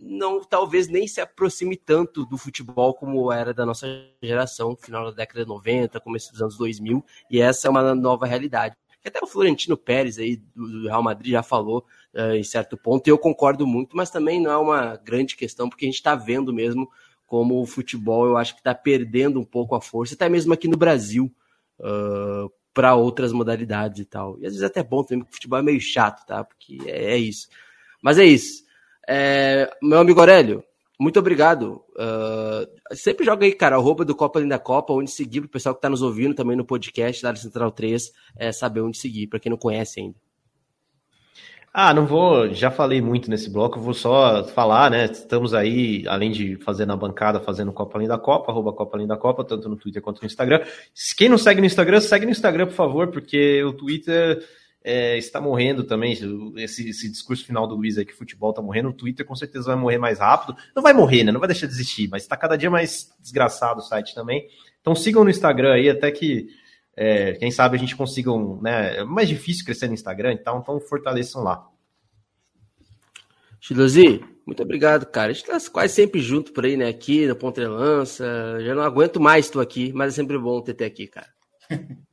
não 0.00 0.42
talvez 0.42 0.88
nem 0.88 1.06
se 1.06 1.20
aproxime 1.20 1.76
tanto 1.76 2.24
do 2.24 2.38
futebol 2.38 2.94
como 2.94 3.30
era 3.30 3.52
da 3.52 3.66
nossa 3.66 3.86
geração, 4.22 4.74
final 4.74 5.04
da 5.04 5.10
década 5.10 5.42
de 5.42 5.48
90, 5.48 6.00
começo 6.00 6.32
dos 6.32 6.40
anos 6.40 6.56
2000, 6.56 7.04
e 7.30 7.40
essa 7.40 7.68
é 7.68 7.70
uma 7.70 7.94
nova 7.94 8.26
realidade. 8.26 8.74
Até 9.04 9.18
o 9.22 9.26
Florentino 9.26 9.76
Pérez 9.76 10.18
aí 10.18 10.36
do 10.54 10.86
Real 10.86 11.02
Madrid 11.02 11.32
já 11.32 11.42
falou 11.42 11.84
uh, 12.14 12.34
em 12.34 12.42
certo 12.42 12.76
ponto, 12.76 13.06
e 13.06 13.10
eu 13.10 13.18
concordo 13.18 13.66
muito, 13.66 13.96
mas 13.96 14.10
também 14.10 14.40
não 14.40 14.50
é 14.50 14.56
uma 14.56 14.96
grande 14.96 15.36
questão, 15.36 15.68
porque 15.68 15.84
a 15.84 15.88
gente 15.88 15.96
está 15.96 16.14
vendo 16.14 16.52
mesmo 16.52 16.88
como 17.30 17.62
o 17.62 17.64
futebol 17.64 18.26
eu 18.26 18.36
acho 18.36 18.54
que 18.54 18.60
está 18.60 18.74
perdendo 18.74 19.38
um 19.38 19.44
pouco 19.44 19.76
a 19.76 19.80
força, 19.80 20.14
até 20.14 20.28
mesmo 20.28 20.52
aqui 20.52 20.66
no 20.66 20.76
Brasil, 20.76 21.32
uh, 21.78 22.50
para 22.74 22.96
outras 22.96 23.30
modalidades 23.32 24.00
e 24.00 24.04
tal. 24.04 24.36
E 24.40 24.46
às 24.46 24.52
vezes 24.52 24.62
é 24.62 24.66
até 24.66 24.82
bom 24.82 25.04
também, 25.04 25.20
porque 25.20 25.30
o 25.30 25.36
futebol 25.36 25.60
é 25.60 25.62
meio 25.62 25.80
chato, 25.80 26.26
tá? 26.26 26.42
Porque 26.42 26.78
é, 26.86 27.12
é 27.12 27.16
isso. 27.16 27.46
Mas 28.02 28.18
é 28.18 28.24
isso. 28.24 28.64
É, 29.08 29.72
meu 29.80 30.00
amigo 30.00 30.18
Aurélio, 30.18 30.64
muito 30.98 31.20
obrigado. 31.20 31.84
Uh, 31.94 32.96
sempre 32.96 33.24
joga 33.24 33.46
aí, 33.46 33.52
cara, 33.52 33.76
arroba 33.76 34.04
do 34.04 34.16
Copa 34.16 34.40
Linda 34.40 34.58
Copa, 34.58 34.92
onde 34.92 35.12
seguir, 35.12 35.42
para 35.42 35.46
o 35.46 35.50
pessoal 35.50 35.72
que 35.72 35.78
está 35.78 35.88
nos 35.88 36.02
ouvindo 36.02 36.34
também 36.34 36.56
no 36.56 36.64
podcast 36.64 37.22
da 37.22 37.32
Central 37.36 37.70
3, 37.70 38.10
é, 38.38 38.50
saber 38.50 38.80
onde 38.80 38.98
seguir, 38.98 39.28
para 39.28 39.38
quem 39.38 39.50
não 39.50 39.56
conhece 39.56 40.00
ainda. 40.00 40.16
Ah, 41.72 41.94
não 41.94 42.04
vou, 42.04 42.52
já 42.52 42.68
falei 42.68 43.00
muito 43.00 43.30
nesse 43.30 43.48
bloco, 43.48 43.78
vou 43.78 43.94
só 43.94 44.42
falar, 44.42 44.90
né? 44.90 45.04
Estamos 45.04 45.54
aí, 45.54 46.04
além 46.08 46.32
de 46.32 46.56
fazer 46.56 46.84
na 46.84 46.96
bancada, 46.96 47.38
fazendo 47.38 47.72
Copa 47.72 47.96
Além 47.96 48.08
da 48.08 48.18
Copa, 48.18 48.50
arroba 48.50 48.72
Copa 48.72 48.96
Além 48.96 49.06
da 49.06 49.16
Copa, 49.16 49.44
tanto 49.44 49.68
no 49.68 49.76
Twitter 49.76 50.02
quanto 50.02 50.20
no 50.20 50.26
Instagram. 50.26 50.64
Quem 51.16 51.28
não 51.28 51.38
segue 51.38 51.60
no 51.60 51.66
Instagram, 51.68 52.00
segue 52.00 52.26
no 52.26 52.32
Instagram, 52.32 52.66
por 52.66 52.74
favor, 52.74 53.08
porque 53.12 53.62
o 53.62 53.72
Twitter 53.72 54.44
é, 54.82 55.16
está 55.16 55.40
morrendo 55.40 55.84
também. 55.84 56.12
Esse, 56.56 56.88
esse, 56.88 57.08
discurso 57.08 57.46
final 57.46 57.68
do 57.68 57.76
Luiz 57.76 57.96
aí 57.96 58.04
que 58.04 58.14
o 58.14 58.18
futebol 58.18 58.50
está 58.50 58.60
morrendo, 58.60 58.88
o 58.88 58.92
Twitter 58.92 59.24
com 59.24 59.36
certeza 59.36 59.66
vai 59.66 59.76
morrer 59.76 59.98
mais 59.98 60.18
rápido. 60.18 60.56
Não 60.74 60.82
vai 60.82 60.92
morrer, 60.92 61.22
né? 61.22 61.30
Não 61.30 61.38
vai 61.38 61.48
deixar 61.48 61.68
de 61.68 61.72
existir, 61.72 62.08
mas 62.08 62.22
está 62.22 62.36
cada 62.36 62.56
dia 62.56 62.68
mais 62.68 63.14
desgraçado 63.20 63.78
o 63.78 63.84
site 63.84 64.12
também. 64.12 64.48
Então 64.80 64.96
sigam 64.96 65.22
no 65.22 65.30
Instagram 65.30 65.74
aí, 65.74 65.88
até 65.88 66.10
que 66.10 66.48
é, 66.96 67.32
quem 67.34 67.50
sabe 67.50 67.76
a 67.76 67.80
gente 67.80 67.96
consiga 67.96 68.32
um, 68.32 68.60
né? 68.60 68.98
É 68.98 69.04
mais 69.04 69.28
difícil 69.28 69.64
crescer 69.64 69.88
no 69.88 69.94
Instagram, 69.94 70.32
então, 70.32 70.58
então 70.58 70.80
fortaleçam 70.80 71.42
lá. 71.42 71.66
Chilozi, 73.60 74.24
muito 74.46 74.62
obrigado, 74.62 75.06
cara. 75.06 75.30
A 75.30 75.34
gente 75.34 75.46
tá 75.46 75.58
quase 75.70 75.94
sempre 75.94 76.20
junto 76.20 76.52
por 76.52 76.64
aí, 76.64 76.76
né? 76.76 76.88
Aqui 76.88 77.26
na 77.26 77.34
Ponte 77.34 77.60
Lança. 77.60 78.24
Já 78.60 78.74
não 78.74 78.82
aguento 78.82 79.20
mais 79.20 79.50
tu 79.50 79.60
aqui, 79.60 79.92
mas 79.92 80.12
é 80.12 80.16
sempre 80.16 80.38
bom 80.38 80.60
ter 80.60 80.74
te 80.74 80.84
aqui, 80.84 81.06
cara. 81.06 81.28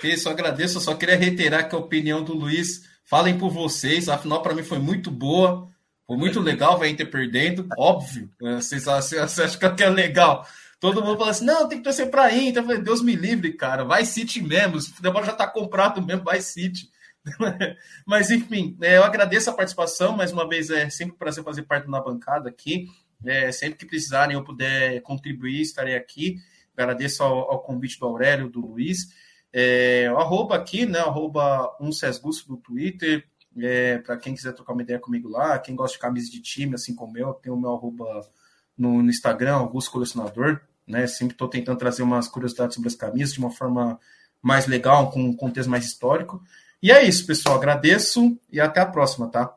Fê, 0.00 0.16
só 0.16 0.30
agradeço, 0.30 0.76
eu 0.76 0.80
só 0.82 0.94
queria 0.94 1.16
reiterar 1.16 1.68
que 1.68 1.74
a 1.74 1.78
opinião 1.78 2.22
do 2.22 2.34
Luiz, 2.34 2.82
falem 3.04 3.38
por 3.38 3.50
vocês, 3.50 4.10
afinal 4.10 4.42
para 4.42 4.54
mim 4.54 4.62
foi 4.62 4.78
muito 4.78 5.10
boa, 5.10 5.70
foi 6.06 6.18
muito 6.18 6.38
legal, 6.38 6.78
vai 6.78 6.90
Inter 6.90 7.10
perdendo, 7.10 7.66
óbvio. 7.78 8.30
Vocês, 8.38 8.84
vocês 8.84 9.38
acham 9.38 9.74
que 9.74 9.82
é 9.82 9.88
legal? 9.88 10.46
Todo 10.78 11.02
mundo 11.02 11.18
fala 11.18 11.30
assim: 11.30 11.44
não, 11.44 11.68
tem 11.68 11.78
que 11.78 11.84
torcer 11.84 12.10
para 12.10 12.32
Inter. 12.34 12.62
Eu 12.62 12.66
falei, 12.66 12.82
Deus 12.82 13.02
me 13.02 13.14
livre, 13.14 13.52
cara. 13.54 13.84
Vai 13.84 14.04
City 14.04 14.42
mesmo. 14.42 14.76
O 14.76 14.82
futebol 14.82 15.24
já 15.24 15.32
tá 15.32 15.46
comprado 15.46 16.02
mesmo, 16.02 16.24
vai 16.24 16.40
City. 16.40 16.90
Mas, 18.06 18.30
enfim, 18.30 18.76
é, 18.80 18.98
eu 18.98 19.04
agradeço 19.04 19.50
a 19.50 19.54
participação. 19.54 20.16
Mais 20.16 20.32
uma 20.32 20.48
vez, 20.48 20.70
é 20.70 20.88
sempre 20.90 21.14
um 21.14 21.18
prazer 21.18 21.42
fazer 21.42 21.62
parte 21.62 21.90
da 21.90 22.00
bancada 22.00 22.48
aqui. 22.48 22.86
É, 23.24 23.50
sempre 23.50 23.78
que 23.78 23.86
precisarem, 23.86 24.36
eu 24.36 24.44
puder 24.44 25.00
contribuir, 25.00 25.62
estarei 25.62 25.96
aqui. 25.96 26.36
Agradeço 26.76 27.22
ao, 27.22 27.50
ao 27.50 27.62
convite 27.62 27.98
do 27.98 28.06
Aurélio, 28.06 28.50
do 28.50 28.60
Luiz. 28.60 29.08
É, 29.52 30.06
arroba 30.08 30.54
aqui, 30.54 30.84
né? 30.84 30.98
Arroba 30.98 31.74
um 31.80 31.90
Cesgusto 31.90 32.50
no 32.50 32.58
Twitter. 32.58 33.24
É, 33.58 33.98
para 33.98 34.18
quem 34.18 34.34
quiser 34.34 34.52
trocar 34.52 34.74
uma 34.74 34.82
ideia 34.82 34.98
comigo 34.98 35.30
lá, 35.30 35.58
quem 35.58 35.74
gosta 35.74 35.96
de 35.96 36.02
camisa 36.02 36.30
de 36.30 36.42
time, 36.42 36.74
assim 36.74 36.94
como 36.94 37.16
eu, 37.16 37.32
tem 37.32 37.50
o 37.50 37.56
meu 37.56 37.72
arroba 37.72 38.28
no, 38.76 39.02
no 39.02 39.10
Instagram, 39.10 39.54
Augusto 39.54 39.90
Colecionador, 39.90 40.60
né? 40.86 41.06
Sempre 41.06 41.34
estou 41.34 41.48
tentando 41.48 41.78
trazer 41.78 42.02
umas 42.02 42.28
curiosidades 42.28 42.74
sobre 42.74 42.88
as 42.88 42.94
camisas 42.94 43.32
de 43.32 43.38
uma 43.38 43.50
forma 43.50 43.98
mais 44.42 44.66
legal, 44.66 45.10
com 45.10 45.20
um 45.22 45.34
contexto 45.34 45.68
mais 45.68 45.84
histórico. 45.84 46.42
E 46.82 46.92
é 46.92 47.04
isso, 47.04 47.26
pessoal. 47.26 47.56
Agradeço 47.56 48.38
e 48.50 48.60
até 48.60 48.80
a 48.80 48.86
próxima, 48.86 49.28
tá? 49.28 49.52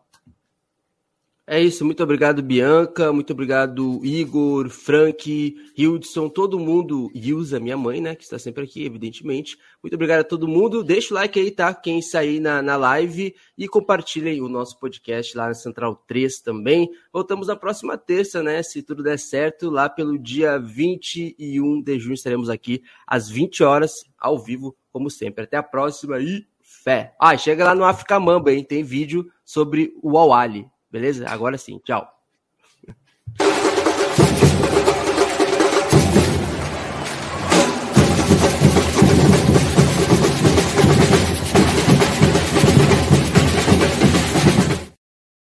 É 1.52 1.60
isso, 1.60 1.84
muito 1.84 2.04
obrigado, 2.04 2.44
Bianca, 2.44 3.12
muito 3.12 3.34
obrigado, 3.34 4.06
Igor, 4.06 4.70
Frank, 4.70 5.58
Hildson, 5.76 6.30
todo 6.30 6.60
mundo, 6.60 7.10
Ilza, 7.12 7.60
minha 7.60 7.76
mãe, 7.76 8.00
né, 8.00 8.14
que 8.14 8.24
está 8.24 8.38
sempre 8.38 8.66
aqui, 8.66 8.86
evidentemente. 8.86 9.58
Muito 9.82 9.96
obrigado 9.96 10.20
a 10.20 10.24
todo 10.24 10.48
mundo. 10.48 10.84
Deixa 10.84 11.12
o 11.12 11.18
like 11.18 11.40
aí, 11.40 11.50
tá? 11.50 11.74
Quem 11.74 12.04
sair 12.04 12.40
na, 12.40 12.62
na 12.62 12.78
live 12.78 13.36
e 13.58 13.68
compartilhem 13.68 14.44
o 14.44 14.48
nosso 14.48 14.80
podcast 14.80 15.36
lá 15.36 15.48
na 15.48 15.56
Central 15.56 15.96
3 16.08 16.40
também. 16.40 16.88
Voltamos 17.12 17.48
na 17.48 17.56
próxima 17.56 17.98
terça, 17.98 18.44
né? 18.44 18.62
Se 18.62 18.84
tudo 18.84 19.02
der 19.02 19.18
certo, 19.18 19.72
lá 19.72 19.90
pelo 19.90 20.20
dia 20.20 20.60
21 20.60 21.82
de 21.82 21.98
junho 22.00 22.14
estaremos 22.14 22.48
aqui 22.48 22.84
às 23.08 23.28
20 23.28 23.64
horas, 23.64 23.94
ao 24.20 24.38
vivo, 24.38 24.78
como 24.92 25.10
sempre. 25.10 25.46
Até 25.46 25.58
a 25.58 25.64
próxima 25.64 26.20
e 26.20 26.46
fé. 26.62 27.16
Ah, 27.20 27.36
chega 27.36 27.66
lá 27.66 27.74
no 27.74 27.86
Africa 27.86 28.20
Mamba, 28.20 28.54
hein? 28.54 28.64
Tem 28.64 28.84
vídeo 28.84 29.32
sobre 29.44 29.92
o 30.04 30.16
Awali. 30.16 30.68
Beleza? 30.92 31.28
Agora 31.30 31.58
sim. 31.58 31.80
Tchau. 31.84 32.19